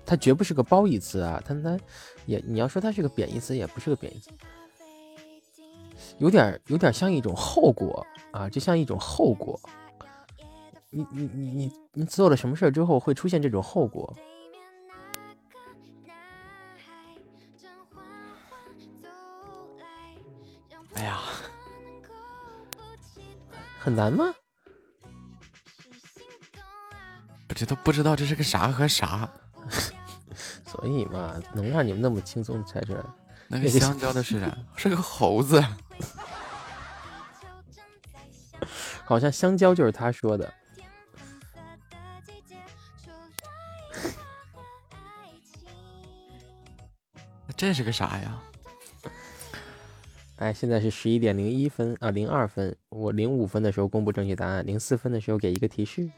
[0.04, 1.40] 它绝不是个褒义词啊。
[1.46, 1.78] 它它
[2.26, 4.30] 也你要说它是个贬义词，也不是个贬义词，
[6.18, 9.58] 有点有点像一种后果啊，就像一种后果。
[10.90, 14.14] 你你你你你做了什么事儿之后会出现这种后果？
[23.84, 24.34] 很难吗？
[27.46, 29.28] 不知道不知道这是个啥和啥。
[30.64, 33.04] 所以嘛，能让你们那么轻松猜出来？
[33.46, 34.56] 那个香蕉的是啥？
[34.74, 35.62] 是个猴子。
[39.04, 40.50] 好像香蕉就是他说的。
[47.54, 48.40] 这是个啥呀？
[50.36, 52.76] 哎，现在是十一点零一分啊，零二分。
[52.88, 56.10] 我零五分的时候公布正确答案，零四分的时候给一个提示。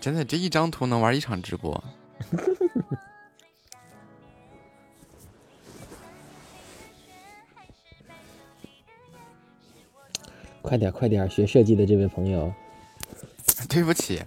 [0.00, 1.84] 真的，这一张图能玩一场直播。
[10.62, 12.52] 快点，快点，学设计的这位朋友。
[13.68, 14.22] 对不起，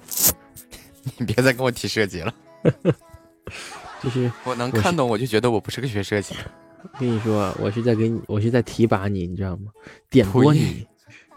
[1.18, 2.34] 你别再跟我提设计了。
[4.02, 6.40] 就是我能看懂，我就觉得我不是个学设计的。
[7.00, 9.72] 跟你说，我是在给你，我是在提拔你，你知道吗？
[10.10, 10.86] 点拨你，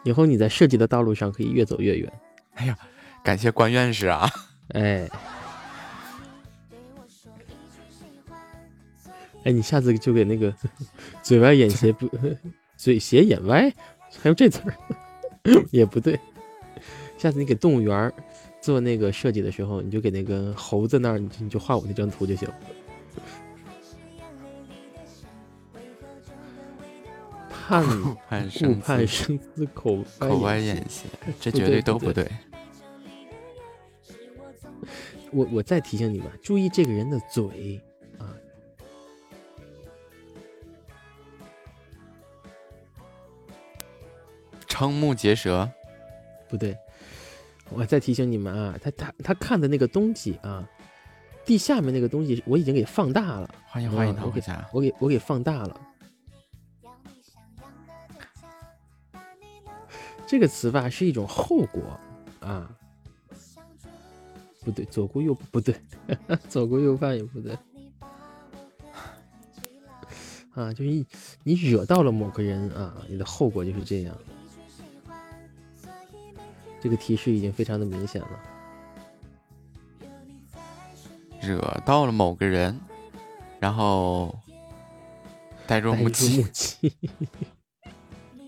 [0.05, 2.13] 以后你在设计的道路上可以越走越远。
[2.55, 2.79] 哎呀，
[3.23, 4.29] 感谢关院士啊！
[4.75, 5.09] 哎，
[9.45, 10.55] 哎，你下次就给那个
[11.23, 12.09] 嘴歪眼斜不，
[12.77, 13.73] 嘴斜眼歪，
[14.23, 14.75] 还有这词儿
[15.71, 16.19] 也不对。
[17.19, 18.13] 下次你给动物园
[18.61, 22.49] 做那个设计的时候，你就给那个猴子那儿，你你就画我那张图就行。
[22.49, 22.59] 盼
[27.73, 31.07] 误盼生盼生子口口歪眼斜，
[31.41, 32.31] 这绝对都不对。
[35.33, 37.81] 我我再提醒你们，注意这个人的嘴
[38.19, 38.31] 啊。
[44.69, 45.69] 瞠目结舌，
[46.49, 46.77] 不对。
[47.71, 50.69] 我再提醒你们啊，他他他看的那个东西啊，
[51.45, 53.53] 地下面那个东西我已经给放大了。
[53.67, 55.81] 欢迎欢迎，我给我给我给放大了。
[60.27, 61.83] 这个词吧是一种后果
[62.41, 62.71] 啊，
[64.65, 65.75] 不对，左顾右不对，
[66.49, 67.57] 左顾右盼也不对。
[70.55, 71.05] 啊，就是你
[71.43, 74.17] 你惹到了某个人啊，你的后果就是这样。
[76.81, 78.29] 这个提示已经非常的明显了，
[81.41, 82.79] 惹到了某个人，
[83.59, 84.39] 然后
[85.67, 86.45] 带入目击，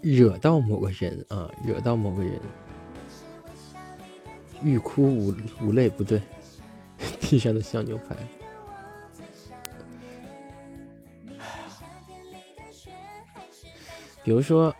[0.00, 2.40] 惹到某个人啊，惹到某个人，
[4.62, 6.20] 欲哭无无泪不对，
[7.20, 8.16] 地上的小牛排。
[14.24, 14.74] 比如说，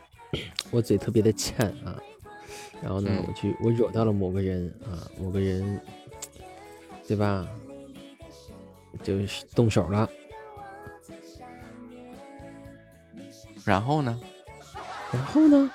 [0.70, 2.00] 我嘴特别的欠啊，
[2.80, 5.80] 然后呢，我去我惹到了某个人啊，某个人，
[7.06, 7.46] 对吧？
[9.02, 10.08] 就是动手了，
[13.64, 14.20] 然后呢？
[15.12, 15.70] 然后呢？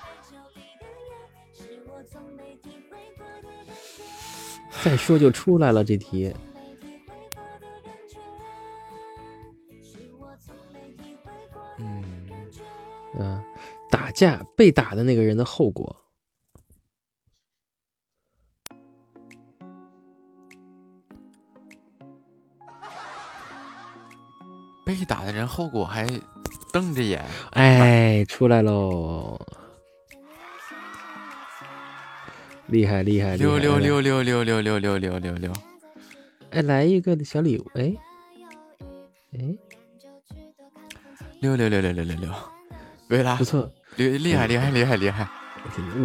[4.83, 6.33] 再说就出来了这题。
[11.77, 12.03] 嗯，
[13.19, 13.43] 啊，
[13.91, 15.95] 打架被打的那个人的后果。
[24.85, 26.07] 被打的人后果还
[26.77, 29.39] 瞪着眼，哎，出来喽！
[32.67, 33.35] 厉害厉害！
[33.35, 35.51] 六六六六六六六六六六六！
[36.51, 37.65] 哎，来一个小礼物！
[37.73, 37.95] 哎
[39.33, 39.57] 哎，
[41.39, 42.29] 六六六六六六六！
[43.07, 45.27] 维拉，不错，厉厉害厉害厉害厉害！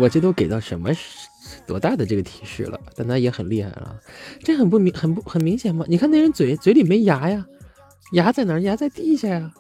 [0.01, 0.89] 我这都给到什么
[1.67, 2.81] 多大的这个提示了？
[2.97, 4.01] 但他也很厉害了，
[4.43, 5.85] 这很不明很不很明显吗？
[5.87, 7.45] 你看那人嘴嘴里没牙呀？
[8.13, 8.61] 牙在哪儿？
[8.63, 9.53] 牙在地下呀！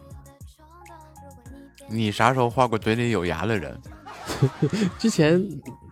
[1.92, 3.80] 你啥时候画过嘴里有牙的人？
[4.98, 5.40] 之前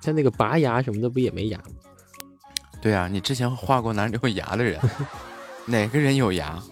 [0.01, 1.65] 像那个拔牙什么的，不也没牙吗？
[2.81, 4.81] 对啊，你之前画过哪里有牙的人？
[5.67, 6.63] 哪个人有牙？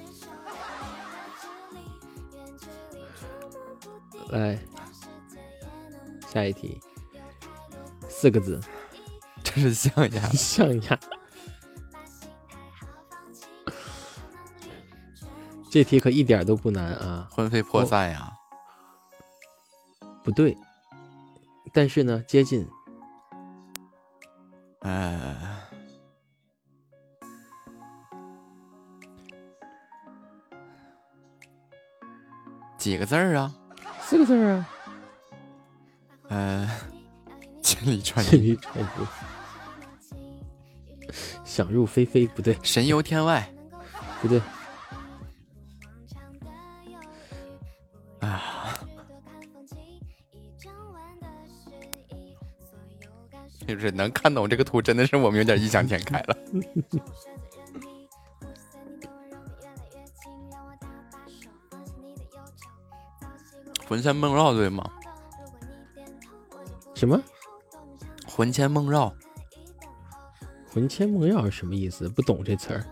[4.31, 4.59] 来，
[6.33, 6.81] 下一题，
[8.09, 8.61] 四个字，
[9.43, 10.23] 真是象牙。
[10.33, 10.99] 象牙。
[15.71, 18.33] 这题可一点都不难啊，魂飞魄散呀！
[20.29, 20.55] 不对，
[21.73, 22.69] 但是呢，接近。
[24.81, 25.35] 呃，
[32.77, 33.55] 几个字儿啊？
[34.03, 34.69] 四个字儿啊，
[36.29, 36.71] 呃，
[37.65, 38.87] 千里 传千音，里传音。
[41.43, 43.51] 想入非非，不对，神游天外
[44.21, 44.43] 不对，
[48.21, 48.58] 啊！
[53.69, 56.35] 就是能看懂这个图，真的是我们有点异想天开了。
[63.87, 64.91] 魂牵梦绕对吗？
[66.95, 67.23] 什么
[68.27, 69.15] 魂牵梦绕，
[70.73, 72.09] 魂牵梦绕是什么意思？
[72.09, 72.83] 不懂这词儿。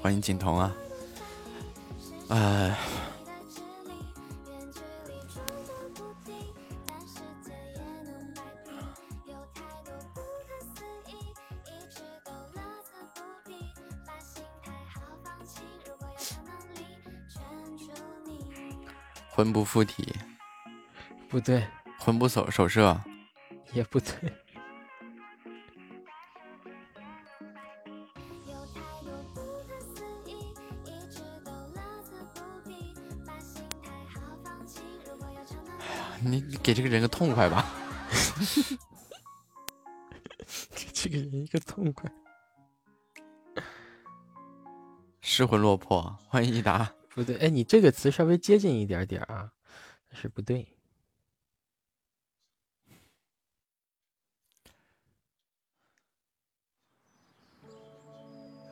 [0.00, 0.72] 欢迎锦彤啊！
[2.28, 2.72] 呃，
[19.34, 20.14] 魂不附体，
[21.26, 21.66] 不对，
[21.98, 23.00] 魂不守守舍，
[23.72, 24.30] 也不对，
[36.20, 37.64] 你你给这个人个痛快吧！
[40.76, 42.12] 给这个人一个痛快。
[45.22, 46.92] 失魂落魄，欢迎一达。
[47.14, 49.52] 不对，哎，你这个词稍微接近一点点啊，
[50.08, 50.66] 但是不对。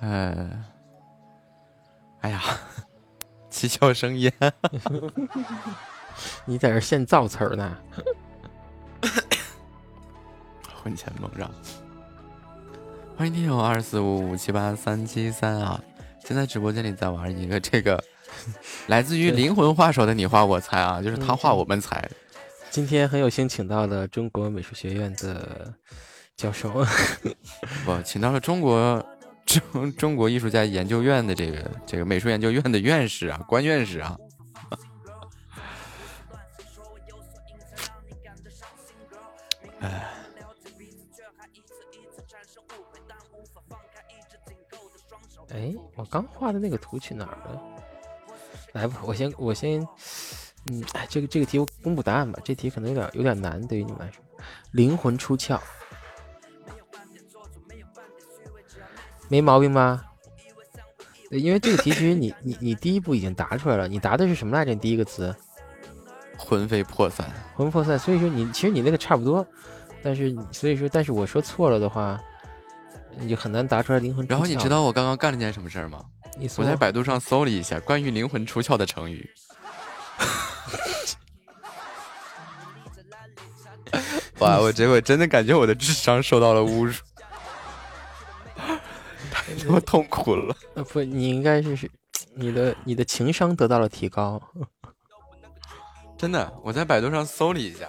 [0.00, 0.64] 呃，
[2.22, 2.42] 哎呀，
[3.50, 4.32] 七窍生烟，
[6.46, 7.78] 你在这现造词儿呢？
[10.82, 11.50] 婚前梦绕。
[13.18, 15.78] 欢迎听友二四五五七八三七三啊！
[16.24, 18.02] 现在直播间里在玩一个这个
[18.88, 22.08] 来自于灵魂画手的你画我猜啊，就是他画我们猜。
[22.70, 25.74] 今天很有幸请到了中国美术学院的
[26.36, 26.70] 教授，
[27.84, 29.04] 不，请到了中国
[29.44, 34.16] 中中国艺术家研究院的这个这个美术研究院的院士啊，关院士啊。
[39.80, 40.04] 哎，
[45.50, 47.62] 哎，我刚画的那个图去哪儿了？
[48.72, 49.80] 来吧，我先我先，
[50.70, 52.38] 嗯，哎，这个这个题我公布答案吧。
[52.44, 54.22] 这题可能有点有点难，对于你们来说，
[54.70, 55.58] 灵魂出窍，
[59.28, 60.04] 没毛病吧？
[61.28, 64.72] 对，因为这个题其实你你你第一步已经答出来了，你答的是什么来着？
[64.72, 65.34] 你第一个词
[66.36, 69.46] 魂飞魄散，魂魄散，所以说你其实你那个差不多，
[70.02, 72.20] 但是你所以说，但是我说错了的话，
[73.18, 74.26] 你就很难答出来灵魂。
[74.28, 76.04] 然后你知道我刚刚干了件什么事儿吗？
[76.38, 79.28] 你我在百度上搜了一下关于灵魂出窍的成语，
[84.38, 84.58] 哇！
[84.60, 86.92] 我结果真的感觉我的智商受到了侮辱，
[89.30, 90.56] 太他妈痛苦了。
[90.74, 91.90] 呃不，你应该是是
[92.34, 94.40] 你的你的情商得到了提高。
[96.16, 97.88] 真的，我在百度上搜了一下，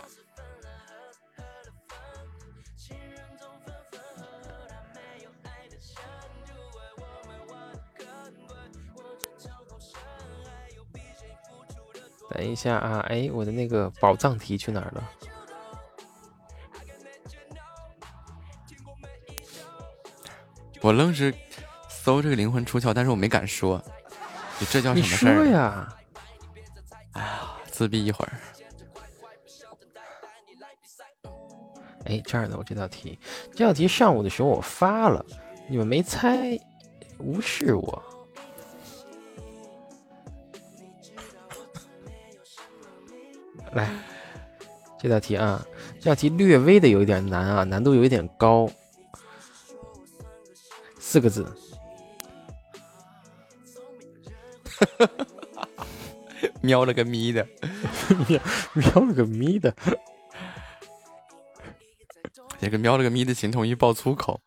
[12.34, 15.10] 等一下啊，哎，我的那个宝藏题去哪儿了？
[20.82, 21.34] 我愣是
[21.88, 23.80] 搜这个灵魂出窍，但是我没敢说，
[24.58, 25.36] 你这叫什么事儿？
[25.36, 25.96] 说呀，
[27.66, 28.34] 自闭一会儿。
[32.06, 33.20] 哎，这儿呢，我这道题，
[33.54, 35.24] 这道题上午的时候我发了，
[35.68, 36.60] 你们没猜，
[37.20, 38.04] 无视我。
[43.74, 43.90] 来，
[45.00, 45.66] 这道题啊，
[46.00, 48.70] 这道题略微的有一点难啊，难度有一点高。
[51.00, 51.46] 四个字，
[56.62, 57.46] 喵了个咪的，
[58.74, 59.74] 瞄了个咪的。
[62.60, 64.40] 这个瞄了个咪的秦童一爆粗口，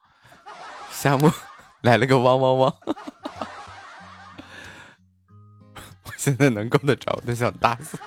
[0.91, 1.31] 夏木
[1.83, 2.75] 来了个汪汪汪。
[6.25, 7.99] 现在能够得着，我都想打死。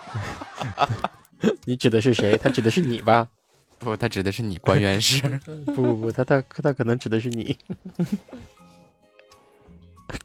[1.66, 2.36] 你指的是谁？
[2.36, 3.30] 他指的是你吧？
[3.78, 5.22] 不，他指的是你关元氏。
[5.68, 7.56] 不不不，他他他可能指的是你。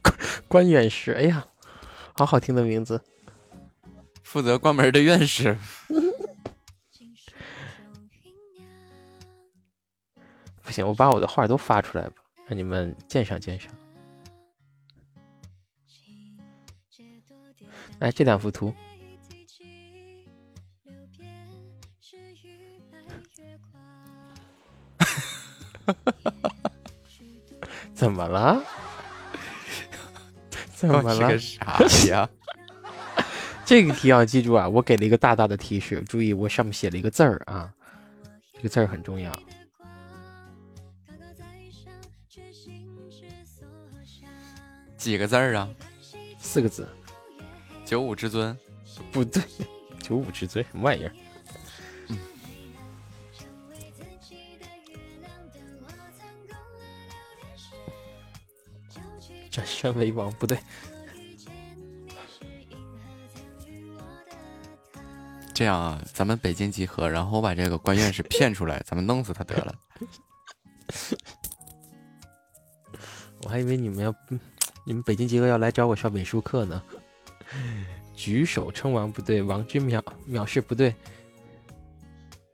[0.01, 1.45] 关关院士，哎呀，
[2.13, 2.99] 好好听的名字。
[4.23, 5.55] 负责关门的院士。
[10.63, 12.15] 不行，我把我的画都发出来吧，
[12.47, 13.71] 让你们鉴赏鉴赏。
[18.03, 18.73] 来，这两幅图，
[27.95, 28.61] 怎么了？
[30.75, 31.39] 怎么了？
[31.39, 32.29] 啥呀？
[33.63, 34.67] 这个题要记住啊！
[34.67, 37.73] 我给了一个大大的提示，注意我上面写了一个字儿啊，
[38.53, 39.31] 这个字儿很重要。
[44.97, 45.69] 几个字儿啊？
[46.37, 46.85] 四个字，
[47.85, 48.57] 九五之尊。
[49.11, 49.41] 不对，
[50.01, 51.11] 九五之尊什么玩意儿？
[59.49, 60.57] 转身为王不对，
[65.53, 69.75] 这样啊，咱们北京集合，然后我把这个关院士骗出来，咱们弄死他得了。
[73.43, 74.13] 我还以为你们要，
[74.85, 76.81] 你们北京集合要来找我上美术课呢。
[78.15, 80.93] 举手称王不对，王之藐藐视不对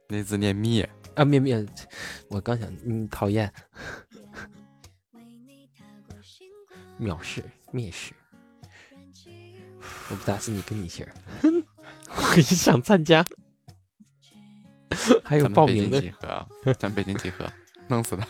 [0.07, 1.25] 那字念灭，啊！
[1.25, 1.65] 灭灭，
[2.29, 3.51] 我刚想，嗯，讨厌，
[6.99, 8.13] 藐视蔑视，
[10.09, 11.13] 我不打死你跟你姓儿。
[12.09, 13.23] 我也想参加，
[15.23, 16.47] 还有咱北京报名的集合啊，
[16.79, 17.45] 咱北京集合，
[17.87, 18.27] 弄死他。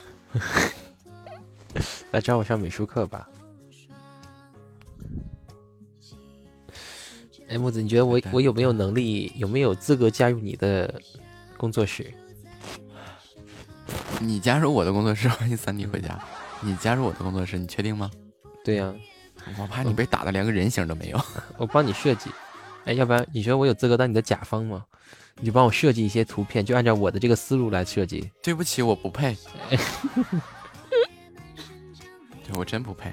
[2.12, 3.30] 来找我上美术课吧。
[7.50, 11.02] 哎，木子，你觉得我我有没有能力，有没有资格加入你的
[11.58, 12.14] 工作室？
[14.22, 16.20] 你加入我的工作室，万 一三弟回家，
[16.62, 18.10] 你加入我的工作室，你确定吗？
[18.64, 18.94] 对呀、
[19.58, 21.20] 我怕你被打的连个人形都没有。
[21.58, 22.30] 我帮你设计。
[22.86, 24.86] 哎，要不然你觉得我有资格当你的甲方吗？
[25.42, 28.30] 你就帮我设计一些图片，就按照我的这个思路来设计。
[28.44, 29.36] 对不起，我不配。
[32.44, 33.12] 对我真不配。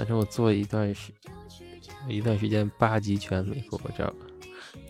[0.00, 1.12] 反正我做一段时
[2.08, 4.10] 一段时间八极拳美国照，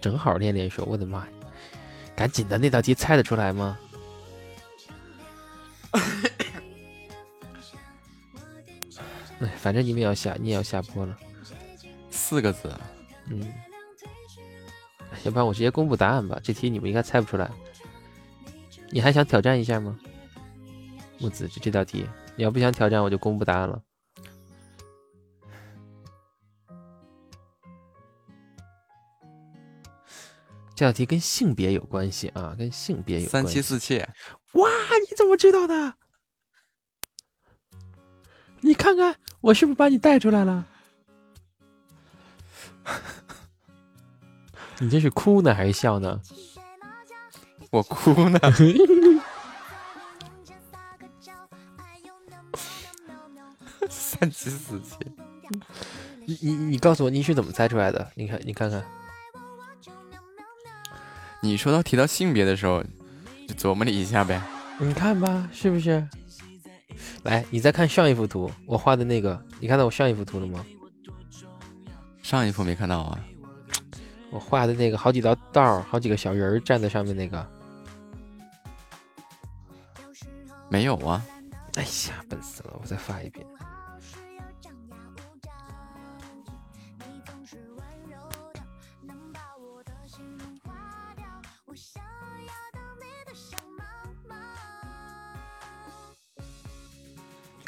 [0.00, 0.84] 正好练练手。
[0.84, 1.32] 我的妈呀！
[2.14, 3.76] 赶紧的，那道题猜得出来吗？
[9.40, 11.18] 哎，反正你们也要下，你也要下播了。
[12.08, 12.72] 四个字，
[13.30, 13.52] 嗯，
[15.24, 16.38] 要不然我直接公布答案吧。
[16.40, 17.50] 这题你们应该猜不出来。
[18.90, 19.98] 你还想挑战一下吗？
[21.18, 22.06] 木子，这这道题，
[22.36, 23.82] 你要不想挑战，我就公布答案了。
[30.80, 33.52] 这道题跟性别有关系啊，跟性别有关系三系。
[33.52, 34.08] 妻四妾，
[34.52, 34.70] 哇，
[35.10, 35.92] 你怎么知道的？
[38.60, 40.66] 你看看，我是不是把你带出来了？
[44.80, 46.18] 你这是哭呢还是笑呢？
[47.70, 48.40] 我哭呢。
[53.90, 54.96] 三妻四妾，
[56.24, 58.10] 你你你告诉我你是怎么猜出来的？
[58.14, 58.82] 你看你看看，
[61.40, 62.82] 你说到提到性别的时候，
[63.48, 64.40] 就琢磨了一下呗。
[64.78, 66.06] 你看吧，是不是？
[67.22, 70.64] 来，你再看上一幅图，我画的那个，你看到我上一幅图了吗？
[72.22, 73.18] 上一幅没看到啊？
[74.30, 77.46] 我画的那个好几道道儿，好几个小人儿站在上面那个。
[80.68, 81.24] 没有啊？
[81.74, 82.78] 哎呀，笨死了！
[82.80, 83.44] 我再发一遍。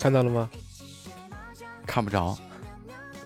[0.02, 0.50] 看到了吗？
[1.86, 2.36] 看不着。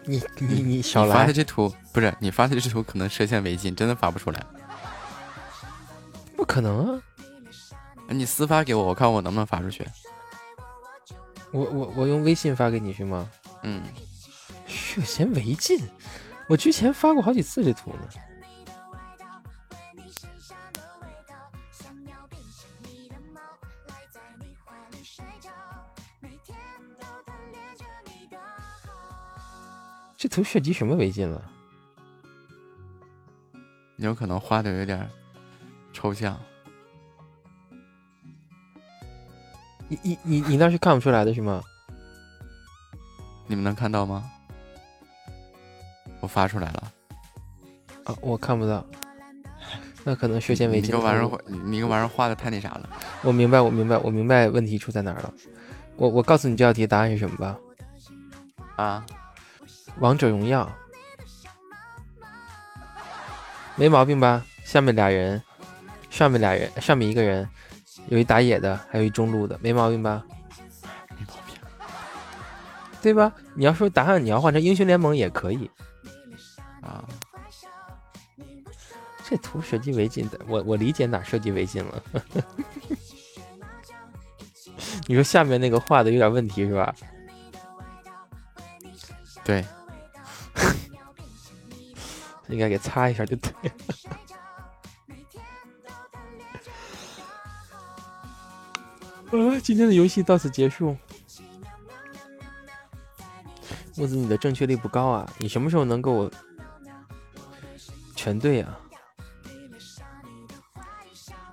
[0.05, 1.33] 你你你少来你发的！
[1.33, 4.45] 这图不是你发的这图，可能涉嫌违禁，真的发不出来。
[6.37, 7.03] 不可能啊！
[8.09, 9.87] 你私发给我，我看我能不能发出去。
[11.51, 13.27] 我我我用微信发给你行吗？
[13.63, 13.83] 嗯，
[14.69, 15.81] 涉嫌违禁，
[16.47, 18.09] 我之前发过好几次这图呢。
[30.27, 31.41] 这图涉及什么违禁了？
[33.95, 35.09] 你有可能画的有点
[35.93, 36.37] 抽象。
[39.87, 41.63] 你你你你那是看不出来的是吗？
[43.47, 44.29] 你们能看到吗？
[46.19, 46.93] 我发出来了。
[48.03, 48.85] 啊，我看不到。
[50.03, 50.89] 那可能涉嫌违禁。
[50.89, 52.91] 你个玩意儿，你你个玩意儿画的太那啥了。
[53.23, 55.33] 我明白，我明白，我明白问题出在哪儿了。
[55.95, 57.57] 我我告诉你这道题答案是什么吧？
[58.75, 59.07] 啊，
[59.99, 60.71] 王者荣耀，
[63.77, 64.45] 没毛病吧？
[64.65, 65.43] 下面俩人，
[66.11, 67.49] 上面俩人，上面一个人，
[68.09, 70.23] 有一打野的，还有一中路的，没毛病吧？
[71.11, 71.55] 没毛病。
[73.01, 73.33] 对吧？
[73.55, 75.71] 你要说答案，你要换成英雄联盟也可以。
[76.83, 77.05] 啊，
[79.25, 82.03] 这图设计违禁的，我我理解哪设计违禁了。
[85.07, 86.95] 你说下面那个画的有点问题是吧？
[89.45, 89.65] 对，
[92.49, 93.71] 应该给擦一下就对了。
[99.33, 100.97] 啊，今天的游戏到此结束。
[103.97, 105.27] 木子，你的正确率不高啊！
[105.39, 106.31] 你什么时候能给我
[108.15, 108.79] 全对啊？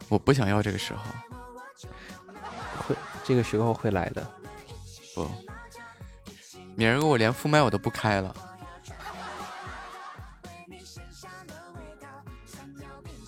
[0.09, 0.99] 我不想要这个时候。
[2.85, 4.29] 会，这个时候会来的。
[5.15, 5.25] 不，
[6.75, 8.35] 明儿个我连副麦我都不开了。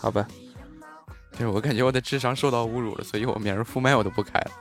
[0.06, 0.28] 好吧，
[1.32, 4.52] 就是我感觉我的智商受到侮辱了，所以我明儿副麦我都不开了。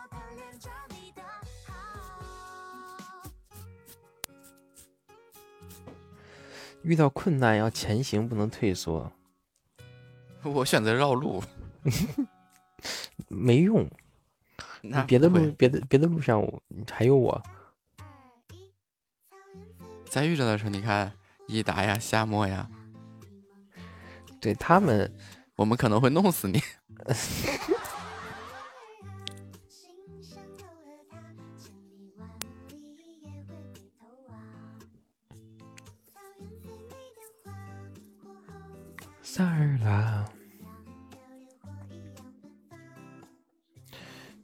[6.81, 9.13] 遇到困难要前行，不能退缩，
[10.43, 11.45] 我选择绕路，
[13.29, 13.87] 没用。
[14.81, 17.43] 那别的路，别的别的路上我还有我。
[20.09, 21.13] 在遇着的时候，你看
[21.49, 22.67] 伊达呀、夏沫呀，
[24.41, 25.11] 对他们，
[25.57, 26.61] 我们可能会弄死你。
[39.23, 40.25] 萨尔拉，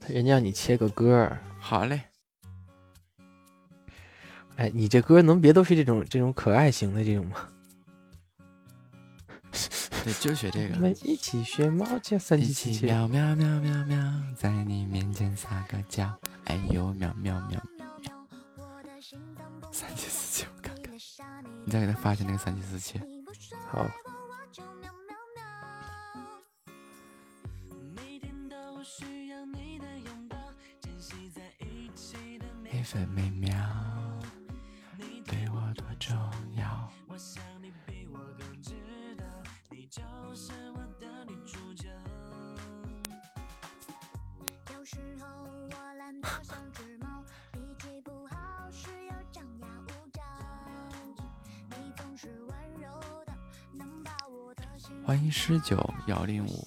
[0.08, 2.02] 人家让你切个歌儿，好嘞，
[4.56, 7.48] 哎，你这歌能别都是这种这种可爱型的这种吗？
[10.02, 10.80] 对，就学这我个。
[10.80, 16.10] 们一起学猫叫三一七七喵喵喵喵喵，在你面前撒个娇，
[16.46, 17.60] 哎呦喵喵喵
[18.02, 20.94] 喵喵，三七四七，我看看，
[21.66, 22.98] 你再给他发一下那个三七四七。
[23.68, 23.86] 好，
[32.62, 33.54] 每分每秒
[35.26, 36.16] 对我多重
[36.56, 36.90] 要。
[55.04, 56.66] 欢迎十九幺零五，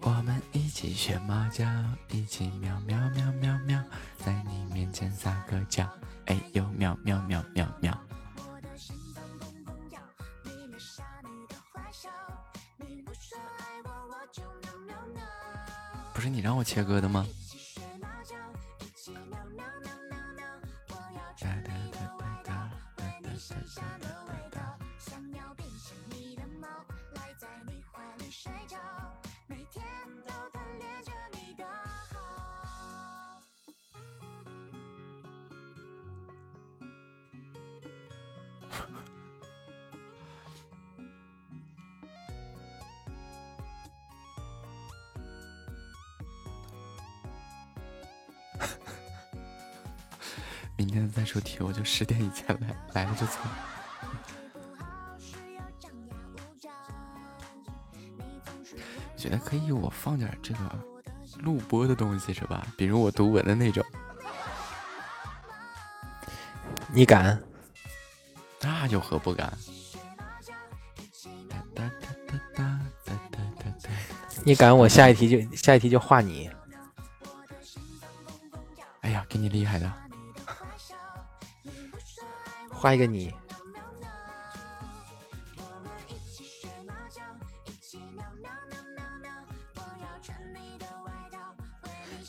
[0.00, 1.64] 我们一起学猫叫，
[2.08, 3.82] 一起喵喵喵喵喵，
[4.16, 5.88] 在你面前撒个娇，
[6.26, 7.98] 哎呦喵喵喵喵喵。
[16.22, 17.26] 不是你让我切割的吗？
[51.94, 53.32] 十点以前来，来了就走。
[59.14, 60.60] 觉得可以，我放点这个
[61.40, 62.66] 录播的东西是吧？
[62.78, 63.84] 比如我读文的那种。
[66.94, 67.38] 你敢？
[68.62, 69.52] 那有何不敢？
[74.44, 76.50] 你敢，我下一题就下一题就画你。
[79.02, 79.92] 哎呀，给你厉害的。
[82.82, 83.32] 画一个你。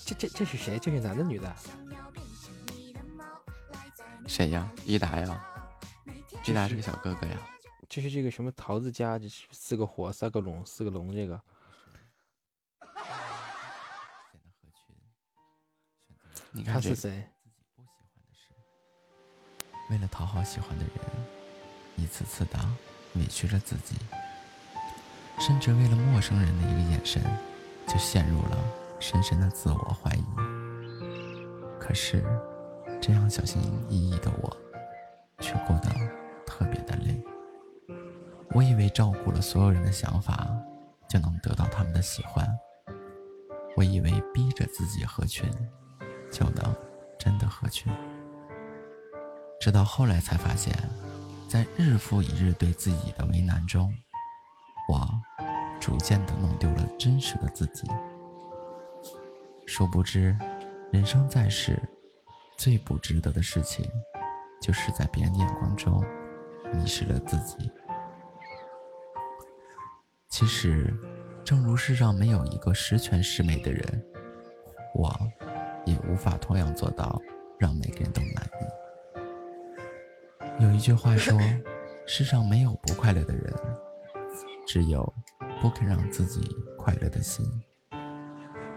[0.06, 0.78] 这这这是谁？
[0.78, 1.56] 这是男的女的？
[4.28, 4.72] 谁呀？
[4.86, 5.44] 伊达呀？
[6.44, 7.36] 毕达是个小哥哥呀。
[7.90, 11.42] 这是这个什么桃子家，这是四个火，三个龙，四个龙，这个
[16.52, 17.28] 你看是谁？
[19.90, 20.94] 为了讨好喜欢的人，
[21.96, 22.58] 一次次的
[23.16, 23.96] 委屈着自己，
[25.40, 27.22] 甚至为了陌生人的一个眼神，
[27.88, 28.58] 就陷入了
[29.00, 30.24] 深深的自我怀疑。
[31.80, 32.24] 可是，
[33.02, 34.58] 这样小心翼翼的我，
[35.40, 35.90] 却过得
[36.46, 37.22] 特别的累。
[38.52, 40.48] 我以为照顾了所有人的想法，
[41.10, 42.48] 就能得到他们的喜欢。
[43.76, 45.50] 我以为逼着自己合群，
[46.32, 46.76] 就能
[47.20, 47.92] 真的合群。
[49.64, 50.78] 直到后来才发现，
[51.48, 53.96] 在日复一日对自己的为难中，
[54.90, 55.10] 我
[55.80, 57.88] 逐渐的弄丢了真实的自己。
[59.66, 60.38] 殊不知，
[60.92, 61.82] 人生在世，
[62.58, 63.90] 最不值得的事情，
[64.62, 66.04] 就是在别人眼光中
[66.74, 67.72] 迷失了自己。
[70.28, 70.94] 其实，
[71.46, 74.06] 正如世上没有一个十全十美的人，
[74.94, 75.18] 我
[75.86, 77.18] 也无法同样做到
[77.58, 78.83] 让每个人都满意。
[80.60, 81.38] 有一句话说
[82.06, 83.54] ：“世上没有不快乐的人，
[84.68, 85.14] 只有
[85.62, 87.46] 不肯让自己快乐的心。”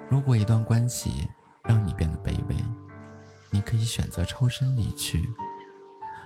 [0.09, 1.29] 如果一段关系
[1.65, 2.57] 让你变得卑微，
[3.51, 5.19] 你可以选择抽身离去；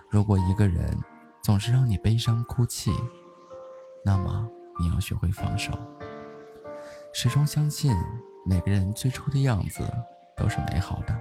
[0.08, 0.96] 如果一个人
[1.42, 2.90] 总是让你悲伤哭泣，
[4.04, 4.48] 那么
[4.78, 5.72] 你要学会放手。
[7.12, 7.92] 始终相信
[8.46, 9.82] 每个人最初的样子
[10.36, 11.20] 都是美好的，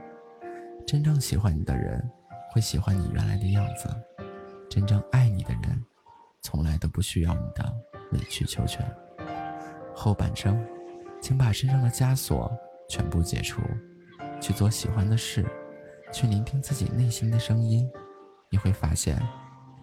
[0.85, 2.07] 真正喜欢你的人
[2.51, 3.89] 会喜欢你原来的样子，
[4.69, 5.83] 真正爱你的人
[6.41, 7.73] 从来都不需要你的
[8.11, 8.85] 委曲求全。
[9.93, 10.63] 后半生。
[11.21, 12.49] 请把身上的枷锁
[12.87, 13.61] 全部解除，
[14.39, 15.45] 去做喜欢的事，
[16.13, 17.85] 去聆听自己内心的声音。
[18.49, 19.21] 你会发现，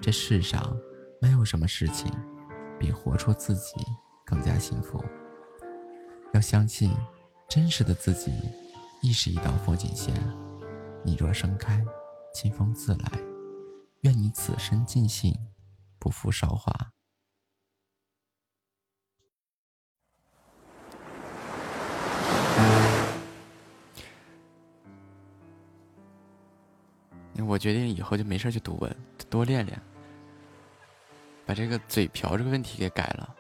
[0.01, 0.75] 这世上
[1.21, 2.11] 没有什么事情
[2.79, 3.75] 比活出自己
[4.25, 5.05] 更加幸福。
[6.33, 6.91] 要相信，
[7.51, 8.33] 真实的自己
[9.03, 10.15] 亦是一道风景线。
[11.05, 11.85] 你若盛开，
[12.33, 13.36] 清风自来。
[14.07, 15.35] 愿你此生尽兴，
[15.99, 16.73] 不负韶华。
[27.49, 28.97] 我决定以后就没事就读文，
[29.29, 29.81] 多练练，
[31.45, 33.37] 把这个嘴瓢这个问题给改了，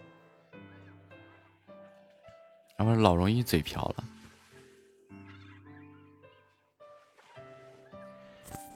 [2.78, 4.04] 要不然老容易嘴瓢了。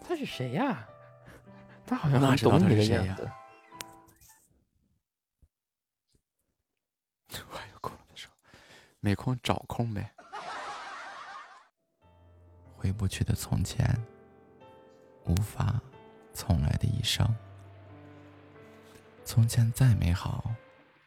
[0.05, 0.87] 他是谁呀？
[1.91, 3.29] 他好像哪很知道他是懂你的谁呀样子。
[7.51, 8.35] 我有空的时候，
[9.01, 10.09] 没空找空呗。
[12.77, 13.85] 回不去的从前，
[15.25, 15.81] 无法
[16.33, 17.27] 重来的一生。
[19.25, 20.49] 从前再美好，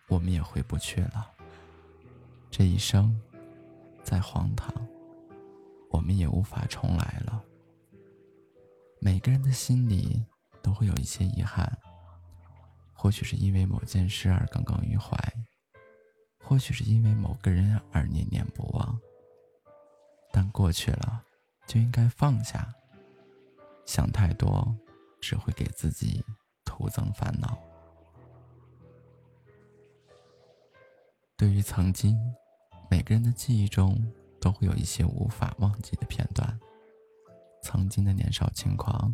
[0.08, 1.32] 我们也回不去了。
[2.52, 3.18] 这一生
[4.04, 4.70] 再荒唐，
[5.90, 7.42] 我们也无法重来了。
[9.00, 10.26] 每个人的心里
[10.64, 11.78] 都会有一些遗憾，
[12.94, 15.16] 或许是因为某件事而耿耿于怀，
[16.40, 19.00] 或许是因为某个人而念念不忘。
[20.32, 21.24] 但过去了，
[21.68, 22.74] 就应该放下。
[23.86, 24.74] 想太多，
[25.22, 26.24] 只会给自己
[26.64, 27.56] 徒增烦恼。
[31.36, 32.18] 对于曾经，
[32.90, 34.02] 每个人的记忆中
[34.40, 36.58] 都会有一些无法忘记的片段。
[37.62, 39.14] 曾经的年少轻狂，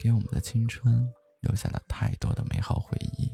[0.00, 3.30] 给我们的青春留下了太多的美好回忆，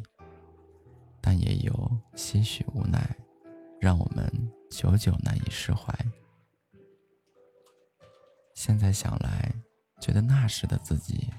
[1.20, 3.16] 但也有些许无奈，
[3.80, 4.28] 让我们
[4.68, 5.96] 久久难以释怀。
[8.52, 9.54] 现在想来，
[10.00, 11.32] 觉得那时的自己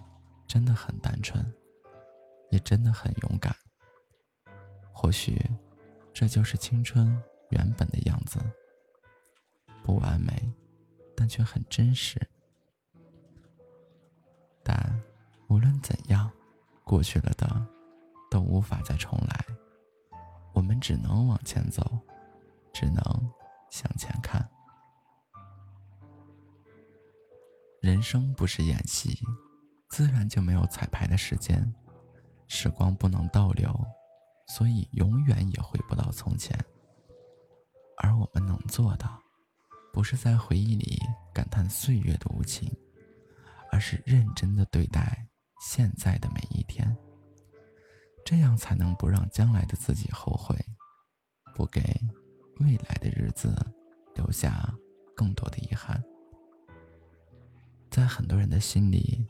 [0.47, 1.45] 真的很单纯，
[2.49, 3.53] 也真的很勇敢。
[4.93, 5.45] 或许，
[6.14, 8.39] 这就是青春原本的样子，
[9.83, 10.31] 不完美，
[11.17, 12.17] 但却很真实。
[14.64, 15.01] 但
[15.48, 16.30] 无论怎样，
[16.84, 17.66] 过去了的
[18.30, 19.45] 都无法再重来，
[20.53, 21.98] 我们只能往前走，
[22.74, 23.01] 只能
[23.69, 24.48] 向前看。
[27.82, 29.17] 人生不是演戏，
[29.90, 31.74] 自然就没有彩排的时间。
[32.50, 33.74] 时光不能倒流，
[34.48, 36.58] 所以永远也回不到从前。
[37.98, 39.09] 而我们能做的，
[39.92, 41.01] 不是在回忆里
[41.34, 42.69] 感叹岁月的无情，
[43.72, 45.27] 而是认真的对待
[45.59, 46.95] 现在的每一天。
[48.25, 50.53] 这样才能不让将来的自己后悔，
[51.55, 51.81] 不给
[52.59, 53.55] 未来的日子
[54.15, 54.69] 留下
[55.15, 56.03] 更多的遗憾。
[57.89, 59.25] 在很多人的心里，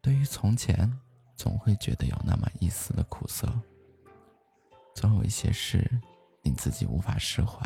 [0.00, 0.90] 对于从前，
[1.36, 3.46] 总会觉得有那么一丝的苦涩。
[4.94, 5.88] 总有一些事
[6.42, 7.62] 令自己无法释怀。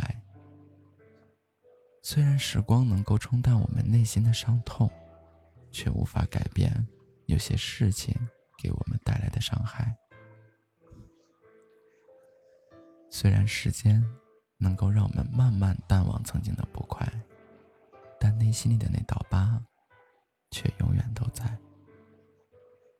[2.02, 4.90] 虽然时光能够冲淡我们内心的伤痛，
[5.70, 6.86] 却无法改变
[7.32, 8.14] 有些事情
[8.58, 9.96] 给我们带来的伤害。
[13.10, 14.04] 虽然时间
[14.58, 17.10] 能够让我们慢慢淡忘曾经的不快，
[18.20, 19.58] 但内心里的那道疤
[20.50, 21.58] 却永远都在。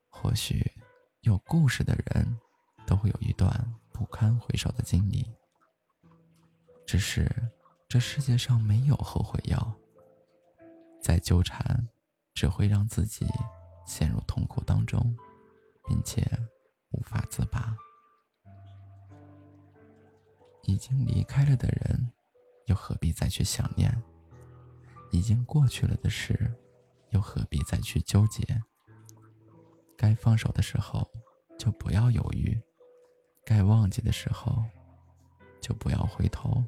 [0.09, 0.73] 或许
[1.21, 2.41] 有故事的人
[2.87, 5.31] 都会有一段不堪回首的经历，
[6.87, 7.31] 只是
[7.87, 9.75] 这世界上没有后悔药，
[11.03, 11.87] 再纠缠
[12.33, 13.27] 只会让自己
[13.85, 15.17] 陷入痛苦当中，
[15.87, 16.23] 并且
[16.91, 17.77] 无法自拔。
[20.65, 22.13] 已经离开了的人，
[22.67, 24.03] 又何必再去想念？
[25.11, 26.55] 已经过去了的事，
[27.11, 28.43] 又何必再去纠结？
[29.97, 31.07] 该放手的时候，
[31.59, 32.59] 就不要犹豫；
[33.45, 34.65] 该忘记的时候，
[35.61, 36.65] 就不要回头。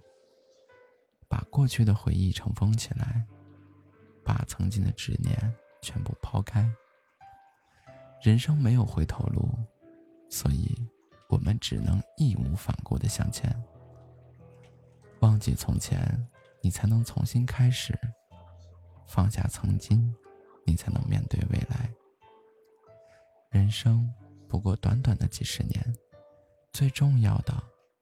[1.28, 3.26] 把过去的回忆尘封起来，
[4.24, 6.70] 把曾经的执念全部抛开。
[8.24, 9.46] 人生没有回头路，
[10.30, 10.74] 所以
[11.28, 13.54] 我们只能义无反顾的向前。
[15.20, 16.26] 忘记从前，
[16.62, 17.92] 你才能重新开始；
[19.06, 20.10] 放下曾经，
[20.64, 21.90] 你才能面对未来。
[23.50, 24.10] 人生
[24.48, 25.94] 不过短短的几十年，
[26.72, 27.52] 最重要的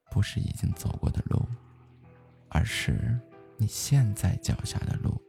[0.09, 1.45] 不是已经走过的路，
[2.49, 3.19] 而是
[3.57, 5.21] 你现在脚下的路。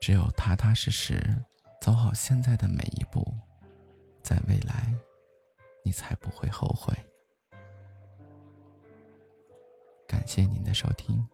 [0.00, 1.20] 只有踏踏实实
[1.80, 3.26] 走好现在的每一步，
[4.22, 4.94] 在未来，
[5.82, 6.94] 你才不会后悔。
[10.06, 11.26] 感谢您的收听。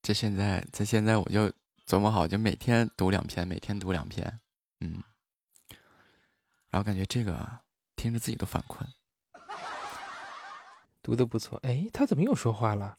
[0.00, 1.52] 这现在，这现在我就
[1.84, 4.38] 琢磨好，就每天读两篇，每天读两篇，
[4.78, 5.02] 嗯，
[6.70, 7.60] 然后感觉这个
[7.94, 8.88] 听着自己都犯困。
[11.02, 11.58] 读的不错。
[11.62, 12.96] 哎，他怎么又说话了？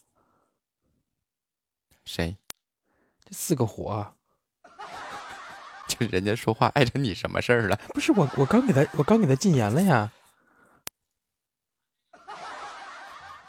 [2.05, 2.37] 谁？
[3.25, 4.13] 这四个火。
[5.87, 7.75] 就人家说话碍着你什么事儿了？
[7.93, 10.11] 不是我，我刚给他，我刚给他禁言了呀。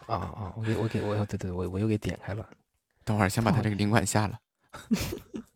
[0.06, 0.52] 啊啊！
[0.56, 2.48] 我给我给我，对对，我我又给点开了。
[3.04, 4.40] 等会儿先把他这个领馆下了。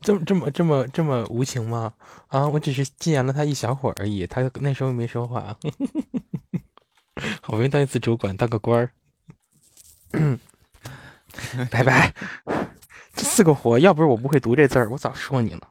[0.00, 1.92] 这么这么这么这么无情吗？
[2.28, 2.48] 啊！
[2.48, 5.56] 我只是禁言了他一小会儿而已，他那时候没说话。
[7.42, 8.90] 好不容易当一次主管，当个官儿。
[11.70, 12.14] 拜拜。
[13.14, 15.68] 这四个火，要不是我不会读这字儿，我早说你了。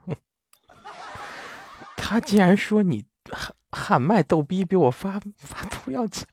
[1.95, 6.27] 他竟然说你喊喊麦逗逼比我发发图要强。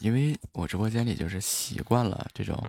[0.00, 2.62] 因为我直播间里就是习惯了这种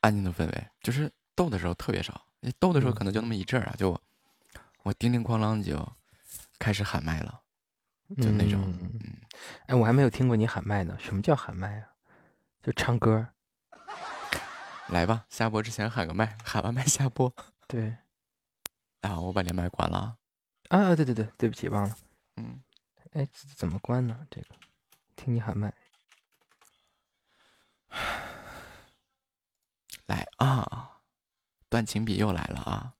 [0.00, 2.22] 安静的氛围，就是逗的时候特别少，
[2.58, 4.00] 逗的时候可能就那么一阵儿啊，就
[4.82, 5.86] 我叮叮哐啷就
[6.58, 7.40] 开始喊麦了，
[8.16, 8.60] 就那种。
[8.62, 9.16] 嗯，
[9.66, 10.96] 哎，我还没有听过你喊麦呢。
[10.98, 11.88] 什么叫喊麦啊？
[12.62, 13.28] 就唱歌。
[14.88, 17.32] 来吧，下播之前喊个麦，喊完麦下播。
[17.68, 17.96] 对。
[19.02, 20.16] 啊，我把连麦关了。
[20.68, 21.96] 啊，对对对，对不起，忘了。
[22.36, 22.62] 嗯。
[23.12, 24.26] 哎，怎么关呢？
[24.30, 24.54] 这个，
[25.16, 25.72] 听你喊麦。
[30.06, 30.99] 来啊，
[31.70, 32.90] 断情笔又来了啊！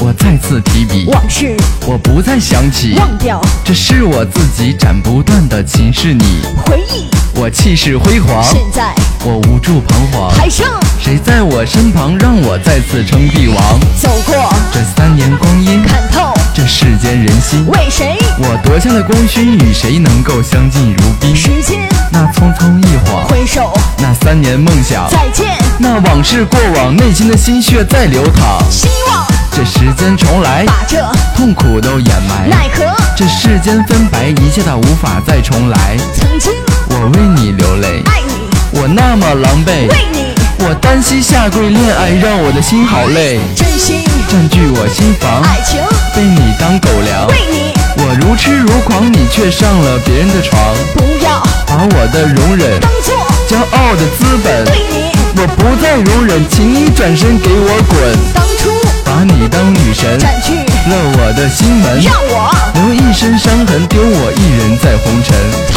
[0.00, 1.54] 我再次提笔，往事
[1.86, 6.42] 我不再想起，忘掉，这是我自己斩不断的情是你。
[6.64, 10.34] 回忆，我气势辉煌，现在我无助彷徨。
[10.34, 13.78] 台上，谁在我身旁，让我再次称帝王？
[14.00, 14.34] 走过
[14.72, 17.66] 这三年光阴，看透这世间人心。
[17.66, 18.16] 为谁？
[18.38, 21.36] 我夺下了功勋，与谁能够相敬如宾？
[21.36, 28.64] 时间，那匆匆一晃，回首那三年梦想，再见，那往事过往，内心的心血在流淌。
[28.70, 30.96] 希望这时间重来，把这
[31.36, 32.48] 痛苦都掩埋。
[32.48, 32.82] 奈何
[33.14, 35.98] 这世间分白，一切它无法再重来。
[36.14, 36.50] 曾经
[36.88, 45.80] 我为你流泪，爱你，我那么狼狈，为你我单膝下跪恋爱，让我的心好累，真心占据我心房，爱情，
[46.14, 47.26] 被你当狗粮。
[47.28, 50.58] 为你我如痴如狂，你却上了别人的床，
[50.94, 53.14] 不要把我的容忍当做
[53.48, 54.64] 骄傲的资本。
[54.64, 57.98] 对你我不再容忍，请你转身给我滚，
[58.32, 58.70] 当初
[59.04, 65.73] 把你当女神，占据了我的心门，让我留一身伤痕，丢我一人在红尘。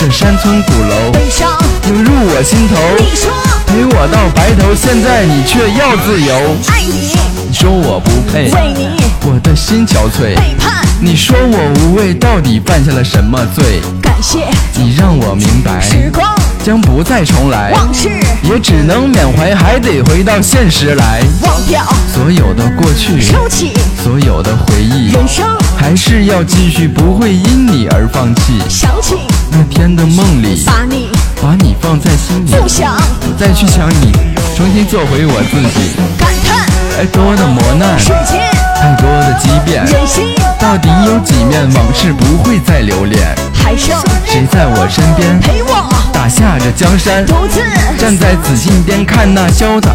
[0.00, 1.50] 这山村鼓楼悲伤，
[1.88, 2.76] 涌入我心头。
[3.00, 3.32] 你说。
[3.66, 6.34] 陪我到白头，现在你却要自由。
[6.68, 7.16] 爱你，
[7.48, 8.90] 你说我不配，为你。
[9.26, 10.36] 我的心憔悴。
[10.36, 13.80] 背叛，你说我无畏，到底犯下了什么罪？
[14.00, 14.46] 感谢。
[14.76, 16.32] 你让我明白，时光。
[16.64, 18.08] 将不再重来，往事。
[18.44, 21.22] 也只能缅怀，还得回到现实来。
[21.42, 23.72] 忘掉，所有的过去，收起。
[24.00, 25.44] 所有的回忆，人生，
[25.78, 28.60] 还是要继续，不会因你而放弃。
[28.68, 29.14] 想起
[29.50, 31.08] 那天的梦里，把你
[31.40, 32.94] 把你放在心里，不想
[33.38, 34.12] 再去想你，
[34.56, 35.94] 重新做回我自己。
[36.18, 38.42] 感叹太多的磨难，世间
[38.76, 43.34] 太多的畸变，人心，到底有几面往事不会再留恋？
[43.54, 47.24] 还剩谁在我身边陪我打下这江山？
[47.24, 47.60] 独自
[47.96, 49.94] 站在紫禁边看那潇洒，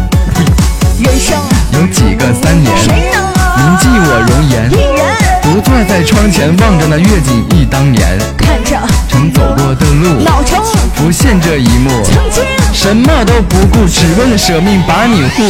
[0.98, 1.38] 人生，
[1.72, 3.22] 有几个三年谁能
[3.58, 4.70] 铭记我容颜？
[4.70, 10.64] 一人独坐在窗前望着那月景忆当年，看着曾走过的路老城
[10.94, 12.42] 浮现这一幕，曾经
[12.72, 15.42] 什么都不顾，只为了舍命把你护。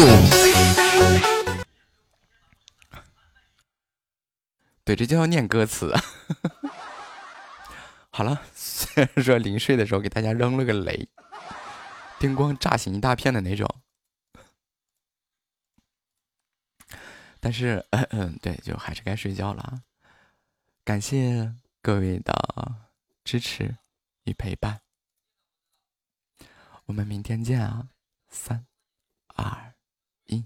[4.85, 5.95] 对，这就要念歌词。
[8.11, 11.09] 好了，虽 然说临睡的时候给大家扔了个雷，
[12.19, 13.73] 叮咣炸醒一大片的那种，
[17.45, 19.83] 但是，嗯 嗯，对，就还是该睡觉了啊。
[20.83, 22.33] 感谢各位的
[23.23, 23.77] 支持
[24.23, 24.81] 与陪伴，
[26.87, 27.91] 我们明天见啊！
[28.31, 28.67] 三、
[29.27, 29.75] 二、
[30.25, 30.43] 一，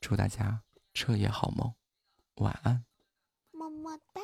[0.00, 1.72] 祝大家彻夜好梦，
[2.34, 2.84] 晚安。
[3.52, 4.20] 么么哒。